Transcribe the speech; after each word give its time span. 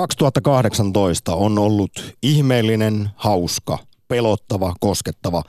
2018 0.00 1.34
on 1.34 1.58
ollut 1.58 2.14
ihmeellinen, 2.22 3.10
hauska, 3.16 3.78
pelottava, 4.08 4.74
koskettava, 4.80 5.42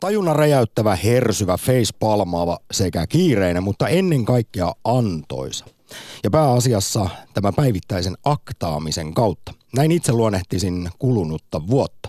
tajunnan 0.00 0.36
räjäyttävä, 0.36 0.96
hersyvä, 0.96 1.56
facepalmaava 1.56 2.58
sekä 2.70 3.06
kiireinen, 3.06 3.62
mutta 3.62 3.88
ennen 3.88 4.24
kaikkea 4.24 4.72
antoisa. 4.84 5.64
Ja 6.24 6.30
pääasiassa 6.30 7.08
tämä 7.34 7.52
päivittäisen 7.52 8.14
aktaamisen 8.24 9.14
kautta. 9.14 9.52
Näin 9.76 9.92
itse 9.92 10.12
luonnehtisin 10.12 10.90
kulunutta 10.98 11.66
vuotta. 11.66 12.08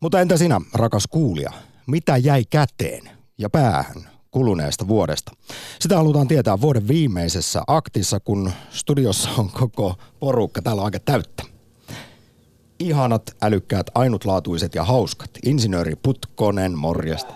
Mutta 0.00 0.20
entä 0.20 0.36
sinä, 0.36 0.60
rakas 0.74 1.06
kuulija, 1.06 1.52
mitä 1.86 2.16
jäi 2.16 2.44
käteen 2.50 3.10
ja 3.38 3.50
päähän 3.50 4.17
kuluneesta 4.30 4.88
vuodesta. 4.88 5.32
Sitä 5.80 5.96
halutaan 5.96 6.28
tietää 6.28 6.60
vuoden 6.60 6.88
viimeisessä 6.88 7.62
aktissa, 7.66 8.20
kun 8.20 8.50
studiossa 8.70 9.30
on 9.38 9.50
koko 9.50 9.94
porukka. 10.20 10.62
Täällä 10.62 10.82
on 10.82 10.86
aika 10.86 10.98
täyttä. 11.00 11.42
Ihanat, 12.78 13.36
älykkäät, 13.42 13.86
ainutlaatuiset 13.94 14.74
ja 14.74 14.84
hauskat. 14.84 15.30
Insinööri 15.46 15.96
Putkonen, 15.96 16.78
morjesta. 16.78 17.34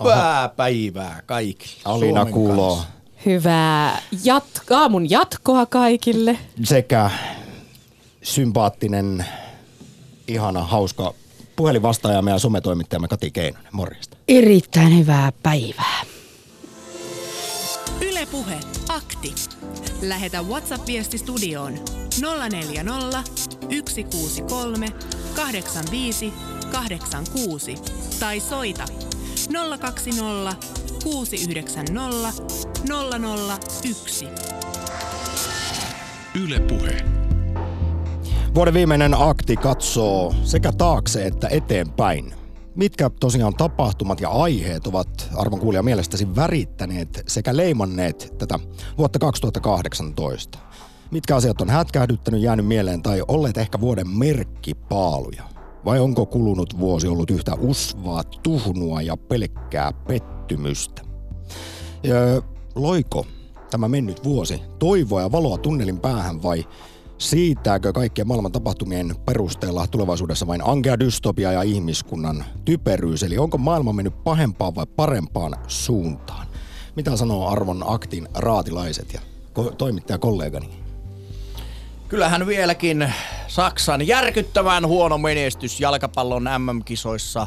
Hyvää 0.00 0.48
päivää 0.48 1.22
kaikille. 1.26 1.82
Alina 1.84 2.26
Suomen 2.30 2.56
kanssa. 2.56 2.84
Hyvää 3.26 4.02
jat- 4.24 4.74
aamun 4.76 5.10
jatkoa 5.10 5.66
kaikille. 5.66 6.38
sekä 6.64 7.10
sympaattinen, 8.22 9.26
ihana, 10.28 10.62
hauska 10.62 11.14
puhelinvastaajamme 11.56 12.30
ja 12.30 12.38
sometoimittajamme 12.38 13.08
Kati 13.08 13.30
Keinonen. 13.30 13.68
Morjesta. 13.72 14.16
Erittäin 14.28 14.98
hyvää 14.98 15.32
päivää. 15.42 16.11
Ylepuhe 18.22 18.60
akti. 18.88 19.34
Lähetä 20.02 20.42
WhatsApp-viesti 20.42 21.18
studioon 21.18 21.72
040 22.50 23.22
163 23.88 24.88
85 25.36 26.32
86 26.72 27.74
tai 28.20 28.40
soita 28.40 28.84
020 29.80 30.56
690 31.04 32.32
001. 33.84 34.28
Yle 36.44 36.60
Puhe. 36.60 37.04
Vuoden 38.54 38.74
viimeinen 38.74 39.14
akti 39.18 39.56
katsoo 39.56 40.34
sekä 40.44 40.72
taakse 40.72 41.26
että 41.26 41.48
eteenpäin. 41.48 42.41
Mitkä 42.76 43.10
tosiaan 43.20 43.54
tapahtumat 43.54 44.20
ja 44.20 44.28
aiheet 44.28 44.86
ovat 44.86 45.28
arvon 45.36 45.60
kuulija 45.60 45.82
mielestäsi 45.82 46.36
värittäneet 46.36 47.22
sekä 47.26 47.56
leimanneet 47.56 48.34
tätä 48.38 48.58
vuotta 48.98 49.18
2018? 49.18 50.58
Mitkä 51.10 51.36
asiat 51.36 51.60
on 51.60 51.70
hätkähdyttänyt, 51.70 52.42
jäänyt 52.42 52.66
mieleen 52.66 53.02
tai 53.02 53.22
olleet 53.28 53.58
ehkä 53.58 53.80
vuoden 53.80 54.08
merkkipaaluja? 54.08 55.42
Vai 55.84 56.00
onko 56.00 56.26
kulunut 56.26 56.78
vuosi 56.78 57.08
ollut 57.08 57.30
yhtä 57.30 57.54
usvaa, 57.54 58.24
tuhnua 58.24 59.02
ja 59.02 59.16
pelkkää 59.16 59.92
pettymystä? 59.92 61.02
Ja 62.02 62.14
loiko 62.74 63.26
tämä 63.70 63.88
mennyt 63.88 64.24
vuosi 64.24 64.62
toivoa 64.78 65.20
ja 65.20 65.32
valoa 65.32 65.58
tunnelin 65.58 66.00
päähän 66.00 66.42
vai 66.42 66.64
Siitääkö 67.22 67.92
kaikkien 67.92 68.28
maailman 68.28 68.52
tapahtumien 68.52 69.16
perusteella 69.26 69.86
tulevaisuudessa 69.86 70.46
vain 70.46 70.68
ankea 70.68 70.98
dystopia 70.98 71.52
ja 71.52 71.62
ihmiskunnan 71.62 72.44
typeryys? 72.64 73.22
Eli 73.22 73.38
onko 73.38 73.58
maailma 73.58 73.92
mennyt 73.92 74.24
pahempaan 74.24 74.74
vai 74.74 74.86
parempaan 74.86 75.56
suuntaan? 75.68 76.46
Mitä 76.96 77.16
sanoo 77.16 77.48
arvon 77.48 77.84
aktin 77.86 78.28
raatilaiset 78.34 79.12
ja 79.12 79.20
ko- 79.58 79.74
toimittajakollegani? 79.74 80.68
Kyllähän 82.08 82.46
vieläkin 82.46 83.12
Saksan 83.48 84.06
järkyttävän 84.06 84.86
huono 84.86 85.18
menestys 85.18 85.80
jalkapallon 85.80 86.48
MM-kisoissa 86.58 87.46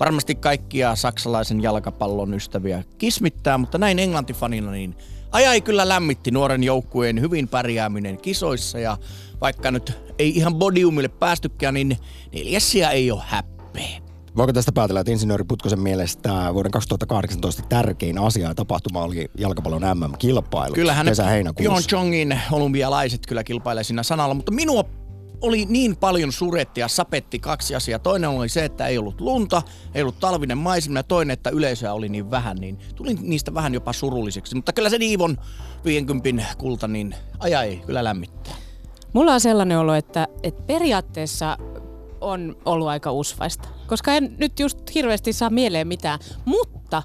varmasti 0.00 0.34
kaikkia 0.34 0.96
saksalaisen 0.96 1.62
jalkapallon 1.62 2.34
ystäviä 2.34 2.84
kismittää, 2.98 3.58
mutta 3.58 3.78
näin 3.78 3.98
englantifanina 3.98 4.70
niin 4.70 4.96
ajai 5.36 5.60
kyllä 5.60 5.88
lämmitti 5.88 6.30
nuoren 6.30 6.64
joukkueen 6.64 7.20
hyvin 7.20 7.48
pärjääminen 7.48 8.18
kisoissa 8.18 8.78
ja 8.78 8.98
vaikka 9.40 9.70
nyt 9.70 9.98
ei 10.18 10.36
ihan 10.36 10.58
podiumille 10.58 11.08
päästykään, 11.08 11.74
niin 11.74 11.98
neljässiä 12.34 12.90
ei 12.90 13.10
ole 13.10 13.22
häppeä. 13.26 14.00
Voiko 14.36 14.52
tästä 14.52 14.72
päätellä, 14.72 15.00
että 15.00 15.12
insinööri 15.12 15.44
Putkosen 15.48 15.80
mielestä 15.80 16.30
vuoden 16.54 16.72
2018 16.72 17.62
tärkein 17.68 18.18
asia 18.18 18.48
ja 18.48 18.54
tapahtuma 18.54 19.02
oli 19.02 19.28
jalkapallon 19.38 19.82
MM-kilpailu 19.82 20.74
Kyllähän 20.74 21.06
kesä-heinäkuussa? 21.06 21.70
Pyeongchangin 21.70 22.40
olympialaiset 22.52 23.26
kyllä 23.26 23.44
kilpailee 23.44 23.84
siinä 23.84 24.02
sanalla, 24.02 24.34
mutta 24.34 24.52
minua 24.52 24.84
oli 25.40 25.66
niin 25.68 25.96
paljon 25.96 26.32
suretti 26.32 26.80
ja 26.80 26.88
sapetti 26.88 27.38
kaksi 27.38 27.74
asiaa. 27.74 27.98
Toinen 27.98 28.30
oli 28.30 28.48
se, 28.48 28.64
että 28.64 28.86
ei 28.86 28.98
ollut 28.98 29.20
lunta, 29.20 29.62
ei 29.94 30.02
ollut 30.02 30.18
talvinen 30.20 30.58
maisema 30.58 30.98
ja 30.98 31.02
toinen, 31.02 31.34
että 31.34 31.50
yleisöä 31.50 31.92
oli 31.92 32.08
niin 32.08 32.30
vähän, 32.30 32.56
niin 32.56 32.78
tulin 32.94 33.18
niistä 33.22 33.54
vähän 33.54 33.74
jopa 33.74 33.92
surulliseksi. 33.92 34.54
Mutta 34.54 34.72
kyllä 34.72 34.90
se 34.90 34.98
Niivon 34.98 35.36
50 35.84 36.44
kulta, 36.58 36.88
niin 36.88 37.14
ajai 37.38 37.82
kyllä 37.86 38.04
lämmittää. 38.04 38.54
Mulla 39.12 39.32
on 39.32 39.40
sellainen 39.40 39.78
olo, 39.78 39.94
että, 39.94 40.28
että 40.42 40.62
periaatteessa 40.62 41.58
on 42.20 42.56
ollut 42.64 42.88
aika 42.88 43.12
usvaista. 43.12 43.68
Koska 43.86 44.14
en 44.14 44.34
nyt 44.38 44.60
just 44.60 44.78
hirveästi 44.94 45.32
saa 45.32 45.50
mieleen 45.50 45.88
mitään. 45.88 46.18
Mutta 46.44 47.02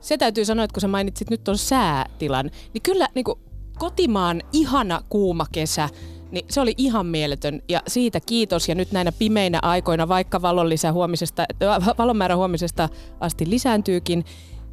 se 0.00 0.16
täytyy 0.16 0.44
sanoa, 0.44 0.64
että 0.64 0.74
kun 0.74 0.80
sä 0.80 0.88
mainitsit 0.88 1.30
nyt 1.30 1.48
on 1.48 1.58
säätilan, 1.58 2.50
niin 2.74 2.82
kyllä 2.82 3.08
niin 3.14 3.24
kotimaan 3.78 4.42
ihana 4.52 5.00
kuuma 5.08 5.46
kesä, 5.52 5.88
niin 6.34 6.46
se 6.50 6.60
oli 6.60 6.74
ihan 6.76 7.06
mieletön 7.06 7.62
ja 7.68 7.82
siitä 7.88 8.20
kiitos. 8.20 8.68
Ja 8.68 8.74
nyt 8.74 8.92
näinä 8.92 9.12
pimeinä 9.12 9.58
aikoina, 9.62 10.08
vaikka 10.08 10.42
valon, 10.42 10.68
lisä 10.68 10.92
huomisesta, 10.92 11.44
äh, 11.62 11.86
valon 11.98 12.16
määrä 12.16 12.36
huomisesta 12.36 12.88
asti 13.20 13.50
lisääntyykin, 13.50 14.24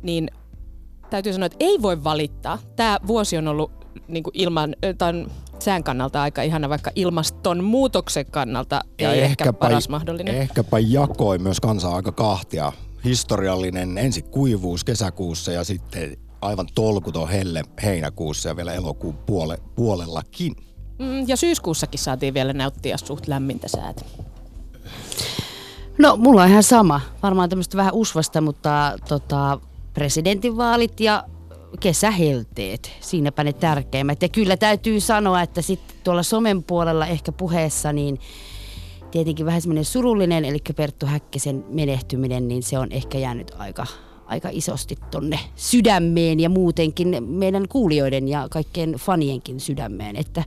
niin 0.04 0.32
täytyy 1.10 1.34
sanoa, 1.34 1.46
että 1.46 1.58
ei 1.60 1.82
voi 1.82 2.04
valittaa. 2.04 2.58
Tämä 2.76 2.98
vuosi 3.08 3.38
on 3.38 3.48
ollut 3.48 3.72
niin 4.08 4.24
kuin 4.24 4.32
ilman, 4.34 4.76
tämän 4.98 5.28
sään 5.60 5.84
kannalta 5.84 6.22
aika 6.22 6.42
ihana, 6.42 6.70
vaikka 6.70 6.92
ilmastonmuutoksen 6.96 8.26
kannalta 8.26 8.82
ei 9.00 9.22
ehkä 9.22 9.54
paras 9.54 9.90
mahdollinen. 9.90 10.36
Ehkäpä 10.36 10.80
jakoi 10.80 11.38
myös 11.38 11.60
kansaa 11.60 11.96
aika 11.96 12.12
kahtia. 12.12 12.72
Historiallinen 13.04 13.98
ensi 13.98 14.22
kuivuus 14.22 14.84
kesäkuussa 14.84 15.52
ja 15.52 15.64
sitten 15.64 16.18
aivan 16.42 16.68
tolkuton 16.76 17.30
helle 17.30 17.64
heinäkuussa 17.84 18.50
ja 18.50 18.56
vielä 18.56 18.74
elokuun 18.74 19.18
puole, 19.18 19.58
puolellakin. 19.76 20.56
Mm, 21.02 21.28
ja 21.28 21.38
syyskuussakin 21.38 22.00
saatiin 22.00 22.34
vielä 22.34 22.54
nauttia 22.54 22.98
suht 22.98 23.28
lämmintä 23.28 23.68
säätä. 23.68 24.02
No, 25.98 26.18
mulla 26.18 26.44
on 26.44 26.50
ihan 26.50 26.64
sama. 26.64 27.02
Varmaan 27.24 27.50
tämmöistä 27.50 27.78
vähän 27.78 27.94
usvasta, 27.94 28.42
mutta 28.42 29.00
tota, 29.08 29.60
presidentinvaalit 29.94 31.00
ja 31.00 31.24
kesähelteet, 31.80 32.92
siinäpä 33.00 33.44
ne 33.44 33.54
tärkeimmät. 33.54 34.22
Ja 34.22 34.30
kyllä 34.30 34.58
täytyy 34.58 35.00
sanoa, 35.00 35.42
että 35.42 35.62
sitten 35.62 35.98
tuolla 36.04 36.24
somen 36.24 36.64
puolella 36.64 37.08
ehkä 37.08 37.32
puheessa, 37.32 37.94
niin 37.94 38.20
tietenkin 39.12 39.46
vähän 39.46 39.62
semmoinen 39.62 39.86
surullinen, 39.86 40.46
eli 40.46 40.60
Perttu 40.76 41.06
Häkkisen 41.06 41.66
menehtyminen, 41.70 42.48
niin 42.48 42.64
se 42.64 42.80
on 42.80 42.92
ehkä 42.92 43.18
jäänyt 43.18 43.52
aika, 43.58 43.86
aika 44.26 44.50
isosti 44.52 44.98
tonne 45.12 45.40
sydämeen 45.56 46.40
ja 46.40 46.50
muutenkin 46.50 47.24
meidän 47.24 47.68
kuulijoiden 47.68 48.28
ja 48.28 48.48
kaikkien 48.50 48.92
fanienkin 48.92 49.60
sydämeen, 49.60 50.16
että 50.16 50.44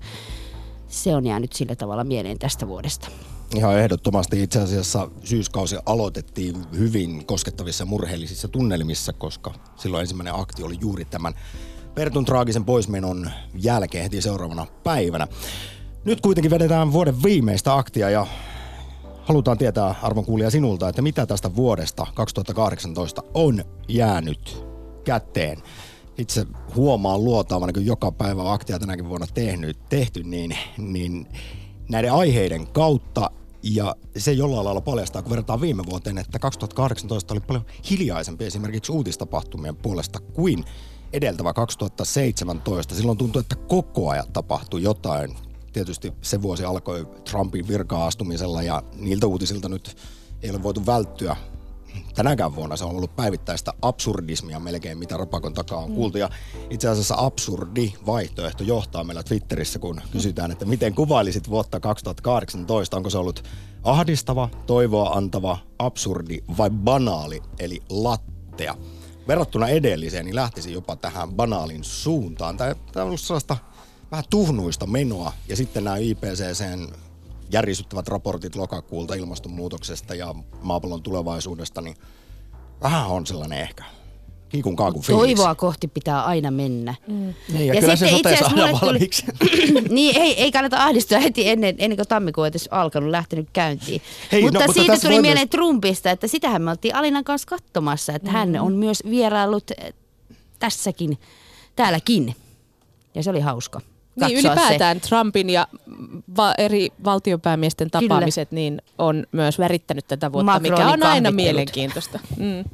se 0.95 1.17
on 1.17 1.27
jäänyt 1.27 1.53
sillä 1.53 1.77
tavalla 1.77 2.05
mieleen 2.05 2.39
tästä 2.39 2.69
vuodesta. 2.69 3.09
Ihan 3.57 3.79
ehdottomasti 3.79 4.43
itse 4.43 4.61
asiassa 4.61 5.09
syyskausi 5.25 5.77
aloitettiin 5.87 6.57
hyvin 6.79 7.27
koskettavissa 7.27 7.85
murheellisissa 7.85 8.49
tunnelmissa, 8.49 9.13
koska 9.13 9.55
silloin 9.77 10.01
ensimmäinen 10.01 10.35
akti 10.35 10.63
oli 10.63 10.77
juuri 10.81 11.05
tämän 11.05 11.35
Pertun 11.95 12.25
traagisen 12.25 12.65
poismenon 12.65 13.31
jälkeen 13.55 14.03
heti 14.03 14.23
seuraavana 14.23 14.67
päivänä. 14.85 15.27
Nyt 16.05 16.21
kuitenkin 16.21 16.51
vedetään 16.51 16.93
vuoden 16.93 17.23
viimeistä 17.23 17.77
aktia 17.77 18.11
ja 18.11 18.27
halutaan 19.23 19.59
tietää 19.59 19.95
arvon 20.03 20.25
kuulija 20.25 20.51
sinulta, 20.51 20.89
että 20.89 21.03
mitä 21.03 21.27
tästä 21.27 21.57
vuodesta 21.57 22.07
2018 22.15 23.23
on 23.35 23.65
jäänyt 23.89 24.65
käteen. 25.05 25.63
Itse 26.19 26.47
huomaan 26.77 27.25
luotaavana, 27.25 27.73
kun 27.73 27.87
joka 27.87 28.13
päivä 28.13 28.53
aktia 28.53 28.79
tänäkin 28.79 29.09
vuonna 29.09 29.27
tehnyt, 29.35 29.79
tehty, 29.89 30.23
niin, 30.23 30.57
niin 30.79 31.27
näiden 31.89 32.13
aiheiden 32.13 32.67
kautta 32.67 33.31
ja 33.63 33.97
se 34.17 34.33
jollain 34.33 34.65
lailla 34.65 34.81
paljastaa, 34.81 35.23
kun 35.23 35.31
verrataan 35.31 35.61
viime 35.61 35.83
vuoteen, 35.87 36.19
että 36.19 36.39
2018 36.39 37.35
oli 37.35 37.41
paljon 37.41 37.65
hiljaisempi 37.91 38.45
esimerkiksi 38.45 38.93
uutistapahtumien 38.93 39.77
puolesta 39.77 40.19
kuin 40.21 40.65
edeltävä 41.13 41.53
2017. 41.53 42.95
Silloin 42.95 43.19
tuntui, 43.19 43.41
että 43.41 43.57
koko 43.57 44.11
ajan 44.11 44.33
tapahtui 44.33 44.83
jotain. 44.83 45.37
Tietysti 45.73 46.13
se 46.23 46.43
vuosi 46.43 46.65
alkoi 46.65 47.07
Trumpin 47.31 47.69
virka-astumisella 47.69 48.63
ja 48.63 48.83
niiltä 48.97 49.27
uutisilta 49.27 49.69
nyt 49.69 49.97
ei 50.43 50.51
ole 50.51 50.63
voitu 50.63 50.87
välttyä 50.87 51.37
tänäkään 52.15 52.55
vuonna 52.57 52.77
se 52.77 52.85
on 52.85 52.91
ollut 52.91 53.17
päivittäistä 53.17 53.73
absurdismia 53.83 54.61
melkein, 54.61 54.99
mitä 54.99 55.17
Rapakon 55.17 55.55
takaa 55.55 55.79
on 55.79 55.93
kuultu. 55.93 56.19
Ja 56.19 56.31
itse 56.71 56.89
asiassa 56.89 57.15
absurdi 57.19 57.93
vaihtoehto 58.07 58.65
johtaa 58.65 59.05
meillä 59.05 59.23
Twitterissä, 59.23 59.79
kun 59.79 60.01
kysytään, 60.13 60.51
että 60.51 60.65
miten 60.65 60.95
kuvailisit 60.95 61.51
vuotta 61.51 61.81
2018. 61.81 62.97
Onko 62.97 63.11
se 63.11 63.19
ollut 63.19 63.45
ahdistava, 63.83 64.49
toivoa 64.67 65.11
antava, 65.11 65.59
absurdi 65.79 66.39
vai 66.59 66.71
banaali, 66.71 67.43
eli 67.59 67.83
lattea. 67.91 68.75
Verrattuna 69.29 69.69
edelliseen, 69.69 70.25
niin 70.25 70.37
lähtisi 70.37 70.73
jopa 70.73 70.97
tähän 70.97 71.33
banaalin 71.33 71.85
suuntaan. 71.85 72.57
Tämä 72.57 72.75
on 72.97 73.03
ollut 73.03 73.21
sellaista 73.21 73.57
vähän 74.11 74.25
tuhnuista 74.31 74.87
menoa. 74.87 75.33
Ja 75.49 75.57
sitten 75.57 75.85
nämä 75.85 75.97
IPCCn 75.97 76.89
järisyttävät 77.51 78.09
raportit 78.09 78.57
lokakuulta 78.57 79.15
ilmastonmuutoksesta 79.15 80.15
ja 80.15 80.35
maapallon 80.63 81.03
tulevaisuudesta, 81.03 81.81
niin 81.81 81.97
vähän 82.83 83.07
on 83.07 83.27
sellainen 83.27 83.61
ehkä 83.61 83.85
kiikun 84.55 84.77
kaakun 84.77 85.03
fiiliksi. 85.03 85.35
Toivoa 85.35 85.55
kohti 85.55 85.89
pitää 85.89 86.25
aina 86.25 86.51
mennä. 86.51 86.95
Mm. 87.09 87.35
Niin, 87.53 87.67
ja, 87.67 87.75
ja 87.75 87.81
kyllä 87.81 87.97
se 87.97 88.09
sote 88.09 88.37
saadaan 88.37 88.79
valmiiksi. 88.83 89.25
Tuli, 89.39 89.89
niin, 89.95 90.17
ei, 90.17 90.43
ei 90.43 90.53
kannata 90.53 90.85
ahdistua 90.85 91.19
heti 91.19 91.49
ennen, 91.49 91.75
ennen 91.79 91.97
kuin 91.97 92.09
tammikuu 92.09 92.45
edes 92.45 92.69
alkanut, 92.71 93.11
lähtenyt 93.11 93.49
käyntiin. 93.53 94.03
Hei, 94.33 94.43
mutta, 94.43 94.59
no, 94.59 94.67
mutta 94.67 94.81
siitä 94.81 95.01
tuli 95.01 95.21
mieleen 95.21 95.45
myös... 95.45 95.51
Trumpista, 95.51 96.11
että 96.11 96.29
sitähän 96.29 96.63
me 96.63 96.71
oltiin 96.71 96.95
Alinan 96.95 97.25
kanssa 97.25 97.49
katsomassa, 97.49 98.13
että 98.13 98.31
mm. 98.31 98.33
hän 98.33 98.61
on 98.61 98.73
myös 98.73 99.03
vieraillut 99.11 99.71
eh, 99.71 99.95
tässäkin, 100.59 101.19
täälläkin. 101.77 102.37
Ja 103.15 103.23
se 103.23 103.31
oli 103.31 103.41
hauska. 103.41 103.81
Niin 104.17 104.39
ylipäätään 104.39 105.01
se. 105.01 105.09
Trumpin 105.09 105.51
ja 105.51 105.69
va- 106.37 106.55
eri 106.59 106.89
valtionpäämiesten 107.05 107.91
tapaamiset 107.91 108.53
niin 108.53 108.83
on 108.99 109.27
myös 109.33 109.59
värittänyt 109.59 110.09
tätä 110.09 110.33
vuotta, 110.33 110.53
Macronin 110.53 110.73
mikä 110.73 110.93
on 110.93 111.03
aina 111.03 111.31
mielenkiintoista. 111.31 112.19
Mm. 112.37 112.65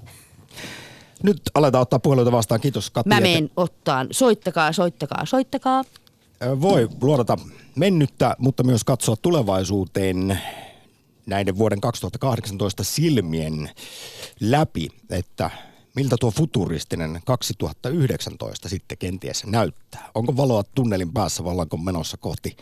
Nyt 1.23 1.43
aletaan 1.55 1.83
ottaa 1.83 1.99
puheluita 1.99 2.33
vastaan. 2.33 2.61
Kiitos 2.61 2.91
Kati. 2.91 3.09
Mä 3.09 3.21
menen 3.21 3.51
ottaan. 3.57 4.09
Soittakaa, 4.11 4.73
soittakaa, 4.73 5.27
soittakaa. 5.27 5.85
Voi 6.61 6.89
luodata 7.01 7.39
mennyttä, 7.77 8.37
mutta 8.39 8.63
myös 8.63 8.85
katsoa 8.85 9.17
tulevaisuuteen 9.17 10.41
näiden 11.27 11.59
vuoden 11.59 11.81
2018 11.81 12.85
silmien 12.85 13.71
läpi, 14.41 14.89
että 15.11 15.51
miltä 15.97 16.17
tuo 16.21 16.31
futuristinen 16.31 17.21
2019 17.27 18.69
sitten 18.69 18.99
kenties 18.99 19.47
näyttää? 19.47 20.11
Onko 20.15 20.37
valoa 20.37 20.63
tunnelin 20.75 21.13
päässä 21.13 21.45
vai 21.45 21.53
ollaanko 21.53 21.77
menossa 21.77 22.17
kohti 22.17 22.57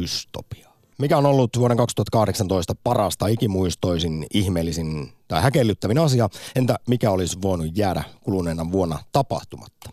dystopiaa? 0.00 0.76
Mikä 0.98 1.18
on 1.18 1.26
ollut 1.26 1.50
vuoden 1.58 1.76
2018 1.76 2.74
parasta, 2.84 3.26
ikimuistoisin, 3.26 4.26
ihmeellisin 4.34 5.12
tai 5.28 5.42
häkellyttävin 5.42 5.98
asia? 5.98 6.28
Entä 6.54 6.78
mikä 6.88 7.10
olisi 7.10 7.42
voinut 7.42 7.76
jäädä 7.76 8.04
kuluneena 8.20 8.72
vuonna 8.72 8.98
tapahtumatta? 9.12 9.90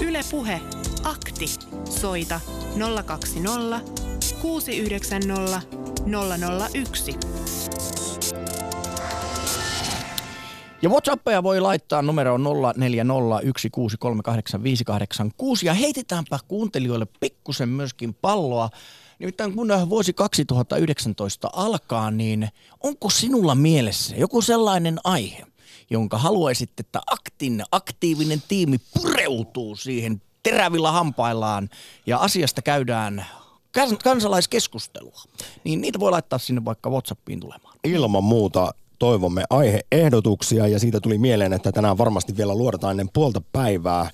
Ylepuhe 0.00 0.60
Akti. 1.04 1.46
Soita 2.00 2.40
020 3.06 3.80
690 4.42 5.62
001. 6.74 7.18
Ja 10.84 10.90
WhatsAppeja 10.90 11.42
voi 11.42 11.60
laittaa 11.60 12.02
numeroon 12.02 12.44
0401638586 12.46 12.48
ja 15.62 15.74
heitetäänpä 15.74 16.38
kuuntelijoille 16.48 17.06
pikkusen 17.20 17.68
myöskin 17.68 18.14
palloa. 18.14 18.70
Nimittäin 19.18 19.54
kun 19.54 19.68
vuosi 19.88 20.12
2019 20.12 21.50
alkaa, 21.52 22.10
niin 22.10 22.48
onko 22.80 23.10
sinulla 23.10 23.54
mielessä 23.54 24.16
joku 24.16 24.42
sellainen 24.42 24.98
aihe, 25.04 25.46
jonka 25.90 26.18
haluaisit, 26.18 26.80
että 26.80 27.00
aktin, 27.06 27.62
aktiivinen 27.72 28.42
tiimi 28.48 28.76
pureutuu 28.78 29.76
siihen 29.76 30.22
terävillä 30.42 30.92
hampaillaan 30.92 31.68
ja 32.06 32.18
asiasta 32.18 32.62
käydään 32.62 33.26
kansalaiskeskustelua, 34.04 35.22
niin 35.64 35.80
niitä 35.80 36.00
voi 36.00 36.10
laittaa 36.10 36.38
sinne 36.38 36.64
vaikka 36.64 36.90
WhatsAppiin 36.90 37.40
tulemaan. 37.40 37.78
Ilman 37.84 38.24
muuta 38.24 38.74
toivomme 38.98 39.44
aiheehdotuksia 39.50 40.66
ja 40.66 40.78
siitä 40.78 41.00
tuli 41.00 41.18
mieleen, 41.18 41.52
että 41.52 41.72
tänään 41.72 41.98
varmasti 41.98 42.36
vielä 42.36 42.54
luodetaan 42.54 42.90
ennen 42.90 43.10
puolta 43.12 43.42
päivää 43.52 44.10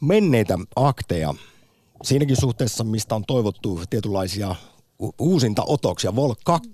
menneitä 0.00 0.58
akteja. 0.76 1.34
Siinäkin 2.02 2.36
suhteessa, 2.36 2.84
mistä 2.84 3.14
on 3.14 3.24
toivottu 3.26 3.80
tietynlaisia 3.90 4.54
uusinta 5.18 5.62
otoksia, 5.66 6.16
Vol 6.16 6.34
2 6.44 6.70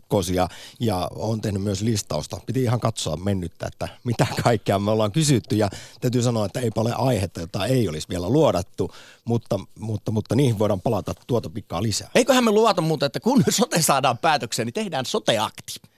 ja 0.81 1.09
on 1.15 1.41
tehnyt 1.41 1.63
myös 1.63 1.83
listausta. 1.83 2.41
Piti 2.47 2.63
ihan 2.63 2.81
katsoa 2.81 3.17
mennyttä, 3.17 3.67
että 3.67 3.89
mitä 4.05 4.27
kaikkea 4.43 4.79
me 4.79 4.91
ollaan 4.91 5.13
kysytty 5.13 5.57
ja 5.57 5.71
täytyy 6.01 6.23
sanoa, 6.23 6.47
että 6.47 6.61
ei 6.61 6.71
ole 6.77 6.93
aihetta, 6.93 7.41
jota 7.41 7.67
ei 7.67 7.89
olisi 7.89 8.09
vielä 8.09 8.29
luodattu, 8.29 8.91
mutta, 9.25 9.61
mutta, 9.79 10.11
mutta 10.11 10.35
niihin 10.35 10.59
voidaan 10.59 10.81
palata 10.81 11.15
tuota 11.27 11.51
pikkaa 11.51 11.83
lisää. 11.83 12.11
Eiköhän 12.15 12.45
me 12.45 12.51
luota 12.51 12.83
muuta, 12.83 13.07
että 13.07 13.21
kun 13.21 13.45
sote 13.49 13.83
saadaan 13.83 14.19
päätökseen, 14.19 14.67
niin 14.67 14.75
tehdään 14.75 15.07
soteakti. 15.07 15.90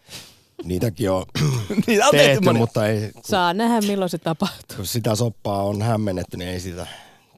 Niitäkin 0.65 1.11
on 1.11 1.25
Niitä 1.87 2.07
on 2.07 2.11
tehty, 2.11 2.41
tehty 2.41 2.59
mutta 2.59 2.87
ei... 2.87 3.11
Saa 3.25 3.55
nähdä 3.55 3.81
milloin 3.87 4.09
se 4.09 4.19
tapahtuu. 4.19 4.77
Kun 4.77 4.87
sitä 4.87 5.15
soppaa 5.15 5.63
on 5.63 5.83
hämmennetty, 5.83 6.37
niin 6.37 6.51
ei 6.51 6.61
sitä 6.61 6.87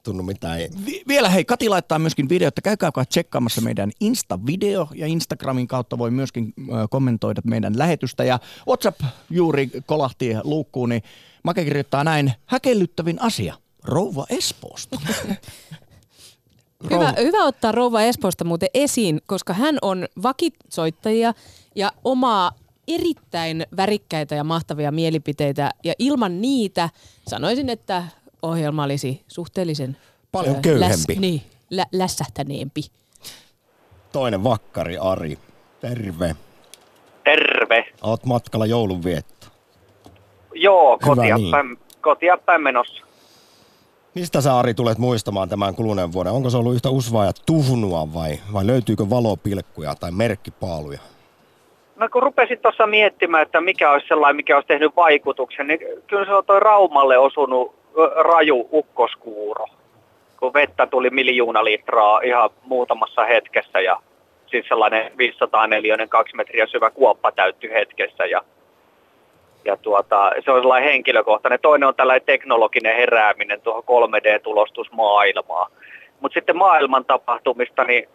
tunnu 0.03 0.23
mitään. 0.23 0.59
Vi- 0.85 1.03
vielä 1.07 1.29
hei, 1.29 1.45
Kati 1.45 1.69
laittaa 1.69 1.99
myöskin 1.99 2.29
videota. 2.29 2.61
Käykää 2.61 2.91
tsekkaamassa 3.09 3.61
meidän 3.61 3.91
Insta-video 3.99 4.87
ja 4.95 5.07
Instagramin 5.07 5.67
kautta 5.67 5.97
voi 5.97 6.11
myöskin 6.11 6.53
kommentoida 6.89 7.41
meidän 7.45 7.77
lähetystä. 7.77 8.23
Ja 8.23 8.39
WhatsApp 8.67 9.01
juuri 9.29 9.69
kolahti 9.85 10.33
luukkuun, 10.43 10.89
niin 10.89 11.03
Make 11.43 11.63
kirjoittaa 11.63 12.03
näin, 12.03 12.33
häkellyttävin 12.45 13.21
asia, 13.21 13.55
rouva 13.83 14.25
Espoosta. 14.29 14.99
Hyvä, 16.91 17.13
hyvä 17.17 17.43
ottaa 17.43 17.71
rouva 17.71 18.01
Espoosta 18.01 18.43
muuten 18.43 18.69
esiin, 18.73 19.21
koska 19.25 19.53
hän 19.53 19.77
on 19.81 20.07
vakitsoittajia 20.23 21.33
ja 21.75 21.91
omaa 22.03 22.51
erittäin 22.87 23.65
värikkäitä 23.77 24.35
ja 24.35 24.43
mahtavia 24.43 24.91
mielipiteitä 24.91 25.71
ja 25.83 25.93
ilman 25.99 26.41
niitä 26.41 26.89
sanoisin, 27.27 27.69
että 27.69 28.03
ohjelma 28.41 28.83
olisi 28.83 29.23
suhteellisen 29.27 29.97
paljon 30.31 30.61
köyhempi. 30.61 30.89
Läs, 30.89 31.07
niin, 31.19 31.41
lä, 31.69 31.85
lässähtäneempi. 31.91 32.81
Toinen 34.11 34.43
vakkari 34.43 34.97
Ari. 34.97 35.37
Terve. 35.81 36.35
Terve. 37.23 37.85
Oot 38.01 38.25
matkalla 38.25 38.65
joulunvietto. 38.65 39.47
Joo, 40.53 40.99
kotia, 40.99 41.37
niin. 41.37 41.51
päin, 41.51 41.77
kotia 42.01 42.37
päin 42.37 42.61
menossa. 42.61 43.05
Mistä 44.15 44.41
sä 44.41 44.57
Ari 44.57 44.73
tulet 44.73 44.97
muistamaan 44.97 45.49
tämän 45.49 45.75
kuluneen 45.75 46.13
vuoden? 46.13 46.33
Onko 46.33 46.49
se 46.49 46.57
ollut 46.57 46.75
yhtä 46.75 46.89
usvaa 46.89 47.25
ja 47.25 47.31
tuhnua 47.45 48.13
vai, 48.13 48.39
vai 48.53 48.67
löytyykö 48.67 49.09
valopilkkuja 49.09 49.95
tai 49.95 50.11
merkkipaaluja? 50.11 50.99
No 51.95 52.09
kun 52.11 52.23
rupesin 52.23 52.59
tuossa 52.59 52.87
miettimään, 52.87 53.43
että 53.43 53.61
mikä 53.61 53.91
olisi 53.91 54.07
sellainen, 54.07 54.35
mikä 54.35 54.55
olisi 54.55 54.67
tehnyt 54.67 54.95
vaikutuksen, 54.95 55.67
niin 55.67 55.79
kyllä 56.07 56.25
se 56.25 56.33
on 56.33 56.45
toi 56.45 56.59
Raumalle 56.59 57.17
osunut 57.17 57.75
raju 58.15 58.69
ukkoskuuro. 58.71 59.65
Kun 60.39 60.53
vettä 60.53 60.87
tuli 60.87 61.09
miljoona 61.09 61.63
litraa 61.63 62.21
ihan 62.23 62.49
muutamassa 62.63 63.25
hetkessä 63.25 63.79
ja 63.79 63.99
siis 64.47 64.67
sellainen 64.67 65.11
504 65.17 66.07
kaksi 66.09 66.35
metriä 66.35 66.67
syvä 66.67 66.89
kuoppa 66.89 67.31
täyttyi 67.31 67.71
hetkessä 67.71 68.25
ja 68.25 68.41
ja 69.65 69.77
tuota, 69.77 70.31
se 70.45 70.51
on 70.51 70.61
sellainen 70.61 70.89
henkilökohtainen. 70.89 71.59
Toinen 71.61 71.87
on 71.87 71.95
tällainen 71.95 72.25
teknologinen 72.25 72.95
herääminen 72.95 73.61
tuohon 73.61 73.83
3D-tulostusmaailmaan. 73.83 75.71
Mutta 76.19 76.33
sitten 76.33 76.57
maailman 76.57 77.05
tapahtumista, 77.05 77.83
niin 77.83 78.09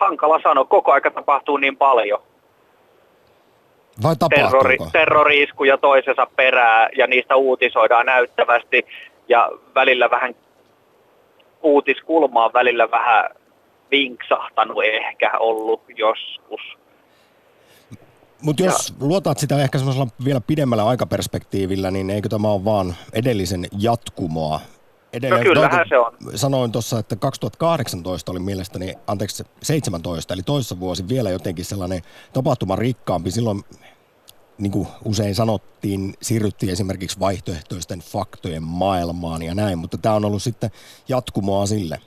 hankala 0.00 0.40
sanoa. 0.42 0.64
Koko 0.64 0.92
aika 0.92 1.10
tapahtuu 1.10 1.56
niin 1.56 1.76
paljon. 1.76 2.22
Vai 4.02 4.14
Terrori, 4.34 4.76
terrori-iskuja 4.92 5.78
toisensa 5.78 6.26
perää 6.36 6.88
ja 6.96 7.06
niistä 7.06 7.36
uutisoidaan 7.36 8.06
näyttävästi 8.06 8.86
ja 9.28 9.50
välillä 9.74 10.10
vähän 10.10 10.34
uutiskulma 11.62 12.44
on 12.44 12.52
välillä 12.52 12.90
vähän 12.90 13.30
vinksahtanut 13.90 14.84
ehkä 14.84 15.38
ollut 15.38 15.82
joskus. 15.96 16.60
Mutta 18.42 18.62
jos 18.62 18.88
ja. 18.88 19.06
luotat 19.06 19.38
sitä 19.38 19.62
ehkä 19.62 19.78
semmoisella 19.78 20.08
vielä 20.24 20.40
pidemmällä 20.46 20.86
aikaperspektiivillä, 20.86 21.90
niin 21.90 22.10
eikö 22.10 22.28
tämä 22.28 22.48
ole 22.48 22.64
vaan 22.64 22.94
edellisen 23.12 23.66
jatkumoa? 23.78 24.60
Edelleen, 25.12 25.44
no 25.44 25.50
kyllähän 25.50 25.86
se 25.88 25.98
on. 25.98 26.12
Sanoin 26.34 26.72
tuossa, 26.72 26.98
että 26.98 27.16
2018 27.16 28.32
oli 28.32 28.38
mielestäni, 28.38 28.94
anteeksi 29.06 29.44
17, 29.62 30.34
eli 30.34 30.42
toissa 30.42 30.80
vuosi 30.80 31.08
vielä 31.08 31.30
jotenkin 31.30 31.64
sellainen 31.64 32.02
tapahtuma 32.32 32.76
rikkaampi. 32.76 33.30
Silloin 33.30 33.60
niin 34.58 34.72
kuin 34.72 34.88
usein 35.04 35.34
sanottiin, 35.34 36.14
siirryttiin 36.22 36.72
esimerkiksi 36.72 37.20
vaihtoehtoisten 37.20 37.98
faktojen 37.98 38.62
maailmaan 38.62 39.42
ja 39.42 39.54
näin, 39.54 39.78
mutta 39.78 39.98
tämä 39.98 40.14
on 40.14 40.24
ollut 40.24 40.42
sitten 40.42 40.70
jatkumoa 41.08 41.66
sille. 41.66 41.98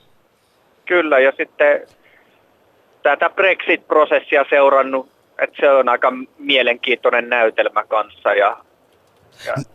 Kyllä, 0.86 1.18
ja 1.18 1.32
sitten 1.36 1.86
tätä 3.02 3.30
Brexit-prosessia 3.30 4.44
seurannut 4.50 5.12
Et 5.38 5.50
se 5.60 5.70
on 5.70 5.88
aika 5.88 6.12
mielenkiintoinen 6.38 7.28
näytelmä 7.28 7.84
kanssa 7.84 8.34
ja 8.34 8.56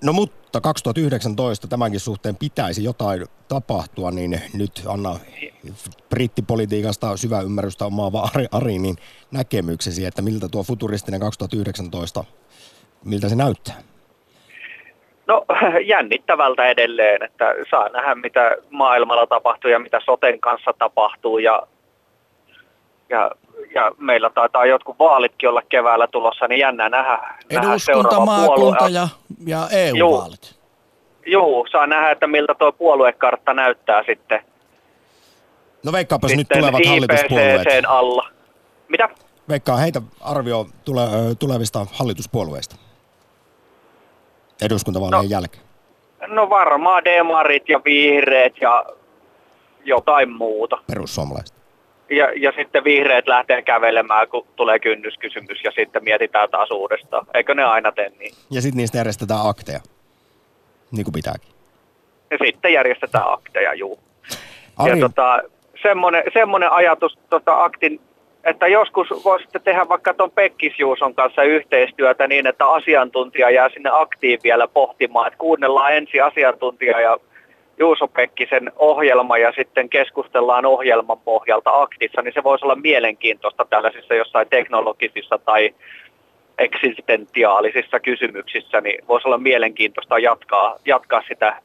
No 0.03 0.13
mutta 0.13 0.37
2019 0.62 1.68
tämänkin 1.68 2.00
suhteen 2.00 2.36
pitäisi 2.36 2.84
jotain 2.84 3.25
tapahtua, 3.48 4.12
niin 4.12 4.42
nyt 4.54 4.72
anna 4.88 5.20
brittipolitiikasta 6.10 7.18
syvä 7.18 7.42
ymmärrystä 7.42 7.86
omaava 7.86 8.30
Ari 8.51 8.80
niin 8.80 8.96
näkemyksesi, 9.32 10.06
että 10.06 10.22
miltä 10.22 10.48
tuo 10.50 10.63
futuristinen 10.63 11.20
2019, 11.20 12.24
miltä 13.06 13.30
se 13.30 13.36
näyttää? 13.36 13.75
No 15.27 15.46
jännittävältä 15.94 16.68
edelleen, 16.68 17.24
että 17.24 17.46
saa 17.70 17.89
nähdä 17.89 18.16
mitä 18.16 18.56
maailmalla 18.70 19.27
tapahtuu 19.27 19.72
ja 19.72 19.80
mitä 19.80 20.00
soten 20.06 20.39
kanssa 20.39 20.74
tapahtuu 20.74 21.38
ja, 21.38 21.68
ja, 23.10 23.32
ja 23.76 23.92
meillä 23.98 24.30
taitaa 24.30 24.66
jotkut 24.66 25.00
vaalitkin 25.00 25.50
olla 25.50 25.62
keväällä 25.70 26.08
tulossa, 26.08 26.48
niin 26.48 26.60
jännä 26.60 26.90
nähdä, 26.90 27.18
nähdä 27.18 27.38
Eduskunta, 27.50 27.80
seuraava 27.80 28.26
maakunta 28.26 28.78
puolue. 28.80 28.90
ja, 28.98 29.08
ja 29.46 29.68
EU-vaalit. 29.72 30.58
Joo, 31.26 31.66
saa 31.72 31.88
nähdä, 31.88 32.12
että 32.12 32.28
miltä 32.28 32.56
tuo 32.56 32.72
puoluekartta 32.72 33.54
näyttää 33.54 34.04
sitten, 34.06 34.40
No 35.86 35.92
veikkaapas 35.92 36.32
nyt 36.36 36.48
tulevat 36.54 36.86
hallituspuolueet. 36.88 37.68
Alla. 37.88 38.30
Mitä? 38.88 39.10
Veikkaa 39.50 39.78
heitä 39.78 40.02
arvio 40.22 40.66
tule, 40.86 41.02
tulevista 41.40 41.86
hallituspuolueista 41.92 42.76
eduskuntavaalien 44.62 45.24
No. 45.24 45.30
jälkeen. 45.30 45.64
No 46.28 46.50
varmaan 46.50 47.06
demarit 47.06 47.70
ja 47.70 47.82
vihreät 47.86 48.54
ja 48.62 48.86
jotain 49.86 50.32
muuta. 50.32 50.78
Perussuomalaiset. 50.88 51.57
Ja, 52.10 52.32
ja 52.36 52.52
sitten 52.56 52.84
vihreät 52.84 53.28
lähtee 53.28 53.62
kävelemään, 53.62 54.28
kun 54.28 54.48
tulee 54.56 54.80
kynnyskysymys 54.80 55.64
ja 55.64 55.72
sitten 55.72 56.04
mietitään 56.04 56.50
taas 56.50 56.72
uudestaan. 56.72 57.28
Eikö 57.34 57.56
ne 57.56 57.64
aina 57.64 57.92
tee 57.92 58.12
niin? 58.20 58.34
Ja 58.52 58.62
sitten 58.62 58.78
niistä 58.78 58.98
järjestetään 58.98 59.40
akteja, 59.44 59.80
niin 60.92 61.04
kuin 61.04 61.14
pitääkin. 61.14 61.50
Ja 62.32 62.38
sitten 62.46 62.74
järjestetään 62.74 63.34
akteja, 63.34 63.74
juu. 63.74 64.00
Ari, 64.78 64.92
Ja 64.92 65.08
tota, 65.08 65.40
semmoinen, 65.82 66.24
semmoinen 66.34 66.72
ajatus 66.72 67.20
tota 67.30 67.64
aktin, 67.64 68.02
että 68.44 68.68
joskus 68.68 69.08
voisitte 69.26 69.60
tehdä 69.60 69.90
vaikka 69.90 70.14
tuon 70.14 70.32
Pekkis 70.32 70.80
Juuson 70.80 71.16
kanssa 71.16 71.44
yhteistyötä 71.44 72.28
niin, 72.28 72.48
että 72.48 72.68
asiantuntija 72.68 73.50
jää 73.50 73.70
sinne 73.70 73.90
aktiin 73.94 74.40
vielä 74.44 74.68
pohtimaan, 74.68 75.28
että 75.28 75.38
kuunnellaan 75.38 75.94
ensin 75.94 76.24
asiantuntija 76.24 77.02
ja 77.02 77.18
Juuso 77.79 78.07
Pekkisen 78.07 78.72
ohjelma 78.75 79.38
ja 79.38 79.53
sitten 79.55 79.89
keskustellaan 79.89 80.65
ohjelman 80.65 81.19
pohjalta 81.19 81.81
aktissa, 81.81 82.22
niin 82.22 82.34
se 82.34 82.43
voisi 82.43 82.65
olla 82.65 82.75
mielenkiintoista 82.75 83.65
tällaisissa 83.69 84.13
jossain 84.13 84.48
teknologisissa 84.50 85.38
tai 85.46 85.75
eksistentiaalisissa 86.57 88.00
kysymyksissä, 88.00 88.81
niin 88.81 89.07
voisi 89.07 89.27
olla 89.27 89.38
mielenkiintoista 89.38 90.19
jatkaa, 90.19 90.75
jatkaa 90.86 91.22
sitä 91.27 91.62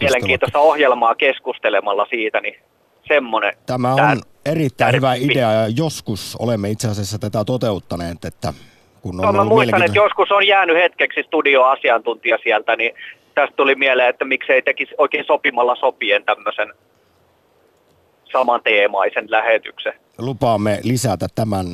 mielenkiintoista 0.00 0.58
ohjelmaa 0.58 1.14
keskustelemalla 1.14 2.06
siitä, 2.10 2.40
niin 2.40 2.56
semmoinen. 3.08 3.52
Tämä 3.66 3.94
on 3.94 3.98
tär- 3.98 4.28
erittäin 4.46 4.94
hyvä 4.94 5.10
tärppi. 5.10 5.32
idea 5.32 5.52
ja 5.52 5.68
joskus 5.76 6.36
olemme 6.38 6.70
itse 6.70 6.88
asiassa 6.88 7.18
tätä 7.18 7.44
toteuttaneet, 7.44 8.24
että 8.24 8.52
kun 9.02 9.20
on 9.20 9.26
No, 9.26 9.32
mä 9.32 9.44
muistan, 9.44 9.82
että 9.82 9.98
joskus 9.98 10.32
on 10.32 10.46
jäänyt 10.46 10.76
hetkeksi 10.76 11.22
studioasiantuntija 11.22 12.38
sieltä, 12.42 12.76
niin 12.76 12.94
tästä 13.34 13.56
tuli 13.56 13.74
mieleen, 13.74 14.08
että 14.08 14.24
miksei 14.24 14.62
tekisi 14.62 14.94
oikein 14.98 15.24
sopimalla 15.26 15.76
sopien 15.76 16.24
tämmöisen 16.24 16.72
samanteemaisen 18.32 19.30
lähetyksen. 19.30 19.92
lupaamme 20.18 20.78
lisätä 20.82 21.26
tämän 21.34 21.66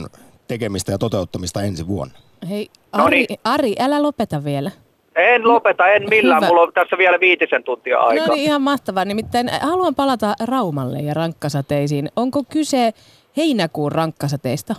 tekemistä 0.48 0.92
ja 0.92 0.98
toteuttamista 0.98 1.62
ensi 1.62 1.86
vuonna. 1.86 2.14
Hei, 2.50 2.68
No 2.96 3.04
Ari, 3.04 3.16
niin. 3.28 3.38
Ari, 3.44 3.74
älä 3.80 4.02
lopeta 4.02 4.44
vielä. 4.44 4.70
En 5.16 5.48
lopeta, 5.48 5.86
en 5.86 6.08
millään. 6.10 6.36
Hyvä. 6.42 6.48
Mulla 6.48 6.62
on 6.62 6.72
tässä 6.72 6.98
vielä 6.98 7.20
viitisen 7.20 7.64
tuntia 7.64 7.98
aikaa. 8.00 8.26
No 8.26 8.34
niin, 8.34 8.44
ihan 8.44 8.62
mahtavaa. 8.62 9.04
Nimittäin 9.04 9.50
haluan 9.60 9.94
palata 9.94 10.34
Raumalle 10.44 10.98
ja 10.98 11.14
rankkasateisiin. 11.14 12.08
Onko 12.16 12.42
kyse 12.52 12.92
heinäkuun 13.36 13.92
rankkasateista? 13.92 14.74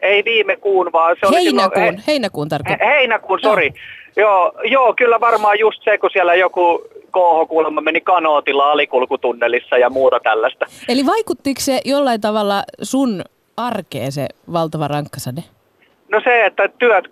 Ei 0.00 0.24
viime 0.24 0.56
kuun, 0.56 0.92
vaan 0.92 1.16
se 1.20 1.26
oli 1.26 1.36
Heinäkuun, 1.36 1.72
silloin... 1.74 2.02
heinäkuun 2.06 2.46
He, 2.46 2.48
tarkoittaa. 2.48 2.88
heinäkuun, 2.88 3.40
sori. 3.40 3.72
Joo, 4.16 4.52
joo, 4.64 4.94
kyllä 4.94 5.20
varmaan 5.20 5.58
just 5.58 5.84
se, 5.84 5.98
kun 5.98 6.10
siellä 6.10 6.34
joku 6.34 6.82
KH-kuulemma 7.12 7.80
meni 7.80 8.00
kanootilla 8.00 8.70
alikulkutunnelissa 8.70 9.78
ja 9.78 9.90
muuta 9.90 10.20
tällaista. 10.20 10.66
Eli 10.88 11.06
vaikuttiko 11.06 11.60
se 11.60 11.80
jollain 11.84 12.20
tavalla 12.20 12.62
sun 12.82 13.24
arkeen 13.56 14.12
se 14.12 14.26
valtava 14.52 14.88
rankkasade? 14.88 15.40
No 16.08 16.20
se, 16.24 16.46
että 16.46 16.68
työt, 16.78 17.04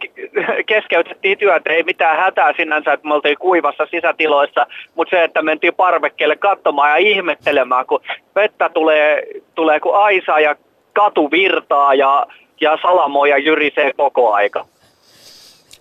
keskeytettiin 0.67 1.39
työt, 1.39 1.63
ei 1.67 1.83
mitään 1.83 2.19
hätää 2.19 2.53
sinänsä, 2.57 2.93
että 2.93 3.09
me 3.09 3.15
oltiin 3.15 3.39
kuivassa 3.39 3.87
sisätiloissa, 3.91 4.67
mutta 4.95 5.17
se, 5.17 5.25
että 5.25 5.43
mentiin 5.43 5.75
parvekkeelle 5.75 6.37
katsomaan 6.37 6.91
ja 6.91 6.97
ihmettelemään, 6.97 7.87
kun 7.87 8.01
vettä 8.35 8.69
tulee, 8.69 9.23
tulee 9.55 9.81
kuin 9.81 9.97
aisa 9.97 10.41
ja 10.41 10.57
katu 10.93 11.31
virtaa 11.31 11.95
ja, 11.95 12.27
ja 12.61 12.79
salamoja 12.83 13.39
jyrisee 13.39 13.93
koko 13.97 14.33
aika. 14.33 14.65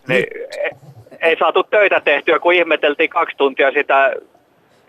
Niin, 0.07 0.25
ei, 1.21 1.35
saatu 1.39 1.63
töitä 1.63 2.01
tehtyä, 2.05 2.39
kun 2.39 2.53
ihmeteltiin 2.53 3.09
kaksi 3.09 3.37
tuntia 3.37 3.71
sitä 3.71 4.13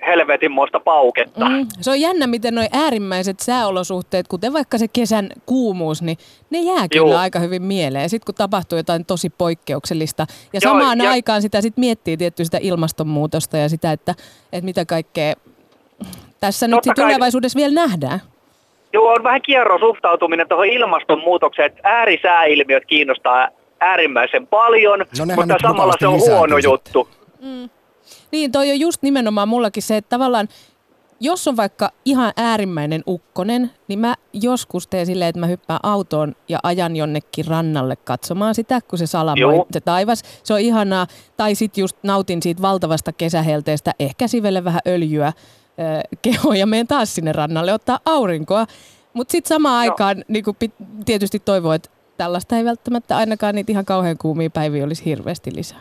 helvetinmoista 0.06 0.80
pauketta. 0.80 1.49
Mm, 1.49 1.66
se 1.80 1.90
on 1.90 2.00
jännä, 2.00 2.26
miten 2.26 2.54
nuo 2.54 2.64
äärimmäiset 2.73 3.40
sääolosuhteet, 3.40 4.28
kuten 4.28 4.52
vaikka 4.52 4.78
se 4.78 4.88
kesän 4.88 5.28
kuumuus, 5.47 6.02
niin 6.02 6.18
ne 6.50 6.59
jää 6.59 6.88
kyllä 6.92 7.06
Joo. 7.12 7.18
aika 7.18 7.38
hyvin 7.38 7.62
mieleen. 7.62 8.09
Sitten 8.09 8.26
kun 8.26 8.35
tapahtuu 8.35 8.78
jotain 8.78 9.04
tosi 9.04 9.30
poikkeuksellista. 9.30 10.26
Ja 10.52 10.61
Joo, 10.62 10.73
samaan 10.73 10.99
ja- 10.99 11.11
aikaan 11.11 11.42
sitä 11.42 11.61
sit 11.61 11.76
miettii 11.76 12.16
tietty 12.16 12.45
sitä 12.45 12.59
ilmastonmuutosta 12.61 13.56
ja 13.56 13.68
sitä, 13.68 13.92
että, 13.92 14.14
että 14.52 14.64
mitä 14.64 14.85
kaikkea 14.85 15.35
tässä 16.40 16.66
nyt 16.68 16.75
Totta 16.75 16.88
sit 16.90 16.95
kai- 16.97 17.04
tulevaisuudessa 17.04 17.56
vielä 17.56 17.75
nähdään. 17.75 18.21
Joo, 18.92 19.09
on 19.12 19.25
vähän 19.25 19.42
kierro 19.42 19.78
suhtautuminen 19.78 20.49
tuohon 20.49 20.66
ilmastonmuutokseen, 20.66 21.66
että 21.66 21.80
äärisääilmiöt 21.85 22.85
kiinnostaa 22.87 23.49
äärimmäisen 23.80 24.47
paljon, 24.47 24.99
No 24.99 25.26
mutta 25.37 25.54
samalla 25.62 25.95
se 26.00 26.06
on 26.06 26.21
huono 26.21 26.56
sitten. 26.56 26.71
juttu. 26.71 27.09
Niin, 28.33 28.52
toi 28.52 28.71
on 28.71 28.80
just 28.80 29.02
nimenomaan 29.02 29.49
mullakin 29.49 29.83
se, 29.83 29.97
että 29.97 30.09
tavallaan 30.09 30.49
jos 31.21 31.49
on 31.49 31.56
vaikka 31.56 31.90
ihan 32.04 32.33
äärimmäinen 32.37 33.02
ukkonen, 33.06 33.71
niin 33.88 33.99
mä 33.99 34.14
joskus 34.33 34.87
teen 34.87 35.06
silleen, 35.06 35.28
että 35.28 35.40
mä 35.40 35.47
hyppään 35.47 35.80
autoon 35.83 36.35
ja 36.49 36.59
ajan 36.62 36.97
jonnekin 36.97 37.47
rannalle 37.47 37.97
katsomaan 37.97 38.54
sitä, 38.54 38.80
kun 38.88 38.99
se 38.99 39.06
salamoi 39.06 39.40
Joo. 39.40 39.66
se 39.73 39.80
taivas. 39.80 40.23
Se 40.45 40.54
on 40.54 40.61
ihanaa. 40.61 41.06
Tai 41.37 41.54
sit 41.54 41.78
just 41.78 41.97
nautin 42.02 42.42
siitä 42.42 42.62
valtavasta 42.62 43.12
kesähelteestä, 43.12 43.92
ehkä 43.99 44.28
sivelle 44.28 44.64
vähän 44.64 44.80
öljyä 44.87 45.26
äh, 45.26 45.35
kehoon 46.23 46.56
ja 46.56 46.66
menen 46.66 46.87
taas 46.87 47.14
sinne 47.14 47.33
rannalle 47.33 47.73
ottaa 47.73 48.00
aurinkoa. 48.06 48.66
Mutta 49.12 49.33
sitten 49.33 49.49
samaan 49.49 49.85
Joo. 49.87 49.92
aikaan 49.92 50.25
niin 50.28 50.45
pit, 50.59 50.75
tietysti 51.04 51.38
toivoo, 51.38 51.73
että 51.73 51.90
tällaista 52.16 52.56
ei 52.56 52.64
välttämättä 52.64 53.16
ainakaan 53.16 53.54
niitä 53.54 53.73
ihan 53.73 53.85
kauhean 53.85 54.18
kuumia 54.18 54.50
päiviä 54.50 54.85
olisi 54.85 55.04
hirveästi 55.04 55.50
lisää. 55.54 55.78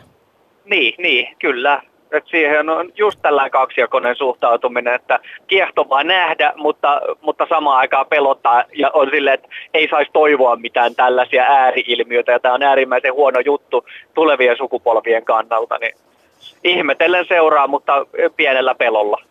Niin, 0.64 0.94
niin, 0.98 1.36
kyllä. 1.38 1.82
Et 2.12 2.24
siihen 2.26 2.68
on 2.68 2.92
just 2.96 3.18
tällainen 3.22 3.50
kaksijakoinen 3.50 4.16
suhtautuminen, 4.16 4.94
että 4.94 5.20
kiehtovaa 5.46 6.04
nähdä, 6.04 6.52
mutta, 6.56 7.00
mutta 7.20 7.46
samaan 7.48 7.78
aikaan 7.78 8.06
pelottaa 8.06 8.64
ja 8.74 8.90
on 8.94 9.08
silleen, 9.10 9.34
että 9.34 9.48
ei 9.74 9.88
saisi 9.90 10.10
toivoa 10.12 10.56
mitään 10.56 10.94
tällaisia 10.94 11.42
ääriilmiöitä 11.42 12.32
ja 12.32 12.40
tämä 12.40 12.54
on 12.54 12.62
äärimmäisen 12.62 13.14
huono 13.14 13.40
juttu 13.40 13.84
tulevien 14.14 14.56
sukupolvien 14.56 15.24
kannalta, 15.24 15.78
niin 15.78 15.94
ihmetellen 16.64 17.24
seuraa, 17.28 17.66
mutta 17.66 18.06
pienellä 18.36 18.74
pelolla. 18.74 19.22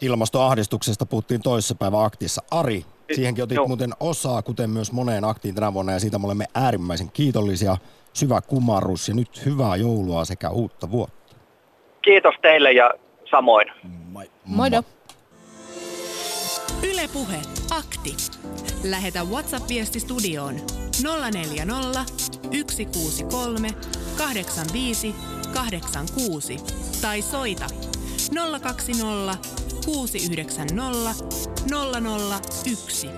Ilmastoahdistuksesta 0.00 1.06
puhuttiin 1.06 1.42
toissapäivä 1.42 2.04
aktissa. 2.04 2.42
Ari, 2.50 2.84
siihenkin 3.12 3.44
otit 3.44 3.56
Joo. 3.56 3.68
muuten 3.68 3.90
osaa, 4.00 4.42
kuten 4.42 4.70
myös 4.70 4.92
moneen 4.92 5.24
aktiin 5.24 5.54
tänä 5.54 5.74
vuonna, 5.74 5.92
ja 5.92 6.00
siitä 6.00 6.18
me 6.18 6.26
olemme 6.26 6.44
äärimmäisen 6.54 7.10
kiitollisia. 7.12 7.76
Syvä 8.12 8.40
kumarrus 8.40 9.08
ja 9.08 9.14
nyt 9.14 9.44
hyvää 9.44 9.76
joulua 9.76 10.24
sekä 10.24 10.50
uutta 10.50 10.90
vuotta. 10.90 11.36
Kiitos 12.02 12.34
teille 12.42 12.72
ja 12.72 12.90
samoin. 13.30 13.66
Moido! 14.44 14.82
Yle 16.82 17.08
Puhe. 17.12 17.36
Akti. 17.70 18.16
Lähetä 18.84 19.24
WhatsApp-viesti 19.24 20.00
studioon 20.00 20.54
040 21.02 22.04
163 22.70 23.68
85 24.18 25.14
86 25.54 26.56
tai 27.02 27.22
soita 27.22 27.66
020 28.62 29.38
690 29.84 31.24
001. 32.64 33.08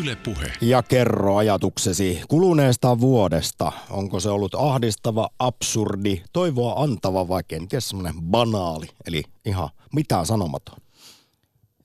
Yle 0.00 0.16
Puhe. 0.16 0.52
Ja 0.60 0.82
kerro 0.82 1.36
ajatuksesi 1.36 2.20
kuluneesta 2.28 3.00
vuodesta. 3.00 3.72
Onko 3.90 4.20
se 4.20 4.30
ollut 4.30 4.54
ahdistava, 4.54 5.28
absurdi, 5.38 6.22
toivoa 6.32 6.82
antava 6.82 7.28
vai 7.28 7.42
kenties 7.48 7.88
semmoinen 7.88 8.22
banaali, 8.22 8.86
eli 9.06 9.22
ihan 9.44 9.68
mitään 9.94 10.26
sanomaton. 10.26 10.78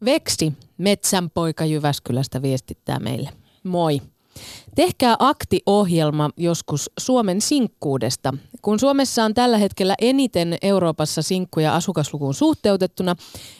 Veksi, 0.06 0.54
metsänpoika 0.78 1.66
Jyväskylästä 1.66 2.42
viestittää 2.42 3.00
meille. 3.00 3.30
Moi. 3.64 4.02
Tehkää 4.76 5.16
aktiohjelma 5.20 6.30
joskus 6.38 6.90
Suomen 7.00 7.42
sinkkuudesta. 7.42 8.34
Kun 8.62 8.80
Suomessa 8.80 9.24
on 9.24 9.34
tällä 9.34 9.58
hetkellä 9.58 9.96
eniten 10.02 10.58
Euroopassa 10.62 11.22
sinkkuja 11.22 11.76
asukaslukuun 11.76 12.34
suhteutettuna, 12.34 13.16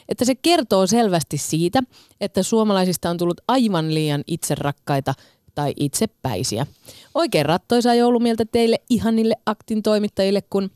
että 0.08 0.24
se 0.24 0.34
kertoo 0.34 0.86
selvästi 0.86 1.38
siitä, 1.38 1.82
että 2.20 2.42
suomalaisista 2.42 3.10
on 3.10 3.16
tullut 3.16 3.40
aivan 3.48 3.94
liian 3.94 4.24
itserakkaita 4.26 5.14
tai 5.54 5.72
itsepäisiä. 5.76 6.66
Oikein 7.14 7.46
rattoisaa 7.46 7.94
joulumieltä 7.94 8.44
teille 8.52 8.76
ihanille 8.90 9.34
aktin 9.46 9.82
toimittajille, 9.82 10.42
kun 10.42 10.70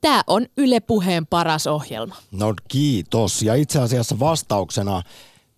tämä 0.00 0.22
on 0.26 0.46
Yle 0.56 0.80
Puheen 0.80 1.26
paras 1.26 1.66
ohjelma. 1.66 2.16
No 2.30 2.54
kiitos. 2.68 3.42
Ja 3.42 3.54
itse 3.54 3.78
asiassa 3.78 4.18
vastauksena 4.18 5.02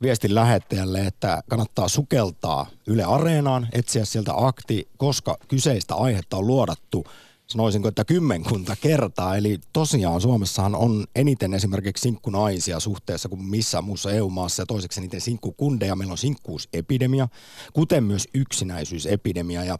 viestin 0.04 0.34
lähettäjälle, 0.34 1.06
että 1.06 1.42
kannattaa 1.48 1.88
sukeltaa 1.88 2.66
Yle 2.86 3.04
Areenaan, 3.04 3.68
etsiä 3.72 4.04
sieltä 4.04 4.32
akti, 4.36 4.88
koska 4.96 5.36
kyseistä 5.48 5.94
aihetta 5.94 6.36
on 6.36 6.46
luodattu 6.46 7.04
sanoisinko, 7.46 7.88
että 7.88 8.04
kymmenkunta 8.04 8.76
kertaa. 8.80 9.36
Eli 9.36 9.58
tosiaan 9.72 10.20
Suomessahan 10.20 10.74
on 10.74 11.06
eniten 11.16 11.54
esimerkiksi 11.54 12.02
sinkkunaisia 12.02 12.80
suhteessa 12.80 13.28
kuin 13.28 13.44
missään 13.44 13.84
muussa 13.84 14.12
EU-maassa 14.12 14.62
ja 14.62 14.66
toiseksi 14.66 15.00
eniten 15.00 15.20
sinkkukundeja. 15.20 15.96
Meillä 15.96 16.12
on 16.12 16.18
sinkkuusepidemia, 16.18 17.28
kuten 17.72 18.04
myös 18.04 18.28
yksinäisyysepidemia 18.34 19.64
ja 19.64 19.78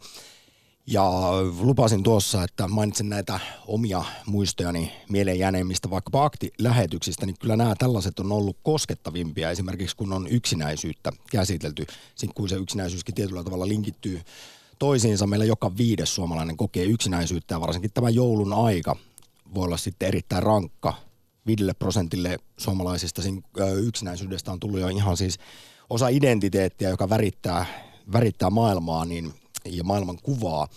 ja 0.87 1.11
lupasin 1.59 2.03
tuossa, 2.03 2.43
että 2.43 2.67
mainitsen 2.67 3.09
näitä 3.09 3.39
omia 3.67 4.03
muistojani 4.25 4.91
mieleen 5.09 5.39
jääneimmistä 5.39 5.89
vaikkapa 5.89 6.25
aktilähetyksistä, 6.25 7.25
niin 7.25 7.35
kyllä 7.39 7.55
nämä 7.55 7.75
tällaiset 7.77 8.19
on 8.19 8.31
ollut 8.31 8.57
koskettavimpia. 8.63 9.51
Esimerkiksi 9.51 9.95
kun 9.95 10.13
on 10.13 10.27
yksinäisyyttä 10.27 11.11
käsitelty, 11.31 11.85
kun 12.35 12.49
se 12.49 12.55
yksinäisyyskin 12.55 13.15
tietyllä 13.15 13.43
tavalla 13.43 13.67
linkittyy 13.67 14.21
toisiinsa. 14.79 15.27
Meillä 15.27 15.45
joka 15.45 15.77
viides 15.77 16.15
suomalainen 16.15 16.57
kokee 16.57 16.83
yksinäisyyttä 16.83 17.55
ja 17.55 17.61
varsinkin 17.61 17.91
tämä 17.93 18.09
joulun 18.09 18.53
aika 18.53 18.95
voi 19.53 19.65
olla 19.65 19.77
sitten 19.77 20.07
erittäin 20.07 20.43
rankka. 20.43 20.93
Viidelle 21.47 21.73
prosentille 21.73 22.37
suomalaisista 22.57 23.21
yksinäisyydestä 23.81 24.51
on 24.51 24.59
tullut 24.59 24.79
jo 24.79 24.87
ihan 24.87 25.17
siis 25.17 25.39
osa 25.89 26.07
identiteettiä, 26.07 26.89
joka 26.89 27.09
värittää, 27.09 27.65
värittää 28.11 28.49
maailmaa, 28.49 29.05
niin– 29.05 29.33
ja 29.65 29.83
maailman 29.83 30.17
kuvaa. 30.23 30.67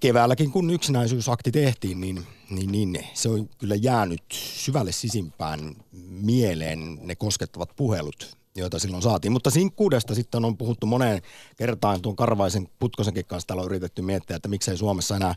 Keväälläkin 0.00 0.50
kun 0.50 0.70
yksinäisyysakti 0.70 1.52
tehtiin, 1.52 2.00
niin, 2.00 2.26
niin, 2.50 2.72
niin 2.72 3.06
se 3.14 3.28
on 3.28 3.48
kyllä 3.58 3.74
jäänyt 3.74 4.22
syvälle 4.32 4.92
sisimpään 4.92 5.76
mieleen 6.08 6.98
ne 7.02 7.14
koskettavat 7.14 7.76
puhelut, 7.76 8.36
joita 8.56 8.78
silloin 8.78 9.02
saatiin. 9.02 9.32
Mutta 9.32 9.50
sinkkuudesta 9.50 10.14
sitten 10.14 10.44
on 10.44 10.56
puhuttu 10.56 10.86
moneen 10.86 11.22
kertaan 11.56 12.02
tuon 12.02 12.16
Karvaisen 12.16 12.68
Putkosenkin 12.78 13.24
kanssa 13.24 13.46
täällä 13.46 13.60
on 13.60 13.66
yritetty 13.66 14.02
miettiä, 14.02 14.36
että 14.36 14.48
miksei 14.48 14.76
Suomessa 14.76 15.16
enää 15.16 15.34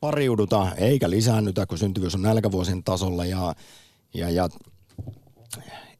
pariuduta 0.00 0.72
eikä 0.76 1.10
lisäännytä, 1.10 1.66
kun 1.66 1.78
syntyvyys 1.78 2.14
on 2.14 2.22
nälkävuosien 2.22 2.84
tasolla 2.84 3.24
ja, 3.24 3.54
ja, 4.14 4.30
ja 4.30 4.48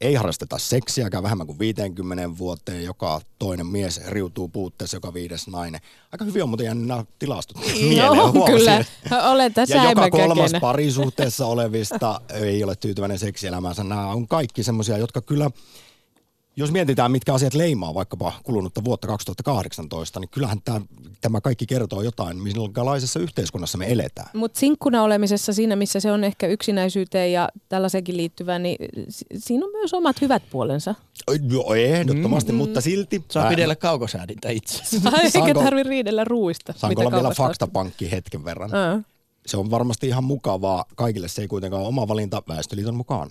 ei 0.01 0.15
harrasteta 0.15 0.59
seksiäkään 0.59 1.23
vähemmän 1.23 1.47
kuin 1.47 1.59
50 1.59 2.39
vuoteen, 2.39 2.85
joka 2.85 3.21
toinen 3.39 3.67
mies 3.67 4.01
riutuu 4.07 4.49
puutteessa, 4.49 4.97
joka 4.97 5.15
viides 5.15 5.49
nainen. 5.49 5.81
Aika 6.13 6.25
hyvin 6.25 6.43
on 6.43 6.49
muuten 6.49 6.65
jäänyt 6.65 6.87
nämä 6.87 7.05
tilastot 7.19 7.57
mieleen. 7.75 8.17
No, 8.17 8.33
kyllä, 8.47 8.85
olen 9.31 9.55
tässä 9.55 9.77
Ja 9.77 9.91
joka 9.91 10.11
kolmas 10.11 10.53
parisuhteessa 10.61 11.47
olevista 11.47 12.21
ei 12.33 12.65
ole 12.65 12.77
tyytyväinen 12.77 13.19
seksielämäänsä. 13.19 13.85
Nämä 13.85 14.09
on 14.09 14.29
kaikki 14.29 14.63
semmoisia, 14.63 14.99
jotka 14.99 15.21
kyllä– 15.21 15.51
jos 16.56 16.73
mietitään, 16.73 17.11
mitkä 17.12 17.34
asiat 17.34 17.54
leimaa 17.54 17.94
vaikkapa 17.94 18.32
kulunutta 18.42 18.84
vuotta 18.84 19.06
2018, 19.06 20.20
niin 20.20 20.28
kyllähän 20.28 20.58
tämä, 20.64 20.80
tämä 21.20 21.40
kaikki 21.40 21.66
kertoo 21.66 22.02
jotain, 22.02 22.42
minkälaisessa 22.42 23.20
yhteiskunnassa 23.20 23.78
me 23.78 23.92
eletään. 23.92 24.28
Mutta 24.34 24.61
sinkkuna 24.61 25.02
olemisessa 25.02 25.52
siinä, 25.52 25.76
missä 25.76 26.00
se 26.00 26.12
on 26.12 26.25
ehkä 26.25 26.46
yksinäisyyteen 26.46 27.32
ja 27.32 27.49
tällaisenkin 27.68 28.16
liittyvä, 28.16 28.58
niin 28.58 28.76
siinä 29.38 29.66
on 29.66 29.73
myös 29.73 29.94
omat 29.94 30.20
hyvät 30.20 30.42
puolensa. 30.50 30.94
Joo, 31.50 31.75
ehdottomasti, 31.75 32.52
mm. 32.52 32.58
mutta 32.58 32.80
silti... 32.80 33.25
Saa 33.30 33.49
pidellä 33.49 33.76
kaukosäädintä 33.76 34.50
itse. 34.50 34.82
Eikä 35.34 35.54
tarvitse 35.54 35.90
riidellä 35.90 36.25
ruuista. 36.25 36.75
Saanko 36.76 37.00
olla 37.00 37.12
vielä 37.12 37.30
faktapankki 37.30 38.10
hetken 38.10 38.45
verran? 38.45 38.71
Uh 38.71 39.14
se 39.47 39.57
on 39.57 39.71
varmasti 39.71 40.07
ihan 40.07 40.25
mukavaa. 40.25 40.85
Kaikille 40.97 41.28
se 41.28 41.43
ei 41.43 41.49
kuitenkaan 41.49 41.80
ole 41.80 41.89
oma 41.89 42.09
valinta 42.09 42.43
Väestöliiton 42.49 42.97
mukaan. 42.97 43.30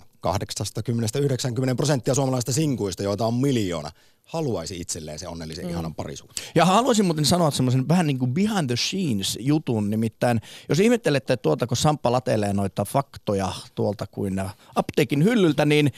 prosenttia 1.76 2.14
suomalaisista 2.14 2.52
sinkuista, 2.52 3.02
joita 3.02 3.26
on 3.26 3.34
miljoona, 3.34 3.90
haluaisi 4.24 4.80
itselleen 4.80 5.18
se 5.18 5.28
onnellisen 5.28 5.64
mm. 5.64 5.70
ihanan 5.70 5.94
parisuhteen. 5.94 6.46
Ja 6.54 6.64
haluaisin 6.64 7.04
muuten 7.04 7.24
sanoa 7.24 7.50
semmoisen 7.50 7.88
vähän 7.88 8.06
niin 8.06 8.18
kuin 8.18 8.34
behind 8.34 8.66
the 8.66 8.76
scenes 8.76 9.38
jutun, 9.40 9.90
nimittäin 9.90 10.40
jos 10.68 10.80
ihmettelette 10.80 11.36
tuolta, 11.36 11.66
kun 11.66 11.76
Samppa 11.76 12.12
latelee 12.12 12.52
noita 12.52 12.84
faktoja 12.84 13.52
tuolta 13.74 14.06
kuin 14.06 14.42
apteekin 14.74 15.24
hyllyltä, 15.24 15.64
niin 15.64 15.92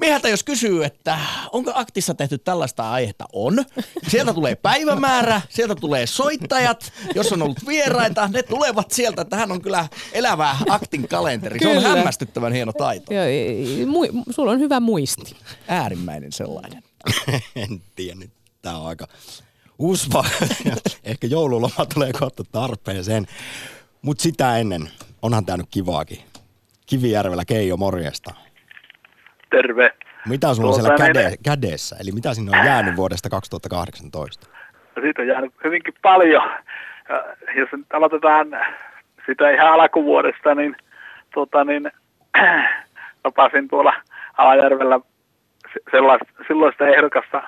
Mieheltä 0.00 0.28
jos 0.28 0.44
kysyy, 0.44 0.84
että 0.84 1.18
onko 1.52 1.72
aktissa 1.74 2.14
tehty 2.14 2.38
tällaista 2.38 2.90
aihetta, 2.90 3.24
on. 3.32 3.64
Sieltä 4.08 4.34
tulee 4.34 4.54
päivämäärä, 4.54 5.40
sieltä 5.48 5.74
tulee 5.74 6.06
soittajat, 6.06 6.92
jos 7.14 7.32
on 7.32 7.42
ollut 7.42 7.66
vieraita, 7.66 8.28
ne 8.28 8.42
tulevat 8.42 8.90
sieltä, 8.90 9.22
että 9.22 9.36
hän 9.36 9.52
on 9.52 9.62
kyllä 9.62 9.88
elävää 10.12 10.56
aktin 10.68 11.08
kalenteri. 11.08 11.58
Kyllä. 11.58 11.80
Se 11.80 11.88
on 11.88 11.96
hämmästyttävän 11.96 12.52
hieno 12.52 12.72
taito. 12.72 13.14
Joo, 13.14 13.24
mu- 13.86 14.32
sulla 14.32 14.52
on 14.52 14.60
hyvä 14.60 14.80
muisti. 14.80 15.36
Äärimmäinen 15.68 16.32
sellainen. 16.32 16.82
en 17.56 17.82
tiedä 17.96 18.14
nyt. 18.14 18.30
Tämä 18.62 18.78
on 18.78 18.86
aika 18.86 19.08
usva. 19.78 20.24
Ehkä 21.04 21.26
joululoma 21.26 21.86
tulee 21.94 22.12
kohta 22.12 22.44
tarpeeseen. 22.52 23.26
Mutta 24.02 24.22
sitä 24.22 24.58
ennen, 24.58 24.90
onhan 25.22 25.46
tämä 25.46 25.56
nyt 25.56 25.68
kivaakin. 25.70 26.18
Kivijärvellä 26.86 27.44
Keijo, 27.44 27.76
morjesta 27.76 28.34
terve. 29.50 29.92
Mitä 30.28 30.54
sulla 30.54 30.72
tuota, 30.72 30.92
on 30.92 30.98
siellä 30.98 31.12
käde, 31.12 31.28
niin, 31.28 31.38
kädessä? 31.44 31.96
Eli 32.00 32.12
mitä 32.12 32.34
sinne 32.34 32.58
on 32.58 32.66
jäänyt 32.66 32.96
vuodesta 32.96 33.28
2018? 33.30 34.46
No 34.96 35.02
siitä 35.02 35.22
on 35.22 35.28
jäänyt 35.28 35.54
hyvinkin 35.64 35.94
paljon. 36.02 36.50
Ja 37.08 37.24
jos 37.56 37.68
nyt 37.72 37.86
aloitetaan 37.92 38.46
sitä 39.26 39.50
ihan 39.50 39.72
alkuvuodesta, 39.72 40.54
niin, 40.54 40.76
tuota, 41.34 41.64
niin 41.64 41.92
tapasin 43.22 43.68
tuolla 43.68 43.94
Alajärvellä 44.38 45.00
sellaista, 45.90 46.26
silloista 46.48 46.86
ehdokasta 46.86 47.42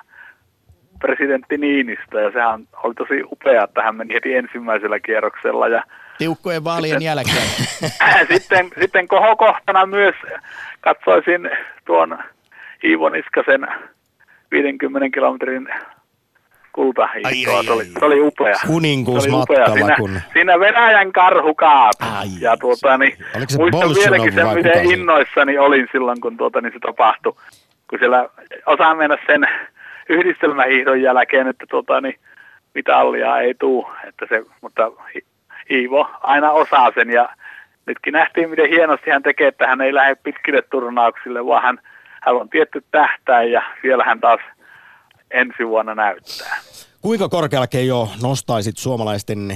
presidentti 0.99 1.57
Niinistä 1.57 2.21
ja 2.21 2.31
sehän 2.31 2.67
oli 2.83 2.93
tosi 2.93 3.23
upea, 3.31 3.63
että 3.63 3.83
hän 3.83 3.95
meni 3.95 4.13
heti 4.13 4.35
ensimmäisellä 4.35 4.99
kierroksella 4.99 5.67
ja 5.67 5.83
Tiukkojen 6.17 6.63
vaalien 6.63 6.91
sitten, 6.91 7.05
jälkeen. 7.05 7.47
sitten, 8.33 8.69
sitten 8.81 9.07
kohokohtana 9.07 9.85
myös 9.85 10.15
katsoisin 10.81 11.49
tuon 11.85 12.17
Iivo 12.83 13.09
Niskasen 13.09 13.67
50 14.51 15.09
kilometrin 15.13 15.67
kultahiihtoa. 16.73 17.63
Se 17.63 17.71
oli, 17.71 17.85
se 17.85 18.05
oli 18.05 18.21
upea. 18.21 18.55
Kuninkuusmatkalla. 18.67 19.73
Siinä, 19.73 19.95
kun... 19.95 20.19
siinä 20.33 20.59
Venäjän 20.59 21.11
karhu 21.11 21.55
kaatui. 21.55 22.07
Ja 22.39 22.57
tuota, 22.57 22.97
niin, 22.97 23.17
muistan 23.57 23.89
vieläkin 23.89 24.33
sen, 24.33 24.47
miten 24.47 24.85
innoissani 24.85 25.57
olin 25.57 25.87
silloin, 25.91 26.21
kun 26.21 26.37
tuota, 26.37 26.61
niin 26.61 26.73
se 26.73 26.79
tapahtui. 26.79 27.33
Kun 27.89 27.99
siellä 27.99 28.29
osaan 28.65 28.97
mennä 28.97 29.17
sen 29.27 29.47
yhdistelmähiihdon 30.09 31.01
jälkeen, 31.01 31.47
että 31.47 31.65
tuota, 31.69 32.01
niin, 32.01 32.19
mitallia 32.73 33.39
ei 33.39 33.53
tule. 33.59 33.87
Että 34.07 34.25
se, 34.29 34.43
mutta 34.61 34.91
Iivo 35.71 36.09
aina 36.21 36.51
osaa 36.51 36.91
sen 36.95 37.09
ja 37.09 37.29
nytkin 37.85 38.13
nähtiin, 38.13 38.49
miten 38.49 38.69
hienosti 38.69 39.09
hän 39.09 39.23
tekee, 39.23 39.47
että 39.47 39.67
hän 39.67 39.81
ei 39.81 39.93
lähde 39.93 40.15
pitkille 40.15 40.61
turnauksille, 40.61 41.45
vaan 41.45 41.63
hän, 41.63 41.79
hän 42.21 42.35
on 42.35 42.49
tietty 42.49 42.83
tähtäin 42.91 43.51
ja 43.51 43.61
siellä 43.81 44.03
hän 44.03 44.19
taas 44.19 44.41
ensi 45.31 45.67
vuonna 45.67 45.95
näyttää. 45.95 46.57
Kuinka 47.01 47.29
korkealle 47.29 47.81
jo 47.81 48.07
nostaisit 48.23 48.77
suomalaisten 48.77 49.49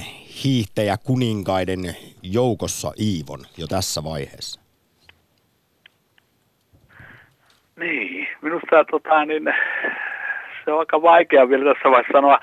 hiihtäjä 0.43 0.97
kuninkaiden 1.03 1.79
joukossa 2.23 2.91
Iivon 2.99 3.39
jo 3.57 3.67
tässä 3.67 4.03
vaiheessa? 4.03 4.61
Niin, 7.79 8.27
minusta 8.41 8.85
tota, 8.91 9.25
niin, 9.25 9.43
se 10.65 10.71
on 10.71 10.79
aika 10.79 11.01
vaikea 11.01 11.49
vielä 11.49 11.73
tässä 11.73 11.89
vaiheessa 11.89 12.17
sanoa, 12.17 12.39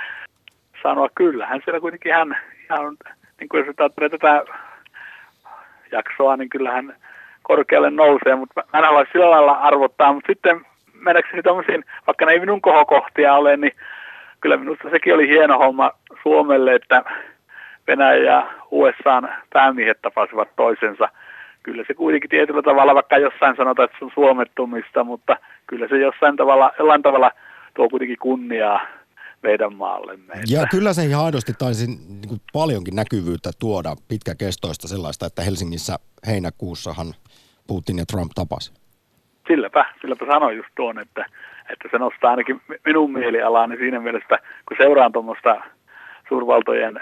sanoa 0.82 1.08
kyllähän 1.14 1.60
siellä 1.64 1.80
kuitenkin 1.80 2.14
hän, 2.14 2.36
hän 2.68 2.96
niin 3.44 3.48
kuin 3.48 3.66
jos 3.66 3.74
ajattelee 3.78 4.08
tätä 4.08 4.44
jaksoa, 5.92 6.36
niin 6.36 6.48
kyllähän 6.48 6.96
korkealle 7.42 7.90
nousee, 7.90 8.34
mutta 8.34 8.64
mä 8.72 8.78
en 8.78 8.84
halua 8.84 9.04
sillä 9.12 9.30
lailla 9.30 9.52
arvottaa, 9.52 10.12
mutta 10.12 10.32
sitten 10.32 10.60
mennäkseni 10.94 11.42
tuommoisiin, 11.42 11.84
vaikka 12.06 12.24
ne 12.24 12.32
ei 12.32 12.40
minun 12.40 12.60
kohokohtia 12.60 13.34
ole, 13.34 13.56
niin 13.56 13.72
kyllä 14.40 14.56
minusta 14.56 14.90
sekin 14.90 15.14
oli 15.14 15.28
hieno 15.28 15.58
homma 15.58 15.90
Suomelle, 16.22 16.74
että 16.74 17.02
Venäjä 17.86 18.32
ja 18.32 18.46
USAn 18.70 19.28
päämiehet 19.52 20.02
tapasivat 20.02 20.48
toisensa. 20.56 21.08
Kyllä 21.62 21.84
se 21.86 21.94
kuitenkin 21.94 22.30
tietyllä 22.30 22.62
tavalla, 22.62 22.94
vaikka 22.94 23.18
jossain 23.18 23.56
sanotaan, 23.56 23.84
että 23.84 23.98
se 23.98 24.04
on 24.04 24.10
suomettumista, 24.14 25.04
mutta 25.04 25.36
kyllä 25.66 25.88
se 25.88 25.96
jossain 25.98 26.36
tavalla, 26.36 26.72
jollain 26.78 27.02
tavalla 27.02 27.30
tuo 27.74 27.88
kuitenkin 27.88 28.18
kunniaa 28.20 28.80
meidän 29.44 29.74
maallemme. 29.74 30.34
Ja 30.50 30.66
kyllä 30.70 30.92
se 30.92 31.04
ihan 31.04 31.24
aidosti 31.24 31.52
taisi 31.58 31.86
niin 31.86 32.28
kuin 32.28 32.40
paljonkin 32.52 32.96
näkyvyyttä 32.96 33.50
tuoda 33.58 33.96
pitkäkestoista 34.08 34.88
sellaista, 34.88 35.26
että 35.26 35.42
Helsingissä 35.42 35.98
heinäkuussahan 36.26 37.14
Putin 37.66 37.98
ja 37.98 38.06
Trump 38.06 38.32
tapas. 38.34 38.72
Silläpä, 39.48 39.84
silläpä 40.00 40.26
sanoin 40.26 40.56
just 40.56 40.68
tuon, 40.76 40.98
että, 40.98 41.26
että 41.72 41.88
se 41.90 41.98
nostaa 41.98 42.30
ainakin 42.30 42.60
minun 42.86 43.12
mielialaani 43.12 43.76
siinä 43.76 44.00
mielessä, 44.00 44.38
kun 44.68 44.76
seuraan 44.76 45.12
tuommoista 45.12 45.60
suurvaltojen 46.28 47.00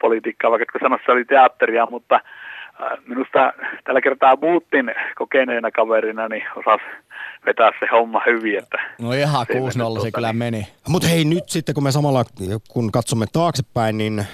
politiikkaa, 0.00 0.50
vaikka 0.50 0.72
kun 0.72 0.88
sanossa 0.88 1.12
oli 1.12 1.24
teatteria, 1.24 1.86
mutta 1.90 2.20
minusta 3.06 3.52
tällä 3.84 4.00
kertaa 4.00 4.36
Putin 4.36 4.94
kokeneena 5.16 5.70
kaverina 5.70 6.28
niin 6.28 6.42
osasi 6.56 6.84
vetää 7.46 7.70
se 7.80 7.86
homma 7.92 8.20
hyvin. 8.26 8.58
Että 8.58 8.78
No 8.98 9.12
ihan 9.12 9.46
se 9.46 9.52
ei 9.52 9.60
6-0 9.60 9.70
se 9.70 9.78
mennyt 9.78 10.02
kyllä 10.02 10.10
tuota, 10.12 10.32
meni. 10.32 10.66
Mutta 10.88 11.08
hei 11.08 11.24
nyt 11.24 11.48
sitten, 11.48 11.74
kun 11.74 11.84
me 11.84 11.92
samalla, 11.92 12.24
kun 12.68 12.92
katsomme 12.92 13.26
taaksepäin, 13.32 13.98
niin 13.98 14.26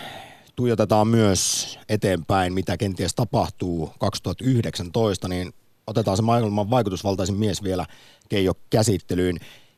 tuijotetaan 0.57 1.09
myös 1.09 1.79
eteenpäin, 1.89 2.53
mitä 2.53 2.77
kenties 2.77 3.15
tapahtuu 3.15 3.93
2019, 4.01 5.29
niin 5.29 5.53
otetaan 5.87 6.17
se 6.17 6.23
maailman 6.23 6.71
vaikutusvaltaisin 6.71 7.37
mies 7.37 7.63
vielä 7.63 7.87
Keijo 8.29 8.53
käsittelyyn. 8.71 9.37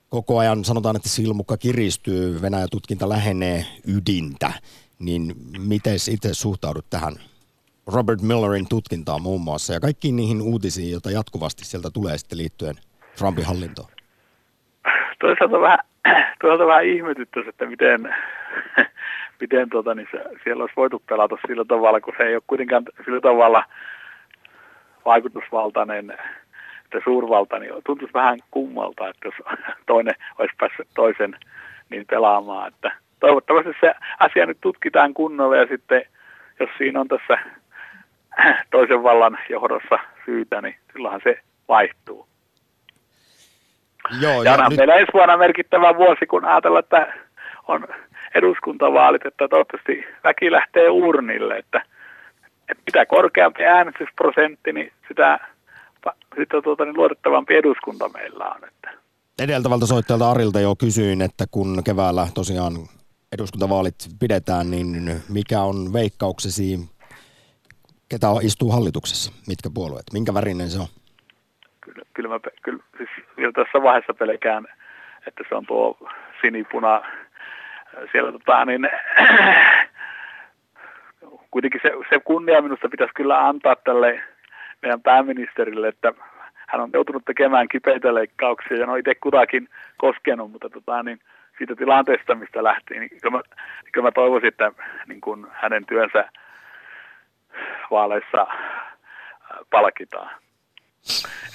Koko 0.09 0.39
ajan 0.39 0.65
sanotaan, 0.65 0.97
että 0.97 1.09
silmukka 1.09 1.57
kiristyy, 1.57 2.43
Venäjä 2.43 2.67
tutkinta 2.71 3.09
lähenee 3.09 3.65
ydintä, 3.87 4.53
niin 4.99 5.35
miten 5.59 5.97
itse 6.11 6.35
suhtaudut 6.35 6.87
tähän 6.91 7.13
Robert 7.95 8.21
Millerin 8.23 8.69
tutkintaan 8.69 9.23
muun 9.23 9.41
muassa 9.41 9.73
ja 9.73 9.81
kaikkiin 9.81 10.17
niihin 10.17 10.43
uutisiin, 10.43 10.93
joita 10.93 11.11
jatkuvasti 11.11 11.65
sieltä 11.65 11.89
tulee 11.95 12.19
sitten 12.19 12.39
liittyen 12.39 12.75
Trumpin 13.19 13.47
hallintoon? 13.47 13.89
toisaalta 15.21 15.61
vähän, 15.61 15.79
toisaalta 16.41 16.67
vähän 16.67 16.85
ihmetyttäisi, 16.85 17.49
että 17.49 17.67
miten, 17.67 18.15
miten 19.41 19.71
tota, 19.71 19.95
niin 19.95 20.09
se, 20.11 20.25
siellä 20.45 20.63
olisi 20.63 20.77
voitu 20.77 21.03
pelata 21.09 21.37
sillä 21.47 21.65
tavalla, 21.65 22.01
kun 22.01 22.15
se 22.17 22.23
ei 22.23 22.35
ole 22.35 22.43
kuitenkaan 22.47 22.85
sillä 23.05 23.21
tavalla 23.21 23.65
vaikutusvaltainen, 25.05 26.11
että 26.85 27.01
suurvalta, 27.05 27.59
niin 27.59 27.73
tuntuisi 27.87 28.15
vähän 28.15 28.39
kummalta, 28.51 29.09
että 29.09 29.29
jos 29.29 29.35
toinen 29.87 30.15
olisi 30.39 30.55
päässyt 30.59 30.89
toisen 30.95 31.37
niin 31.91 32.07
pelaamaan. 32.07 32.69
Että 32.69 32.93
toivottavasti 33.21 33.71
se 33.81 33.95
asia 34.21 34.47
nyt 34.47 34.59
tutkitaan 34.61 35.15
kunnolla 35.15 35.57
ja 35.57 35.67
sitten 35.67 36.03
jos 36.61 36.71
siinä 36.79 37.01
on 37.01 37.09
tässä 37.09 37.39
toisen 38.71 39.03
vallan 39.03 39.39
johdossa 39.51 39.99
syytä, 40.25 40.61
niin 40.61 40.77
silloinhan 40.93 41.21
se 41.25 41.41
vaihtuu. 41.69 42.27
Joo, 44.21 44.43
Ja 44.43 44.53
onhan 44.53 44.77
meillä 44.77 44.95
ensi 44.95 45.13
vuonna 45.15 45.37
merkittävä 45.37 45.97
vuosi, 45.97 46.27
kun 46.27 46.45
ajatellaan, 46.45 46.85
että 46.85 47.15
on 47.69 47.89
eduskuntavaalit, 48.35 49.27
että 49.27 49.49
toivottavasti 49.49 50.05
väki 50.25 50.53
lähtee 50.53 50.91
urnille, 50.91 51.59
että, 51.59 51.83
että 52.69 52.83
mitä 52.87 53.07
korkeampi 53.07 53.65
äänestysprosentti, 53.65 54.73
niin 54.73 54.93
sitä, 55.09 55.39
sitä 56.39 56.63
tuota, 56.63 56.85
niin 56.85 56.97
luotettavampi 56.97 57.57
eduskunta 57.57 58.09
meillä 58.09 58.45
on. 58.45 58.69
Että. 58.69 58.91
edeltävältä 59.43 59.87
soittajalta 59.87 60.31
Arilta 60.31 60.61
jo 60.61 60.77
kysyin, 60.77 61.23
että 61.23 61.45
kun 61.51 61.83
keväällä 61.85 62.27
tosiaan 62.35 62.73
eduskuntavaalit 63.33 63.95
pidetään, 64.21 64.71
niin 64.71 65.23
mikä 65.29 65.61
on 65.61 65.93
veikkauksesi, 65.93 66.79
ketä 68.09 68.27
istuu 68.43 68.71
hallituksessa, 68.71 69.33
mitkä 69.49 69.69
puolueet, 69.75 70.07
minkä 70.13 70.35
värinen 70.35 70.71
se 70.71 70.79
on? 70.79 70.87
Kyllä, 71.81 72.05
kyllä, 72.15 72.29
mä, 72.29 72.41
kyllä 72.63 72.83
siis 72.97 73.11
vielä 73.37 73.53
tässä 73.53 73.83
vaiheessa 73.83 74.15
pelkään, 74.15 74.67
että 75.27 75.45
se 75.49 75.55
on 75.55 75.67
tuo 75.67 75.99
sinipuna 76.41 77.03
siellä 78.13 78.33
tota, 78.33 78.65
niin, 78.65 78.89
kuitenkin 81.53 81.81
se, 81.83 81.91
se 82.11 82.21
kunnia 82.21 82.63
minusta 82.63 82.89
pitäisi 82.89 83.15
kyllä 83.15 83.47
antaa 83.47 83.77
tälle 83.77 84.21
meidän 84.83 85.03
pääministerille, 85.03 85.89
että 85.89 86.13
hän 86.69 86.81
on 86.81 86.91
joutunut 86.93 87.25
tekemään 87.25 87.69
kipeitä 87.69 88.15
leikkauksia 88.15 88.77
ja 88.77 88.87
ne 88.87 88.93
on 88.93 88.99
itse 88.99 89.15
kutakin 89.15 89.69
koskenut, 89.97 90.53
mutta 90.53 90.71
tota, 90.71 91.03
niin, 91.03 91.19
siitä 91.59 91.77
tilanteesta, 91.77 92.35
mistä 92.35 92.65
lähti, 92.65 92.99
niin 92.99 93.11
kyllä 93.23 93.37
mä, 93.37 93.43
kyllä 93.93 94.07
mä 94.07 94.13
toivoisin, 94.13 94.49
että 94.49 94.73
niin 95.07 95.21
kun 95.21 95.49
hänen 95.53 95.87
työnsä 95.87 96.31
vaaleissa 97.91 98.41
äh, 98.41 98.49
palkitaan. 99.71 100.31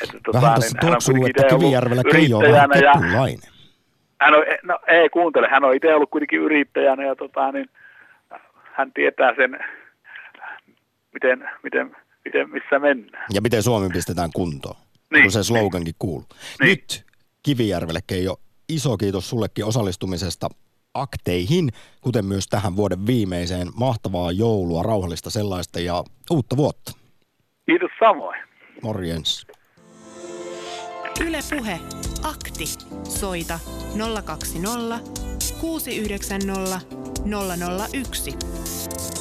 Että, 0.04 0.18
tota, 0.26 0.42
Vähän 0.42 0.62
tässä 0.62 0.78
niin 0.78 0.84
hän 0.84 0.94
on 0.94 1.02
tuoksuu, 1.04 1.26
että 1.26 1.56
Kivijärvellä 1.56 2.04
Keijo 2.12 2.38
on 2.38 2.52
vähän 2.52 2.70
hän 4.22 4.34
on, 4.34 4.44
no 4.64 4.80
ei 4.88 5.10
kuuntele, 5.10 5.48
hän 5.48 5.64
on 5.64 5.76
itse 5.76 5.96
ollut 5.96 6.10
kuitenkin 6.10 6.40
yrittäjänä 6.40 7.06
ja 7.06 7.16
tota, 7.16 7.52
niin, 7.52 7.70
hän 8.74 8.94
tietää 8.94 9.36
sen, 9.36 9.60
miten, 11.14 11.50
miten, 11.64 11.96
miten 12.26 12.50
missä 12.50 12.80
mennään. 12.80 13.26
Ja 13.34 13.42
miten 13.42 13.64
Suomi 13.64 13.90
pistetään 13.90 14.30
kuntoon, 14.36 14.76
Niin, 15.12 15.24
kun 15.24 15.32
se 15.32 15.44
slogankin 15.44 15.96
kuuluu. 16.00 16.26
Niin. 16.60 16.70
Nyt 16.70 17.06
Kivijärvelle 17.44 18.00
Keijo, 18.08 18.38
iso 18.70 18.98
kiitos 18.98 19.30
sullekin 19.30 19.66
osallistumisesta 19.66 20.50
akteihin, 20.94 21.70
kuten 22.02 22.26
myös 22.26 22.48
tähän 22.48 22.76
vuoden 22.76 23.08
viimeiseen. 23.08 23.68
Mahtavaa 23.76 24.32
joulua, 24.32 24.84
rauhallista 24.84 25.30
sellaista 25.30 25.80
ja 25.80 26.04
uutta 26.32 26.58
vuotta. 26.58 26.92
Kiitos 27.66 27.92
samoin. 28.00 28.40
Morjens. 28.84 29.48
Yle 31.28 31.40
Puhe. 31.50 31.80
Akti. 32.24 32.66
Soita 33.04 33.60
020 34.26 35.00
690 35.62 36.82
001. 37.94 39.21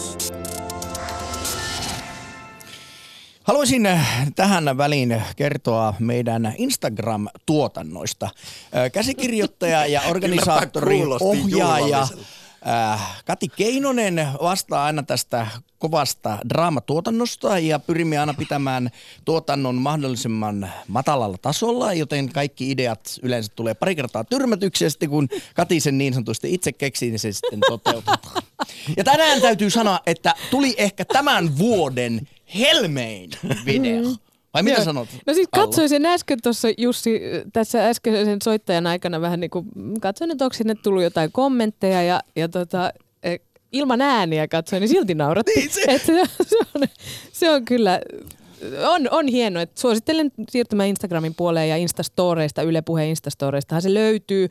Haluaisin 3.50 3.86
äh, 3.86 4.32
tähän 4.36 4.76
väliin 4.76 5.22
kertoa 5.36 5.94
meidän 5.98 6.54
Instagram-tuotannoista. 6.58 8.24
Äh, 8.26 8.92
Käsikirjoittaja 8.92 9.86
ja 9.86 10.02
organisaattori, 10.10 11.00
ohjaaja 11.20 12.08
äh, 12.66 13.22
Kati 13.24 13.48
Keinonen 13.48 14.28
vastaa 14.42 14.84
aina 14.84 15.02
tästä 15.02 15.46
kovasta 15.78 16.38
draamatuotannosta 16.48 17.58
ja 17.58 17.78
pyrimme 17.78 18.18
aina 18.18 18.34
pitämään 18.34 18.90
tuotannon 19.24 19.74
mahdollisimman 19.74 20.70
matalalla 20.88 21.38
tasolla, 21.38 21.92
joten 21.92 22.32
kaikki 22.32 22.70
ideat 22.70 23.18
yleensä 23.22 23.52
tulee 23.56 23.74
pari 23.74 23.94
kertaa 23.94 24.24
tyrmätyksi 24.24 24.84
ja 24.84 24.90
sitten 24.90 25.10
kun 25.10 25.28
Kati 25.54 25.80
sen 25.80 25.98
niin 25.98 26.14
sanotusti 26.14 26.54
itse 26.54 26.72
keksii, 26.72 27.10
niin 27.10 27.18
se 27.18 27.32
sitten 27.32 27.60
toteutetaan. 27.68 28.42
Ja 28.96 29.04
tänään 29.04 29.40
täytyy 29.40 29.70
sanoa, 29.70 30.00
että 30.06 30.34
tuli 30.50 30.74
ehkä 30.78 31.04
tämän 31.04 31.58
vuoden 31.58 32.28
helmein 32.58 33.30
video. 33.66 34.02
Vai 34.54 34.62
mitä 34.62 34.76
Joo. 34.76 34.84
sanot? 34.84 35.08
No 35.26 35.34
siis 35.34 35.48
katsoin 35.54 35.88
sen 35.88 36.06
äsken 36.06 36.38
tuossa 36.42 36.68
Jussi, 36.78 37.20
tässä 37.52 37.88
äskeisen 37.88 38.42
soittajan 38.44 38.86
aikana 38.86 39.20
vähän 39.20 39.40
niin 39.40 39.50
kuin, 39.50 39.66
katsoin, 40.00 40.30
että 40.30 40.44
onko 40.44 40.54
sinne 40.54 40.74
tullut 40.74 41.02
jotain 41.02 41.32
kommentteja 41.32 42.02
ja, 42.02 42.20
ja 42.36 42.48
tota, 42.48 42.92
eh, 43.22 43.40
ilman 43.72 44.00
ääniä 44.00 44.48
katsoin, 44.48 44.80
niin 44.80 44.88
silti 44.88 45.14
nauratti. 45.14 45.52
Niin 45.56 45.70
se- 45.70 45.98
se, 45.98 46.58
on, 46.74 46.82
se 47.32 47.50
on 47.50 47.64
kyllä, 47.64 48.00
on, 48.88 49.08
on 49.10 49.28
hienoa. 49.28 49.62
Et 49.62 49.78
suosittelen 49.78 50.32
siirtymään 50.50 50.88
Instagramin 50.88 51.34
puoleen 51.34 51.68
ja 51.68 51.76
Instastoreista, 51.76 52.62
Yle 52.62 52.82
Puheen 52.82 53.08
Instastoreistahan 53.08 53.82
se 53.82 53.94
löytyy 53.94 54.48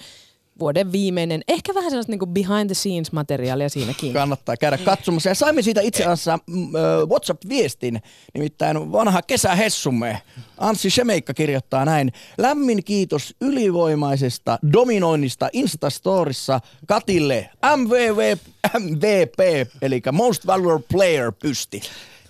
vuoden 0.59 0.91
viimeinen, 0.91 1.41
ehkä 1.47 1.73
vähän 1.73 1.91
sellaista 1.91 2.11
niin 2.11 2.19
kuin 2.19 2.33
behind 2.33 2.67
the 2.67 2.73
scenes 2.73 3.11
materiaalia 3.11 3.69
siinäkin. 3.69 4.13
Kannattaa 4.13 4.57
käydä 4.57 4.77
katsomassa. 4.77 5.29
Ja 5.29 5.35
saimme 5.35 5.61
siitä 5.61 5.81
itse 5.81 6.03
asiassa 6.03 6.39
ö, 6.49 7.05
WhatsApp-viestin, 7.05 8.01
nimittäin 8.33 8.91
vanha 8.91 9.21
kesähessumme. 9.21 10.21
Anssi 10.57 10.89
Shemeikka 10.89 11.33
kirjoittaa 11.33 11.85
näin. 11.85 12.11
Lämmin 12.37 12.83
kiitos 12.83 13.35
ylivoimaisesta 13.41 14.59
dominoinnista 14.73 15.49
Instastorissa 15.53 16.59
Katille 16.87 17.49
MVV, 17.77 18.37
MVP, 18.79 19.69
eli 19.81 20.01
Most 20.11 20.47
Valuable 20.47 20.85
Player 20.91 21.31
pysti. 21.31 21.81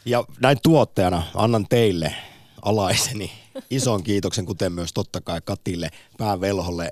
Ja 0.05 0.23
näin 0.41 0.57
tuottajana 0.63 1.23
annan 1.35 1.65
teille 1.69 2.15
alaiseni 2.61 3.31
ison 3.69 4.03
kiitoksen, 4.03 4.45
kuten 4.45 4.71
myös 4.71 4.93
totta 4.93 5.21
kai 5.21 5.41
Katille 5.45 5.89
päävelholle 6.17 6.91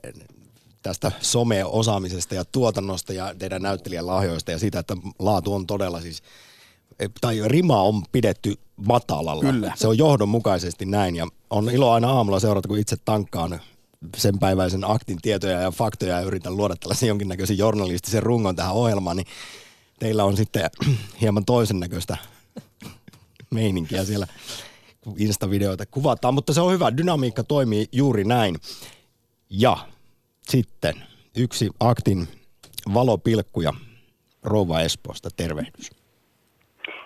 tästä 0.82 1.12
some-osaamisesta 1.22 2.36
ja 2.36 2.46
tuotannosta 2.46 3.14
ja 3.14 3.36
teidän 3.40 3.62
näyttelijän 3.62 4.08
lahjoista 4.08 4.52
ja 4.52 4.60
siitä, 4.60 4.80
että 4.80 4.98
laatu 5.20 5.54
on 5.54 5.68
todella 5.68 6.02
siis, 6.02 6.24
tai 7.22 7.42
rima 7.46 7.82
on 7.82 8.04
pidetty 8.12 8.54
matalalla. 8.88 9.42
Kyllä. 9.42 9.74
Se 9.76 9.88
on 9.88 9.98
johdonmukaisesti 9.98 10.86
näin 10.86 11.16
ja 11.16 11.28
on 11.50 11.70
ilo 11.70 11.92
aina 11.92 12.12
aamulla 12.12 12.40
seurata, 12.40 12.68
kun 12.68 12.78
itse 12.78 12.98
tankkaan 13.06 13.60
sen 14.18 14.40
päiväisen 14.40 14.92
aktin 14.92 15.18
tietoja 15.22 15.62
ja 15.62 15.72
faktoja 15.72 16.16
ja 16.16 16.28
yritän 16.28 16.58
luoda 16.58 16.76
tällaisen 16.76 17.08
jonkinnäköisen 17.08 17.58
journalistisen 17.58 18.24
rungon 18.24 18.56
tähän 18.56 18.74
ohjelmaan, 18.74 19.18
niin 19.18 19.28
teillä 20.00 20.24
on 20.24 20.38
sitten 20.38 20.70
hieman 21.22 21.46
toisen 21.46 21.80
näköistä 21.80 22.18
meininkiä 23.52 24.06
siellä, 24.06 24.28
kun 25.02 25.16
Insta-videoita 25.18 25.86
kuvataan, 25.86 26.34
mutta 26.34 26.54
se 26.54 26.62
on 26.62 26.74
hyvä, 26.74 26.98
dynamiikka 26.98 27.44
toimii 27.44 27.88
juuri 27.92 28.24
näin. 28.24 28.60
Ja 29.50 29.78
sitten 30.48 30.94
yksi 31.38 31.70
aktin 31.80 32.28
valopilkkuja. 32.94 33.72
Rouva 34.44 34.82
Espoosta, 34.82 35.30
tervehdys. 35.38 35.92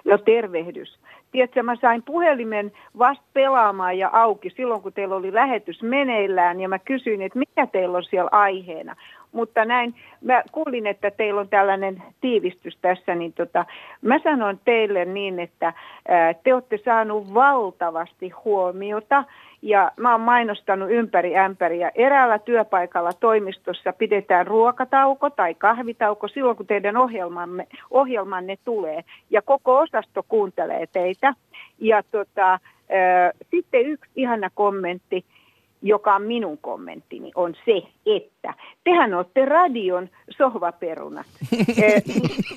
No 0.06 0.18
tervehdys. 0.18 1.00
Tiedätkö, 1.32 1.64
mä 1.64 1.76
sain 1.82 2.04
puhelimen 2.04 2.72
vasta 2.98 3.24
pelaamaan 3.34 3.98
ja 3.98 4.10
auki 4.14 4.50
silloin, 4.50 4.82
kun 4.82 4.94
teillä 4.94 5.16
oli 5.16 5.34
lähetys 5.34 5.82
meneillään 5.82 6.62
ja 6.62 6.70
mä 6.70 6.80
kysyin, 6.80 7.22
että 7.22 7.40
mikä 7.40 7.68
teillä 7.68 7.98
on 7.98 8.04
siellä 8.04 8.30
aiheena. 8.32 8.96
Mutta 9.32 9.66
näin, 9.66 9.96
mä 10.22 10.44
kuulin, 10.52 10.88
että 10.88 11.12
teillä 11.12 11.42
on 11.42 11.50
tällainen 11.50 12.04
tiivistys 12.22 12.78
tässä, 12.82 13.16
niin 13.16 13.34
tota, 13.34 13.66
mä 14.02 14.20
sanon 14.20 14.60
teille 14.66 15.06
niin, 15.06 15.40
että 15.40 15.74
ää, 16.08 16.34
te 16.34 16.54
olette 16.54 16.80
saanut 16.86 17.34
valtavasti 17.34 18.30
huomiota 18.30 19.24
ja 19.62 19.92
mä 19.98 20.12
oon 20.12 20.22
mainostanut 20.22 20.92
ympäri 20.92 21.38
ämpäriä. 21.38 21.92
Eräällä 21.96 22.40
työpaikalla 22.40 23.12
toimistossa 23.20 23.94
pidetään 23.94 24.48
ruokatauko 24.48 25.30
tai 25.30 25.54
kahvitauko 25.54 26.28
silloin, 26.28 26.58
kun 26.58 26.68
teidän 26.68 26.98
ohjelmanne, 26.98 27.68
ohjelmanne 27.92 28.58
tulee. 28.66 29.04
Ja 29.30 29.42
koko 29.42 29.78
osasto 29.78 30.24
kuuntelee 30.28 30.88
teitä. 30.94 31.34
Ja 31.80 32.04
tota, 32.12 32.60
sitten 33.52 33.86
yksi 33.86 34.12
ihana 34.16 34.50
kommentti 34.54 35.26
joka 35.82 36.16
on 36.16 36.22
minun 36.22 36.58
kommenttini, 36.58 37.32
on 37.36 37.56
se, 37.66 37.82
että 38.06 38.54
tehän 38.84 39.14
olette 39.14 39.46
radion 39.46 40.10
sohvaperunat. 40.38 41.26
e, 41.84 42.02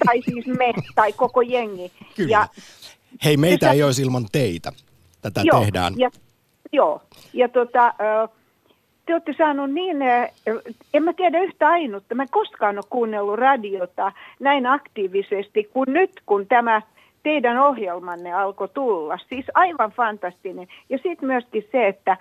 tai 0.06 0.22
siis 0.22 0.46
me, 0.46 0.72
tai 0.94 1.12
koko 1.12 1.40
jengi. 1.40 1.92
Kyllä. 2.16 2.30
Ja, 2.30 2.48
Hei, 3.24 3.36
meitä 3.36 3.72
ei 3.72 3.82
olisi 3.82 4.02
ilman 4.02 4.26
teitä. 4.32 4.72
Tätä 5.22 5.40
joo, 5.44 5.60
tehdään. 5.60 5.94
Ja, 5.96 6.10
joo, 6.72 7.02
ja 7.32 7.48
tota, 7.48 7.94
te 9.06 9.12
olette 9.12 9.34
saanut 9.38 9.72
niin, 9.72 9.96
en 10.94 11.02
mä 11.02 11.12
tiedä 11.12 11.42
yhtä 11.42 11.68
ainutta, 11.68 12.14
mä 12.14 12.22
en 12.22 12.28
koskaan 12.30 12.76
ole 12.76 12.84
kuunnellut 12.90 13.38
radiota 13.38 14.12
näin 14.40 14.66
aktiivisesti 14.66 15.70
kuin 15.72 15.92
nyt, 15.92 16.10
kun 16.26 16.46
tämä 16.46 16.82
teidän 17.24 17.58
ohjelmanne 17.58 18.32
alkoi 18.32 18.68
tulla. 18.68 19.18
Siis 19.28 19.46
aivan 19.54 19.90
fantastinen. 19.90 20.68
Ja 20.90 20.98
sitten 20.98 21.26
myöskin 21.26 21.68
se, 21.72 21.88
että 21.88 22.16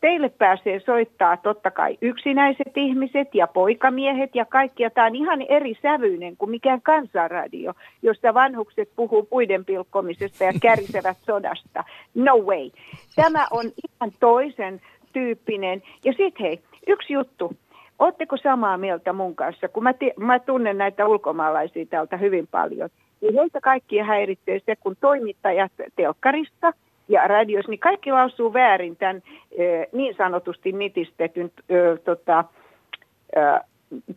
teille 0.00 0.28
pääsee 0.28 0.80
soittaa 0.80 1.36
totta 1.36 1.70
kai 1.70 1.98
yksinäiset 2.02 2.76
ihmiset 2.76 3.34
ja 3.34 3.46
poikamiehet 3.46 4.34
ja 4.34 4.44
kaikki. 4.44 4.82
Ja 4.82 4.90
tämä 4.90 5.06
on 5.06 5.14
ihan 5.14 5.42
eri 5.42 5.74
sävyinen 5.82 6.36
kuin 6.36 6.50
mikään 6.50 6.82
kansanradio, 6.82 7.74
jossa 8.02 8.34
vanhukset 8.34 8.88
puhuu 8.96 9.22
puiden 9.22 9.64
pilkkomisesta 9.64 10.44
ja 10.44 10.52
kärisevät 10.62 11.16
sodasta. 11.26 11.84
No 12.14 12.36
way. 12.38 12.70
Tämä 13.16 13.46
on 13.50 13.64
ihan 13.64 14.16
toisen 14.20 14.80
tyyppinen. 15.12 15.82
Ja 16.04 16.12
sitten 16.12 16.46
hei, 16.46 16.60
yksi 16.86 17.12
juttu. 17.12 17.56
Oletteko 17.98 18.36
samaa 18.36 18.78
mieltä 18.78 19.12
mun 19.12 19.34
kanssa, 19.34 19.68
kun 19.68 19.82
mä, 19.82 19.92
t- 19.92 20.16
mä 20.16 20.38
tunnen 20.38 20.78
näitä 20.78 21.06
ulkomaalaisia 21.06 21.86
täältä 21.86 22.16
hyvin 22.16 22.46
paljon– 22.46 22.90
niin 23.24 23.38
heitä 23.38 23.60
kaikkia 23.60 24.04
häiritsee 24.04 24.60
se, 24.66 24.76
kun 24.76 24.96
toimittajat 25.00 25.72
telkkarista 25.96 26.72
ja 27.08 27.26
radios, 27.26 27.68
niin 27.68 27.80
kaikki 27.80 28.12
lausuu 28.12 28.52
väärin 28.52 28.96
tämän 28.96 29.22
niin 29.92 30.14
sanotusti 30.16 30.72
nitistetyn 30.72 31.50
tota, 32.04 32.44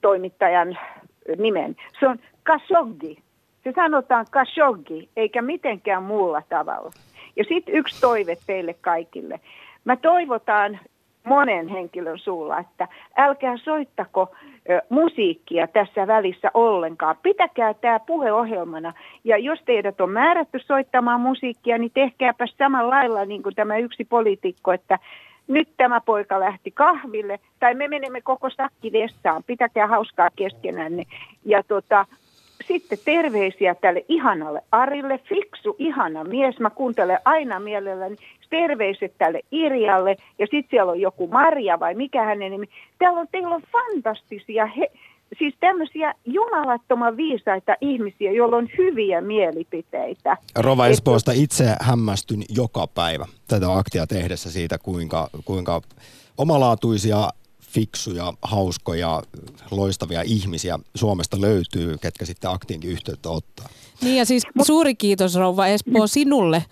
toimittajan 0.01 0.77
nimen. 1.37 1.75
Se 1.99 2.07
on 2.07 2.19
Khashoggi. 2.43 3.17
Se 3.63 3.71
sanotaan 3.75 4.25
Khashoggi, 4.31 5.09
eikä 5.15 5.41
mitenkään 5.41 6.03
muulla 6.03 6.41
tavalla. 6.49 6.91
Ja 7.35 7.43
sitten 7.43 7.75
yksi 7.75 8.01
toive 8.01 8.37
teille 8.47 8.75
kaikille. 8.81 9.39
Mä 9.85 9.95
toivotaan 9.95 10.79
monen 11.27 11.67
henkilön 11.67 12.19
suulla, 12.19 12.59
että 12.59 12.87
älkää 13.17 13.57
soittako 13.57 14.31
musiikkia 14.89 15.67
tässä 15.67 16.07
välissä 16.07 16.51
ollenkaan. 16.53 17.15
Pitäkää 17.23 17.73
tämä 17.73 17.99
puheohjelmana. 17.99 18.93
Ja 19.23 19.37
jos 19.37 19.59
teidät 19.65 20.01
on 20.01 20.09
määrätty 20.09 20.59
soittamaan 20.59 21.21
musiikkia, 21.21 21.77
niin 21.77 21.91
tehkääpä 21.93 22.45
samalla 22.57 22.89
lailla 22.89 23.25
niin 23.25 23.43
kuin 23.43 23.55
tämä 23.55 23.77
yksi 23.77 24.05
poliitikko, 24.05 24.71
että 24.73 24.99
nyt 25.47 25.69
tämä 25.77 26.01
poika 26.01 26.39
lähti 26.39 26.71
kahville, 26.71 27.39
tai 27.59 27.73
me 27.73 27.87
menemme 27.87 28.21
koko 28.21 28.49
sakki 28.49 28.91
vessaan, 28.91 29.43
pitäkää 29.43 29.87
hauskaa 29.87 30.29
keskenänne. 30.35 31.03
Ja 31.45 31.63
tota, 31.63 32.05
sitten 32.67 32.97
terveisiä 33.05 33.75
tälle 33.75 34.05
ihanalle 34.07 34.61
Arille, 34.71 35.19
fiksu, 35.29 35.75
ihana 35.79 36.23
mies, 36.23 36.59
mä 36.59 36.69
kuuntelen 36.69 37.19
aina 37.25 37.59
mielelläni 37.59 38.15
terveiset 38.49 39.13
tälle 39.17 39.41
Irjalle 39.51 40.15
ja 40.39 40.45
sitten 40.45 40.69
siellä 40.69 40.91
on 40.91 41.01
joku 41.01 41.27
Maria 41.27 41.79
vai 41.79 41.93
mikä 41.93 42.23
hänen 42.23 42.51
nimi. 42.51 42.69
Täällä 42.99 43.19
on, 43.19 43.27
teillä 43.31 43.55
on 43.55 43.61
fantastisia, 43.71 44.65
he, 44.65 44.91
siis 45.39 45.55
tämmöisiä 45.59 46.13
jumalattoman 46.25 47.17
viisaita 47.17 47.75
ihmisiä, 47.81 48.31
joilla 48.31 48.57
on 48.57 48.67
hyviä 48.77 49.21
mielipiteitä. 49.21 50.37
Rova 50.55 50.87
Espoosta 50.87 51.31
itse 51.31 51.75
hämmästyn 51.81 52.41
joka 52.49 52.87
päivä 52.87 53.25
tätä 53.47 53.73
aktia 53.73 54.07
tehdessä 54.07 54.51
siitä, 54.51 54.77
kuinka, 54.77 55.29
kuinka 55.45 55.81
omalaatuisia 56.37 57.29
fiksuja, 57.67 58.34
hauskoja, 58.41 59.23
loistavia 59.71 60.21
ihmisiä 60.21 60.80
Suomesta 60.95 61.41
löytyy, 61.41 61.97
ketkä 61.97 62.25
sitten 62.25 62.51
aktiinkin 62.51 62.89
yhteyttä 62.89 63.30
ottaa. 63.30 63.69
Niin 64.01 64.17
ja 64.17 64.25
siis 64.25 64.43
suuri 64.62 64.95
kiitos 64.95 65.36
Rouva 65.36 65.67
Espoo 65.67 66.08
sinulle, 66.08 66.65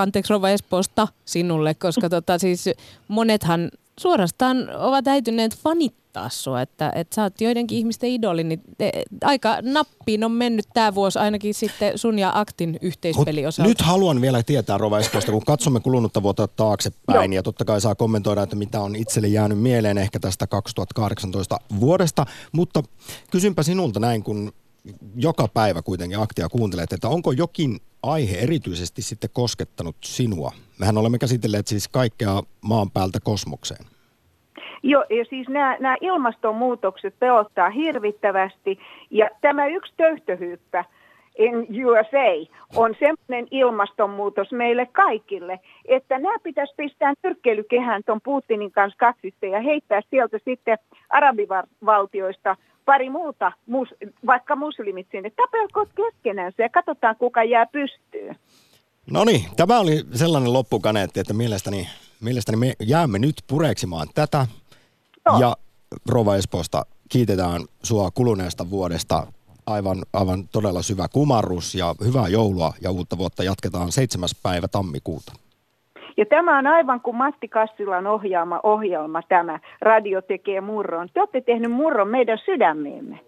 anteeksi 0.00 0.30
Rouva 0.30 0.50
Espoosta 0.50 1.08
sinulle, 1.24 1.74
koska 1.74 2.08
tota 2.08 2.38
siis 2.38 2.64
monethan 3.08 3.70
suorastaan 4.00 4.70
ovat 4.76 5.08
äityneet 5.08 5.56
fanittaa 5.56 6.28
sua, 6.28 6.62
että, 6.62 6.92
että 6.94 7.14
sä 7.14 7.22
oot 7.22 7.40
joidenkin 7.40 7.78
ihmisten 7.78 8.10
idoli, 8.10 8.44
niin 8.44 8.60
te, 8.78 8.92
aika 9.24 9.58
nappiin 9.62 10.24
on 10.24 10.32
mennyt 10.32 10.64
tämä 10.74 10.94
vuosi 10.94 11.18
ainakin 11.18 11.54
sitten 11.54 11.98
sun 11.98 12.18
ja 12.18 12.32
Aktin 12.34 12.78
yhteispeli 12.82 13.46
osalta. 13.46 13.68
Nyt 13.68 13.80
haluan 13.80 14.20
vielä 14.20 14.42
tietää 14.42 14.78
Rova 14.78 14.98
Espoosta, 14.98 15.32
kun 15.32 15.44
katsomme 15.44 15.80
kulunutta 15.80 16.22
vuotta 16.22 16.48
taaksepäin 16.48 17.32
ja 17.32 17.42
totta 17.42 17.64
kai 17.64 17.80
saa 17.80 17.94
kommentoida, 17.94 18.42
että 18.42 18.56
mitä 18.56 18.80
on 18.80 18.96
itselle 18.96 19.28
jäänyt 19.28 19.58
mieleen 19.58 19.98
ehkä 19.98 20.20
tästä 20.20 20.46
2018 20.46 21.58
vuodesta, 21.80 22.26
mutta 22.52 22.82
kysynpä 23.30 23.62
sinulta 23.62 24.00
näin, 24.00 24.22
kun 24.22 24.52
joka 25.16 25.48
päivä 25.54 25.82
kuitenkin 25.82 26.18
aktia 26.18 26.48
kuuntelet, 26.48 26.92
että 26.92 27.08
onko 27.08 27.32
jokin 27.32 27.78
aihe 28.02 28.36
erityisesti 28.36 29.02
sitten 29.02 29.30
koskettanut 29.32 29.96
sinua? 30.04 30.52
Mehän 30.80 30.98
olemme 30.98 31.18
käsitelleet 31.18 31.66
siis 31.66 31.88
kaikkea 31.88 32.42
maan 32.60 32.90
päältä 32.90 33.18
kosmokseen. 33.24 33.86
Joo, 34.82 35.04
ja 35.10 35.24
siis 35.30 35.48
nämä, 35.48 35.76
nämä 35.80 35.96
ilmastonmuutokset 36.00 37.18
pelottaa 37.18 37.70
hirvittävästi. 37.70 38.78
Ja 39.10 39.30
tämä 39.40 39.66
yksi 39.66 39.92
töyhtöhyyppä 39.96 40.84
in 41.38 41.86
USA 41.86 42.48
on 42.76 42.94
sellainen 42.98 43.48
ilmastonmuutos 43.50 44.52
meille 44.52 44.86
kaikille, 44.86 45.60
että 45.84 46.18
nämä 46.18 46.38
pitäisi 46.42 46.74
pistää 46.76 47.12
nyrkkeilykehään 47.22 48.02
tuon 48.06 48.20
Putinin 48.24 48.72
kanssa 48.72 48.98
kaksista 48.98 49.46
ja 49.46 49.60
heittää 49.60 50.00
sieltä 50.10 50.38
sitten 50.44 50.78
arabivaltioista 51.08 52.56
pari 52.84 53.10
muuta, 53.10 53.52
mus, 53.66 53.88
vaikka 54.26 54.56
muslimit 54.56 55.06
sinne. 55.10 55.30
Tapelkoot 55.30 55.88
keskenänsä 55.96 56.62
ja 56.62 56.68
katsotaan, 56.68 57.16
kuka 57.16 57.44
jää 57.44 57.66
pystyyn. 57.66 58.36
No 59.10 59.24
niin, 59.24 59.44
tämä 59.56 59.80
oli 59.80 60.04
sellainen 60.12 60.52
loppukaneetti, 60.52 61.20
että 61.20 61.34
mielestäni, 61.34 61.88
mielestäni 62.20 62.56
me 62.56 62.72
jäämme 62.82 63.18
nyt 63.18 63.34
pureksimaan 63.46 64.08
tätä. 64.14 64.46
No. 65.26 65.38
Ja 65.40 65.56
Rova 66.08 66.36
Espoosta 66.36 66.86
kiitetään 67.08 67.60
sua 67.82 68.10
kuluneesta 68.10 68.70
vuodesta. 68.70 69.26
Aivan, 69.66 70.02
aivan 70.12 70.48
todella 70.52 70.82
syvä 70.82 71.06
kumarrus 71.12 71.74
ja 71.74 71.94
hyvää 72.04 72.28
joulua 72.28 72.72
ja 72.82 72.90
uutta 72.90 73.18
vuotta 73.18 73.44
jatketaan 73.44 73.92
7. 73.92 74.28
päivä 74.42 74.68
tammikuuta. 74.68 75.32
Ja 76.16 76.26
tämä 76.26 76.58
on 76.58 76.66
aivan 76.66 77.00
kuin 77.00 77.16
Matti 77.16 77.48
Kassilan 77.48 78.06
ohjaama 78.06 78.60
ohjelma 78.62 79.22
tämä 79.28 79.60
Radio 79.80 80.22
tekee 80.22 80.60
murron. 80.60 81.08
Te 81.14 81.20
olette 81.20 81.40
tehnyt 81.40 81.72
murron 81.72 82.08
meidän 82.08 82.38
sydämiimme. 82.44 83.20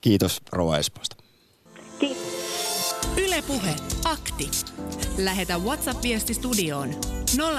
Kiitos 0.00 0.42
Rova 0.52 0.78
Espoosta. 0.78 1.16
Kiitos. 1.98 2.96
Ylepuhe 3.26 3.74
akti. 4.04 4.50
Lähetä 5.24 5.54
WhatsApp-viesti 5.58 6.34
studioon 6.34 6.88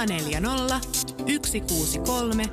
040 0.10 0.80
163 1.46 2.44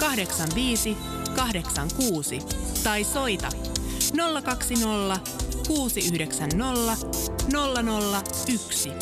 85 0.00 0.96
86 1.36 2.38
tai 2.84 3.04
soita 3.04 3.48
020 4.44 5.20
690 5.68 7.06
001. 8.56 8.92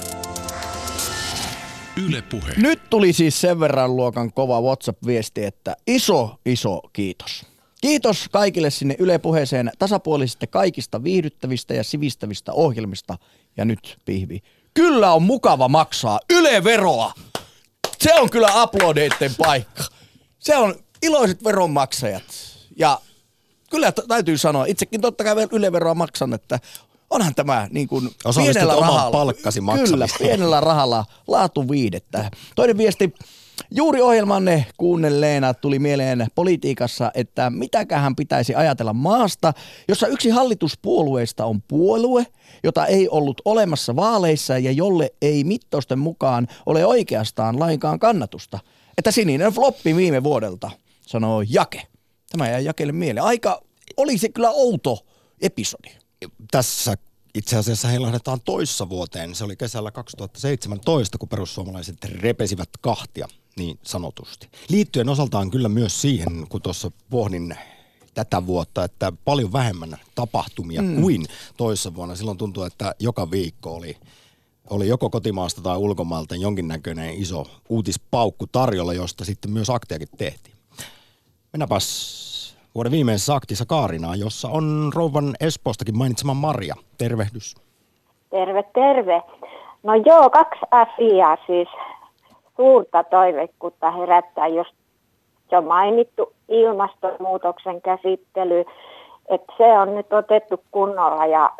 Yle 2.07 2.23
Puhe. 2.23 2.53
Nyt 2.57 2.91
tuli 2.91 3.13
siis 3.13 3.41
sen 3.41 3.61
verran 3.61 3.97
luokan 3.97 4.33
kova 4.33 4.61
WhatsApp-viesti, 4.61 5.45
että 5.45 5.77
iso, 5.87 6.35
iso 6.47 6.81
kiitos. 6.93 7.47
Kiitos 7.81 8.29
kaikille 8.33 8.71
sinne 8.71 8.97
Yle 8.99 9.19
Puheeseen 9.19 9.71
tasapuolisista 9.79 10.47
kaikista 10.47 11.05
viihdyttävistä 11.05 11.75
ja 11.75 11.85
sivistävistä 11.85 12.53
ohjelmista. 12.53 13.19
Ja 13.57 13.65
nyt 13.65 13.99
pihvi. 14.05 14.43
Kyllä 14.75 15.13
on 15.13 15.23
mukava 15.23 15.69
maksaa 15.69 16.21
Yle-veroa. 16.33 17.13
Se 17.99 18.15
on 18.15 18.31
kyllä 18.31 18.63
uploadeiden 18.63 19.35
paikka. 19.39 19.85
Se 20.39 20.57
on 20.57 20.75
iloiset 21.03 21.45
veronmaksajat. 21.45 22.25
Ja 22.77 23.01
kyllä 23.71 23.93
täytyy 23.93 24.39
sanoa, 24.39 24.65
itsekin 24.67 25.01
totta 25.01 25.25
kai 25.25 25.49
yleveroa 25.53 25.95
maksan, 25.95 26.35
että 26.35 26.61
onhan 27.11 27.35
tämä 27.35 27.69
niin 27.71 27.89
kuin 27.89 28.11
pienellä 28.37 28.75
rahalla. 28.81 29.11
palkkasi 29.11 29.61
Kyllä, 29.61 29.73
maksamiseen. 29.73 30.29
pienellä 30.29 30.61
rahalla 30.61 31.05
laatu 31.27 31.69
viidettä. 31.69 32.31
Toinen 32.57 32.79
viesti, 32.79 33.15
juuri 33.71 34.01
ohjelmanne 34.01 34.67
kuunnelleena 34.77 35.55
tuli 35.55 35.79
mieleen 35.79 36.27
politiikassa, 36.35 37.11
että 37.15 37.51
mitäköhän 37.51 38.17
pitäisi 38.17 38.55
ajatella 38.55 38.93
maasta, 38.93 39.53
jossa 39.89 40.07
yksi 40.07 40.31
hallituspuolueista 40.31 41.45
on 41.45 41.63
puolue, 41.63 42.27
jota 42.65 42.87
ei 42.87 43.09
ollut 43.09 43.41
olemassa 43.45 43.97
vaaleissa 43.97 44.59
ja 44.59 44.73
jolle 44.73 45.11
ei 45.23 45.45
mittausten 45.45 45.99
mukaan 45.99 46.49
ole 46.67 46.87
oikeastaan 46.87 47.61
lainkaan 47.61 47.99
kannatusta. 47.99 48.59
Että 48.99 49.11
sininen 49.11 49.53
floppi 49.53 49.97
viime 49.97 50.25
vuodelta, 50.25 50.71
sanoo 51.07 51.43
Jake. 51.49 51.83
Tämä 52.31 52.51
jäi 52.51 52.65
Jakelle 52.65 52.93
mieleen. 52.93 53.27
Aika 53.27 53.63
oli 53.97 54.19
se 54.19 54.29
kyllä 54.29 54.51
outo 54.51 55.07
episodi. 55.41 55.91
Tässä 56.51 56.95
itse 57.35 57.57
asiassa 57.57 57.89
heilahdetaan 57.89 58.41
toissa 58.45 58.89
vuoteen. 58.89 59.35
Se 59.35 59.45
oli 59.45 59.57
kesällä 59.57 59.91
2017, 59.91 61.19
kun 61.19 61.29
perussuomalaiset 61.29 62.05
repesivät 62.05 62.69
kahtia 62.81 63.29
niin 63.57 63.79
sanotusti. 63.83 64.49
Liittyen 64.69 65.09
osaltaan 65.09 65.51
kyllä 65.51 65.69
myös 65.69 66.01
siihen, 66.01 66.47
kun 66.49 66.63
tuossa 66.63 66.91
pohdin 67.11 67.57
tätä 68.15 68.47
vuotta, 68.47 68.85
että 68.85 69.13
paljon 69.25 69.53
vähemmän 69.53 69.97
tapahtumia 70.15 70.83
mm. 70.83 71.01
kuin 71.01 71.27
toissa 71.57 71.95
vuonna. 71.95 72.17
Silloin 72.17 72.39
tuntuu, 72.39 72.63
että 72.63 72.95
joka 72.99 73.31
viikko 73.31 73.75
oli, 73.75 73.97
oli 74.71 74.89
joko 74.89 75.11
kotimaasta 75.11 75.63
tai 75.63 75.77
ulkomailta 75.77 76.37
jonkinnäköinen 76.37 77.15
iso 77.15 77.47
uutispaukku 77.69 78.47
tarjolla, 78.47 78.95
josta 78.95 79.25
sitten 79.25 79.51
myös 79.51 79.71
aktiakin 79.71 80.09
tehtiin. 80.19 80.58
Mennäpäs 81.59 82.57
vuoden 82.75 82.93
viimeisessä 82.93 83.35
aktissa 83.35 83.65
Kaarinaan, 83.67 84.21
jossa 84.21 84.49
on 84.49 84.91
rouvan 84.95 85.35
Espoostakin 85.41 85.99
mainitsema 85.99 86.35
Maria. 86.35 86.75
Tervehdys. 86.99 87.57
Terve, 88.31 88.63
terve. 88.63 89.23
No 89.83 89.95
joo, 89.95 90.31
kaksi 90.31 90.61
asiaa 90.71 91.37
siis 91.47 91.69
suurta 92.57 93.05
toiveikkuutta 93.05 93.91
herättää, 93.91 94.47
jos 94.47 94.67
jo 95.53 95.63
mainittu 95.63 96.33
ilmastonmuutoksen 96.49 97.83
käsittely, 97.83 98.65
että 99.29 99.53
se 99.57 99.79
on 99.79 99.95
nyt 99.95 100.13
otettu 100.13 100.61
kunnolla 100.71 101.27
ja 101.27 101.53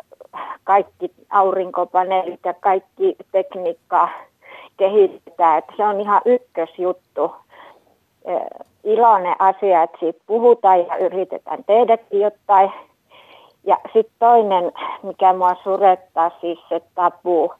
kaikki 0.63 1.11
aurinkopaneelit 1.29 2.39
ja 2.45 2.53
kaikki 2.53 3.15
tekniikka 3.31 4.09
kehitetään, 4.77 5.57
että 5.57 5.73
se 5.77 5.83
on 5.83 6.01
ihan 6.01 6.21
ykkösjuttu. 6.25 7.31
Iloinen 8.83 9.35
asia, 9.39 9.83
että 9.83 9.97
siitä 9.99 10.19
puhutaan 10.27 10.79
ja 10.79 10.97
yritetään 10.97 11.63
tehdäkin 11.63 12.21
jotain. 12.21 12.71
Ja 13.63 13.77
sitten 13.93 14.15
toinen, 14.19 14.71
mikä 15.03 15.33
mua 15.33 15.55
surettaa, 15.63 16.31
siis 16.41 16.59
se 16.69 16.81
tabu, 16.95 17.53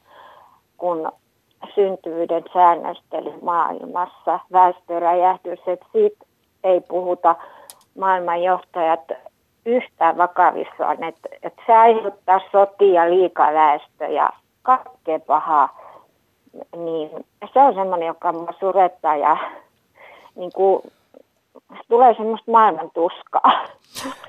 kun 0.76 1.12
syntyvyyden 1.74 2.44
säännöstely 2.52 3.32
maailmassa, 3.42 4.40
väestöräjähdys, 4.52 5.60
että 5.66 5.86
siitä 5.92 6.24
ei 6.64 6.80
puhuta 6.80 7.34
maailmanjohtajat 7.98 9.00
yhtään 9.66 10.16
vakavissaan, 10.16 11.04
että, 11.04 11.28
että 11.42 11.62
se 11.66 11.72
aiheuttaa 11.72 12.40
sotia, 12.52 13.10
liikaväestö 13.10 14.06
ja 14.06 14.32
kaikkea 14.62 15.18
pahaa. 15.18 15.78
Niin 16.76 17.10
se 17.52 17.60
on 17.60 17.74
semmoinen, 17.74 18.06
joka 18.06 18.32
mua 18.32 18.52
surettaa 18.60 19.16
ja 19.16 19.36
niin 20.36 20.52
kuin, 20.54 20.82
tulee 21.88 22.14
semmoista 22.14 22.50
maailman 22.50 22.90
tuskaa. 22.94 23.66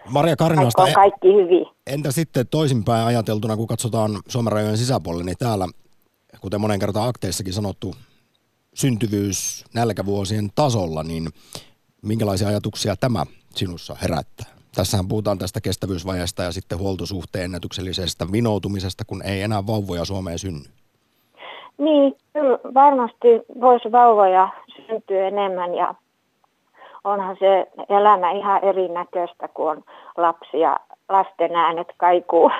Maria 0.09 0.35
Karinaasta, 0.35 0.81
Vaikka 0.81 1.01
on 1.01 1.09
kaikki 1.09 1.27
hyvin. 1.27 1.65
entä 1.87 2.11
sitten 2.11 2.47
toisinpäin 2.47 3.05
ajateltuna, 3.05 3.57
kun 3.57 3.67
katsotaan 3.67 4.11
Suomen 4.27 4.53
rajojen 4.53 4.77
sisäpuolelle, 4.77 5.23
niin 5.23 5.37
täällä, 5.37 5.67
kuten 6.41 6.61
monen 6.61 6.79
kertaan 6.79 7.09
akteissakin 7.09 7.53
sanottu, 7.53 7.95
syntyvyys 8.73 9.65
nälkävuosien 9.73 10.49
tasolla, 10.55 11.03
niin 11.03 11.29
minkälaisia 12.01 12.47
ajatuksia 12.47 12.95
tämä 12.95 13.25
sinussa 13.55 13.95
herättää? 14.01 14.45
Tässähän 14.75 15.07
puhutaan 15.07 15.37
tästä 15.37 15.61
kestävyysvajeesta 15.61 16.43
ja 16.43 16.51
sitten 16.51 16.77
huoltosuhteen 16.77 17.45
ennätyksellisestä 17.45 18.31
vinoutumisesta, 18.31 19.05
kun 19.05 19.21
ei 19.21 19.41
enää 19.41 19.67
vauvoja 19.67 20.05
Suomeen 20.05 20.39
synny. 20.39 20.65
Niin, 21.81 22.15
kyllä 22.33 22.59
varmasti 22.73 23.27
voisi 23.61 23.91
vauvoja 23.91 24.49
syntyä 24.87 25.27
enemmän 25.27 25.75
ja 25.75 25.95
onhan 27.03 27.37
se 27.39 27.67
elämä 27.89 28.31
ihan 28.31 28.63
erinäköistä, 28.63 29.47
kun 29.47 29.71
on 29.71 29.83
lapsia, 30.17 30.79
lasten 31.09 31.55
äänet 31.55 31.87
kaikuu 31.97 32.51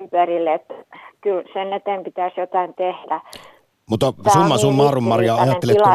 ympärille. 0.00 0.54
Että 0.54 0.74
kyllä 1.20 1.42
sen 1.52 1.72
eteen 1.72 2.04
pitäisi 2.04 2.40
jotain 2.40 2.74
tehdä. 2.74 3.20
Mutta 3.90 4.06
on 4.06 4.14
summa 4.32 4.48
niin 4.48 4.58
summarum, 4.58 5.04
Maria, 5.04 5.34
ajatteletko... 5.34 5.88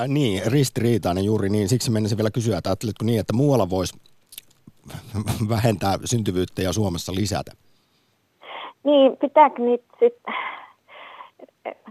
Äh, 0.00 0.08
niin, 0.08 0.42
ristiriitainen 0.52 1.24
juuri 1.24 1.48
niin. 1.48 1.68
Siksi 1.68 1.90
menisin 1.90 2.18
vielä 2.18 2.30
kysyä, 2.30 2.58
että 2.58 2.70
ajatteletko 2.70 3.04
niin, 3.04 3.20
että 3.20 3.32
muualla 3.32 3.70
voisi 3.70 4.00
vähentää 5.48 5.98
syntyvyyttä 6.04 6.62
ja 6.62 6.72
Suomessa 6.72 7.12
lisätä? 7.14 7.52
Niin, 8.84 9.16
pitääkö 9.16 9.62
niitä 9.62 9.84
sitten, 10.00 10.34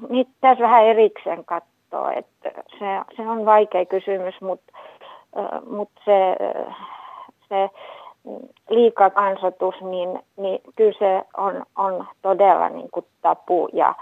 niitä 0.09 0.31
pitäisi 0.33 0.61
vähän 0.61 0.85
erikseen 0.85 1.45
katsoa, 1.45 2.13
että 2.13 2.51
se, 2.79 2.85
se 3.15 3.29
on 3.29 3.45
vaikea 3.45 3.85
kysymys, 3.85 4.41
mutta 4.41 4.73
mut 5.69 5.89
se, 6.05 6.35
se 7.49 7.69
liikakansatus, 8.69 9.75
niin, 9.81 10.19
niin 10.37 10.61
kyllä 10.75 10.99
se 10.99 11.23
on, 11.37 11.65
on 11.75 12.07
todella 12.21 12.69
niin 12.69 12.89
kuin 12.91 13.05
tapu 13.21 13.69
ja 13.73 13.95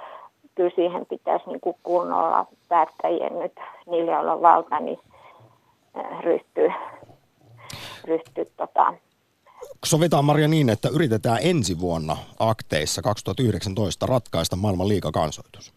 kyllä 0.55 0.71
siihen 0.75 1.05
pitäisi 1.05 1.45
niin 1.47 1.59
kuin 1.59 1.75
kunnolla 1.83 2.45
päättäjien 2.69 3.39
nyt, 3.39 3.53
niillä 3.85 4.11
joilla 4.11 4.33
on 4.33 4.41
valta, 4.41 4.79
niin 4.79 4.99
ryhtyä, 6.21 6.73
ryhtyä 8.03 8.45
tota, 8.57 8.93
Sovitaan 9.86 10.25
Maria 10.25 10.47
niin, 10.47 10.69
että 10.69 10.89
yritetään 10.89 11.38
ensi 11.41 11.80
vuonna 11.80 12.17
akteissa 12.39 13.01
2019 13.01 14.06
ratkaista 14.06 14.56
maailman 14.56 14.88
liikakansoitus. 14.88 15.73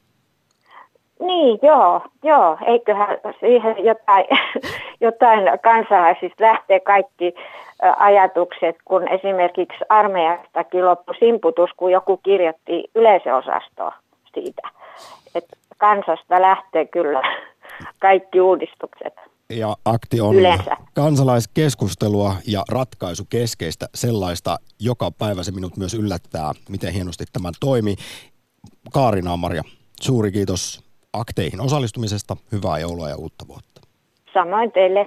Niin, 1.21 1.59
joo, 1.63 2.01
joo. 2.23 2.59
Eiköhän 2.67 3.19
siihen 3.41 3.85
jotain, 3.85 4.25
jotain 5.01 5.59
kansalaisista 5.63 6.45
lähtee 6.45 6.81
kaikki 6.81 7.35
ajatukset, 7.99 8.77
kun 8.85 9.09
esimerkiksi 9.09 9.85
armeijastakin 9.89 10.87
loppui 10.87 11.15
simputus, 11.19 11.71
kun 11.77 11.93
joku 11.93 12.17
kirjoitti 12.17 12.85
yleisöosastoa 12.95 13.93
siitä. 14.35 14.69
Että 15.35 15.57
kansasta 15.79 16.43
lähtee 16.43 16.87
kyllä 16.87 17.23
kaikki 17.99 18.41
uudistukset. 18.41 19.28
Ja 19.53 19.77
akti 19.85 20.21
on 20.21 20.35
Yleensä. 20.37 20.77
kansalaiskeskustelua 20.95 22.35
ja 22.47 22.65
ratkaisukeskeistä 22.69 23.89
sellaista. 23.95 24.59
Joka 24.81 25.11
päivä 25.11 25.43
se 25.43 25.53
minut 25.53 25.77
myös 25.77 25.95
yllättää, 25.95 26.53
miten 26.69 26.93
hienosti 26.93 27.25
tämä 27.33 27.51
toimii. 27.61 27.97
Kaarina 28.93 29.37
Maria, 29.37 29.63
suuri 30.01 30.33
kiitos 30.33 30.81
akteihin 31.13 31.61
osallistumisesta. 31.61 32.37
Hyvää 32.53 32.79
joulua 32.79 33.09
ja 33.09 33.17
uutta 33.17 33.49
vuotta. 33.49 33.81
Samoin 34.35 34.73
teille. 34.73 35.07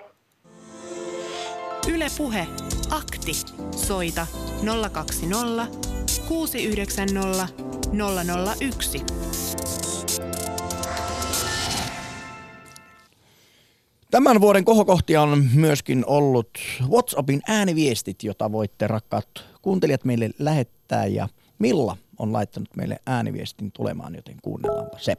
Yle 1.87 2.07
Puhe. 2.17 2.47
Akti. 2.91 3.31
Soita 3.75 4.27
020 4.91 5.67
690 6.27 7.47
001. 8.61 9.05
Tämän 14.11 14.41
vuoden 14.41 14.65
kohokohtia 14.65 15.21
on 15.21 15.43
myöskin 15.53 16.03
ollut 16.07 16.49
WhatsAppin 16.89 17.41
ääniviestit, 17.47 18.23
jota 18.23 18.51
voitte 18.51 18.87
rakkaat 18.87 19.27
kuuntelijat 19.61 20.05
meille 20.05 20.29
lähettää. 20.39 21.05
Ja 21.05 21.27
Milla 21.59 21.97
on 22.19 22.33
laittanut 22.33 22.69
meille 22.77 22.99
ääniviestin 23.05 23.71
tulemaan, 23.71 24.15
joten 24.15 24.35
kuunnellaanpa 24.41 24.97
se. 24.99 25.15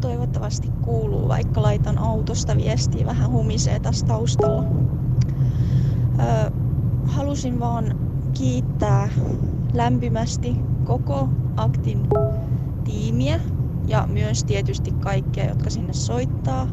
Toivottavasti 0.00 0.68
kuuluu, 0.84 1.28
vaikka 1.28 1.62
laitan 1.62 1.98
autosta 1.98 2.56
viestiä 2.56 3.06
vähän 3.06 3.30
humisee 3.30 3.80
tässä 3.80 4.06
taustalla. 4.06 4.64
Ö, 6.18 6.50
halusin 7.04 7.60
vaan 7.60 7.98
kiittää 8.38 9.08
lämpimästi 9.74 10.54
koko 10.84 11.28
Aktin 11.56 12.08
tiimiä 12.84 13.40
ja 13.90 14.06
myös 14.06 14.44
tietysti 14.44 14.90
kaikkia, 15.00 15.48
jotka 15.48 15.70
sinne 15.70 15.92
soittaa 15.92 16.68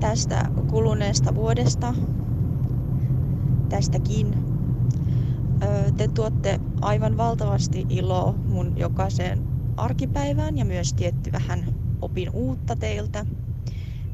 tästä 0.00 0.50
kuluneesta 0.70 1.34
vuodesta, 1.34 1.94
tästäkin. 3.68 4.34
Te 5.96 6.08
tuotte 6.08 6.60
aivan 6.80 7.16
valtavasti 7.16 7.86
iloa 7.88 8.32
mun 8.48 8.72
jokaiseen 8.76 9.42
arkipäivään 9.76 10.58
ja 10.58 10.64
myös 10.64 10.94
tietty 10.94 11.32
vähän 11.32 11.64
opin 12.02 12.30
uutta 12.32 12.76
teiltä. 12.76 13.26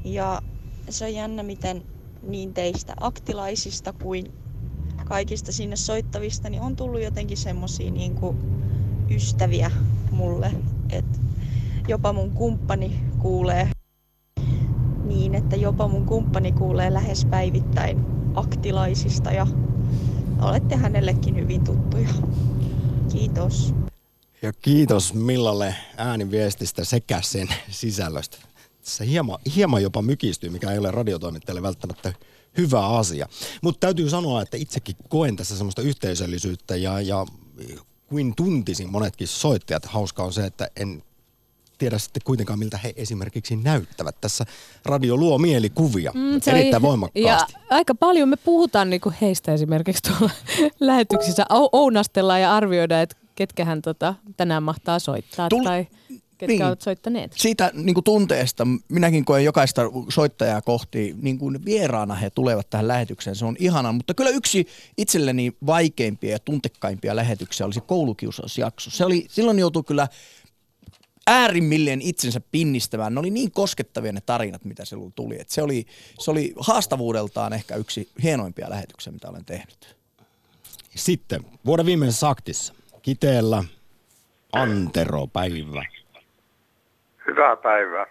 Ja 0.05 0.43
se 0.89 1.05
on 1.05 1.15
jännä, 1.15 1.43
miten 1.43 1.83
niin 2.23 2.55
teistä 2.55 2.95
aktilaisista 3.01 3.93
kuin 3.93 4.27
kaikista 5.05 5.53
sinne 5.53 5.77
soittavista, 5.77 6.51
niin 6.51 6.63
on 6.63 6.77
tullut 6.77 7.03
jotenkin 7.03 7.37
semmosia 7.37 7.91
niin 7.91 8.15
ystäviä 9.11 9.71
mulle, 10.11 10.53
että 10.91 11.26
jopa 11.89 12.13
mun 12.13 12.31
kumppani 12.31 13.01
kuulee 13.19 13.71
niin, 15.05 15.35
että 15.35 15.57
jopa 15.57 15.89
mun 15.89 16.07
kumppani 16.07 16.53
kuulee 16.53 16.93
lähes 16.93 17.25
päivittäin 17.25 18.05
aktilaisista 18.35 19.31
ja 19.31 19.47
olette 20.41 20.77
hänellekin 20.77 21.37
hyvin 21.37 21.65
tuttuja. 21.65 22.09
Kiitos. 23.13 23.75
Ja 24.43 24.53
kiitos 24.53 25.15
Millalle 25.15 25.75
ääniviestistä 25.97 26.85
sekä 26.85 27.21
sen 27.23 27.49
sisällöstä. 27.71 28.37
Se 28.83 29.07
hieman, 29.07 29.39
hieman 29.57 29.83
jopa 29.83 30.03
mykistyy, 30.03 30.51
mikä 30.51 30.71
ei 30.71 30.79
ole 30.79 30.91
radiotoimittajalle 30.91 31.63
välttämättä 31.63 32.13
hyvä 32.57 32.87
asia. 32.87 33.29
Mutta 33.63 33.81
täytyy 33.81 34.11
sanoa, 34.11 34.43
että 34.43 34.57
itsekin 34.57 34.97
koen 35.09 35.37
tässä 35.37 35.57
semmoista 35.57 35.83
yhteisöllisyyttä 35.83 36.77
ja, 36.77 37.01
ja 37.01 37.27
kuin 38.07 38.35
tuntisin 38.37 38.91
monetkin 38.91 39.29
soittajat. 39.29 39.85
Hauska 39.85 40.23
on 40.23 40.33
se, 40.33 40.47
että 40.47 40.71
en 40.77 41.03
tiedä 41.79 41.99
sitten 41.99 42.23
kuitenkaan, 42.25 42.59
miltä 42.59 42.79
he 42.79 42.93
esimerkiksi 42.97 43.57
näyttävät. 43.57 44.17
Tässä 44.21 44.45
radio 44.85 45.17
luo 45.17 45.39
mielikuvia 45.39 46.13
mm, 46.15 46.35
erittäin 46.35 46.75
ei, 46.75 46.83
voimakkaasti. 46.83 47.53
Ja 47.53 47.61
aika 47.71 47.95
paljon 47.95 48.29
me 48.29 48.37
puhutaan 48.37 48.91
niin 48.91 49.01
heistä 49.21 49.53
esimerkiksi 49.53 50.03
tuolla 50.03 50.31
lähetyksissä. 50.81 51.47
Ounastellaan 51.73 52.41
ja 52.41 52.57
arvioidaan, 52.57 53.03
että 53.03 53.17
ketkä 53.35 53.65
hän 53.65 53.83
tota, 53.83 54.15
tänään 54.37 54.63
mahtaa 54.63 54.99
soittaa 54.99 55.49
Tul- 55.49 55.65
tai 55.65 55.87
ketkä 56.39 56.53
niin. 56.53 56.65
ovat 56.65 56.81
soittaneet. 56.81 57.33
Siitä 57.37 57.71
niin 57.75 57.95
kuin 57.95 58.05
tunteesta, 58.05 58.67
minäkin 58.89 59.25
koen 59.25 59.45
jokaista 59.45 59.83
soittajaa 60.09 60.63
kohti, 60.63 61.15
niin 61.23 61.39
kuin 61.39 61.65
vieraana 61.65 62.15
he 62.15 62.31
tulevat 62.31 62.71
tähän 62.71 62.89
lähetykseen. 62.89 63.37
Se 63.37 63.45
on 63.45 63.57
ihana, 63.59 63.93
mutta 63.93 64.15
kyllä 64.15 64.31
yksi 64.31 64.67
itselleni 64.97 65.53
vaikeimpia 65.67 66.31
ja 66.31 66.39
tuntekkaimpia 66.39 67.17
lähetyksiä 67.17 67.67
oli 67.67 67.75
se 67.75 67.81
koulukiusausjakso. 67.81 68.91
Se 68.91 69.05
oli, 69.05 69.27
silloin 69.29 69.59
joutui 69.59 69.85
kyllä 69.85 70.09
äärimmilleen 71.27 72.03
itsensä 72.03 72.41
pinnistämään. 72.53 73.15
Ne 73.15 73.21
oli 73.21 73.31
niin 73.31 73.51
koskettavia 73.51 74.13
ne 74.13 74.21
tarinat, 74.27 74.65
mitä 74.65 74.85
se 74.85 74.97
tuli. 75.15 75.41
Et 75.41 75.49
se, 75.49 75.63
oli, 75.63 75.85
se 76.19 76.31
oli 76.31 76.55
haastavuudeltaan 76.61 77.53
ehkä 77.53 77.77
yksi 77.77 78.09
hienoimpia 78.23 78.71
lähetyksiä, 78.71 79.13
mitä 79.13 79.29
olen 79.29 79.45
tehnyt. 79.45 79.97
Sitten 80.95 81.41
vuoden 81.67 81.87
viimeisessä 81.87 82.29
aktissa. 82.29 82.75
Kiteellä 83.03 83.65
Antero 84.53 85.27
päivä. 85.27 85.85
Hyvää 87.27 87.57
päivää. 87.57 88.07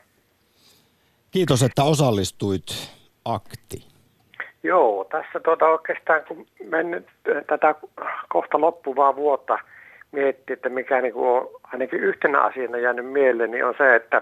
Kiitos, 1.31 1.63
että 1.63 1.83
osallistuit 1.83 2.91
akti. 3.25 3.87
Joo, 4.63 5.07
tässä 5.11 5.39
tuota 5.39 5.65
oikeastaan 5.65 6.21
kun 6.27 6.47
mennyt 6.63 7.07
tätä 7.47 7.75
kohta 8.29 8.61
loppuvaa 8.61 9.15
vuotta– 9.15 9.59
miettiä, 10.15 10.53
että 10.53 10.69
mikä 10.69 11.01
niin 11.01 11.13
kuin 11.13 11.27
on 11.27 11.49
ainakin 11.63 11.99
yhtenä 11.99 12.41
asiana 12.41 12.77
jäänyt 12.77 13.05
mieleen, 13.05 13.51
niin 13.51 13.65
on 13.65 13.75
se, 13.77 13.95
että 13.95 14.21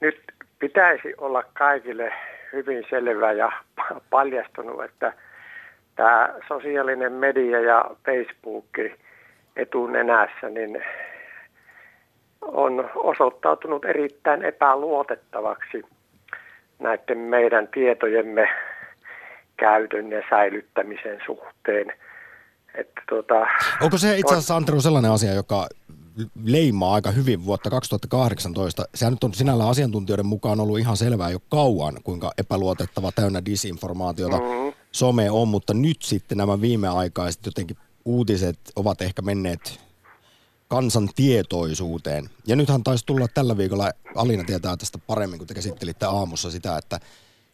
nyt 0.00 0.20
pitäisi 0.58 1.14
olla 1.18 1.44
kaikille 1.52 2.12
hyvin 2.52 2.84
selvä 2.90 3.32
ja 3.32 3.52
paljastunut, 4.10 4.84
että 4.84 5.12
tämä 5.96 6.34
sosiaalinen 6.48 7.12
media 7.12 7.60
ja 7.60 7.84
Facebook 8.06 8.66
etunenässä 9.56 10.48
niin 10.48 10.84
on 12.42 12.90
osoittautunut 12.94 13.84
erittäin 13.84 14.42
epäluotettavaksi 14.44 15.82
näiden 16.78 17.18
meidän 17.18 17.68
tietojemme 17.68 18.48
käytön 19.56 20.10
ja 20.10 20.22
säilyttämisen 20.30 21.18
suhteen. 21.26 21.92
Että 22.74 23.02
tuota, 23.08 23.34
Onko 23.80 23.98
se 23.98 24.18
itse 24.18 24.34
asiassa 24.34 24.56
Antero 24.56 24.80
sellainen 24.80 25.10
asia, 25.10 25.34
joka 25.34 25.68
leimaa 26.44 26.94
aika 26.94 27.10
hyvin 27.10 27.44
vuotta 27.44 27.70
2018. 27.70 28.84
Sehän 28.94 29.12
nyt 29.12 29.24
on 29.24 29.34
sinällä 29.34 29.68
asiantuntijoiden 29.68 30.26
mukaan 30.26 30.60
ollut 30.60 30.78
ihan 30.78 30.96
selvää 30.96 31.30
jo 31.30 31.40
kauan, 31.48 31.98
kuinka 32.04 32.32
epäluotettava 32.38 33.12
täynnä 33.12 33.44
disinformaatiota 33.44 34.36
mm-hmm. 34.36 34.72
some 34.92 35.30
on, 35.30 35.48
mutta 35.48 35.74
nyt 35.74 36.02
sitten 36.02 36.38
nämä 36.38 36.60
viimeaikaiset 36.60 37.46
jotenkin 37.46 37.76
uutiset 38.04 38.58
ovat 38.76 39.02
ehkä 39.02 39.22
menneet 39.22 39.80
kansan 40.68 41.08
tietoisuuteen. 41.16 42.30
Ja 42.46 42.56
nythän 42.56 42.82
taisi 42.82 43.06
tulla 43.06 43.28
tällä 43.28 43.56
viikolla, 43.56 43.90
Alina 44.16 44.44
tietää 44.44 44.76
tästä 44.76 44.98
paremmin, 45.06 45.38
kun 45.38 45.46
te 45.46 45.54
käsittelitte 45.54 46.06
aamussa 46.06 46.50
sitä, 46.50 46.78
että 46.78 47.00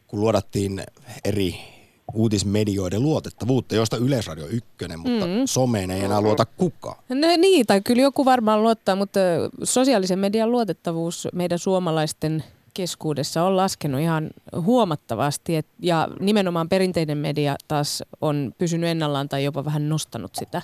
kun 0.07 0.21
luodattiin 0.21 0.83
eri 1.25 1.78
uutismedioiden 2.15 3.03
luotettavuutta, 3.03 3.75
josta 3.75 3.97
Yleisradio 3.97 4.47
ykkönen, 4.47 5.01
mutta 5.01 5.27
mm. 5.27 5.33
someen 5.45 5.91
ei 5.91 6.05
enää 6.05 6.21
luota 6.21 6.45
kukaan. 6.57 6.97
No, 7.09 7.29
niin, 7.37 7.67
tai 7.67 7.81
kyllä 7.81 8.03
joku 8.03 8.25
varmaan 8.25 8.63
luottaa, 8.63 8.97
mutta 8.97 9.21
sosiaalisen 9.63 10.19
median 10.19 10.51
luotettavuus 10.51 11.29
meidän 11.33 11.59
suomalaisten 11.59 12.45
keskuudessa 12.75 13.43
on 13.43 13.57
laskenut 13.57 14.01
ihan 14.01 14.31
huomattavasti 14.61 15.57
et, 15.57 15.67
ja 15.81 16.09
nimenomaan 16.21 16.69
perinteinen 16.69 17.19
media 17.19 17.57
taas 17.69 18.05
on 18.21 18.53
pysynyt 18.59 18.91
ennallaan 18.91 19.29
tai 19.29 19.45
jopa 19.45 19.65
vähän 19.65 19.89
nostanut 19.89 20.35
sitä 20.35 20.63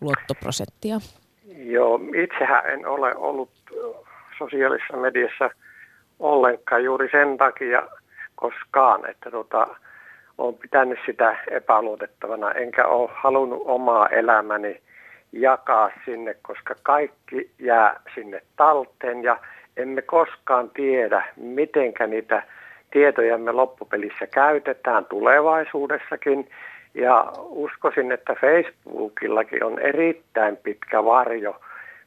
luottoprosenttia. 0.00 1.00
Joo, 1.56 2.00
itsehän 2.24 2.70
en 2.70 2.86
ole 2.86 3.14
ollut 3.16 3.50
sosiaalisessa 4.38 4.96
mediassa 4.96 5.50
ollenkaan 6.18 6.84
juuri 6.84 7.08
sen 7.12 7.38
takia 7.38 7.82
koskaan, 8.34 9.10
että 9.10 9.30
tota, 9.30 9.66
olen 10.40 10.54
pitänyt 10.54 10.98
sitä 11.06 11.36
epäluotettavana, 11.50 12.52
enkä 12.52 12.86
ole 12.86 13.10
halunnut 13.14 13.62
omaa 13.64 14.08
elämäni 14.08 14.80
jakaa 15.32 15.90
sinne, 16.04 16.36
koska 16.42 16.74
kaikki 16.82 17.50
jää 17.58 18.00
sinne 18.14 18.42
talteen 18.56 19.22
ja 19.22 19.38
emme 19.76 20.02
koskaan 20.02 20.70
tiedä, 20.70 21.24
mitenkä 21.36 22.06
niitä 22.06 22.42
tietojamme 22.90 23.52
loppupelissä 23.52 24.26
käytetään 24.26 25.04
tulevaisuudessakin. 25.04 26.50
Ja 26.94 27.32
uskoisin, 27.38 28.12
että 28.12 28.34
Facebookillakin 28.34 29.64
on 29.64 29.78
erittäin 29.78 30.56
pitkä 30.56 31.04
varjo 31.04 31.60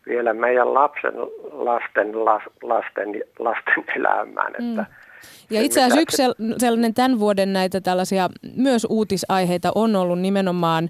vielä 0.08 0.34
meidän 0.34 0.74
lapsen, 0.74 1.14
lasten, 1.52 2.26
lasten, 2.62 3.24
lasten 3.40 3.84
elämään. 3.96 4.52
Että 4.52 4.82
mm 4.82 5.12
ja 5.49 5.61
itse 5.61 5.84
asiassa 5.84 6.01
yksi 6.01 6.17
sellainen 6.57 6.93
tämän 6.93 7.19
vuoden 7.19 7.53
näitä 7.53 7.82
tällaisia 7.82 8.30
myös 8.55 8.88
uutisaiheita 8.89 9.71
on 9.76 9.95
ollut 9.95 10.19
nimenomaan 10.19 10.89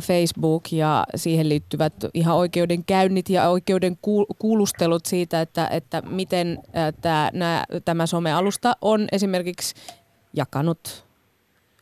Facebook 0.00 0.72
ja 0.72 1.04
siihen 1.14 1.48
liittyvät 1.48 1.92
ihan 2.14 2.36
oikeudenkäynnit 2.36 3.30
ja 3.30 3.48
oikeuden 3.48 3.98
kuulustelut 4.38 5.06
siitä, 5.06 5.40
että, 5.40 5.68
että 5.68 6.02
miten 6.02 6.58
tämä, 7.00 7.64
tämä 7.84 8.06
somealusta 8.06 8.76
on 8.80 9.08
esimerkiksi 9.12 9.74
jakanut 10.34 11.04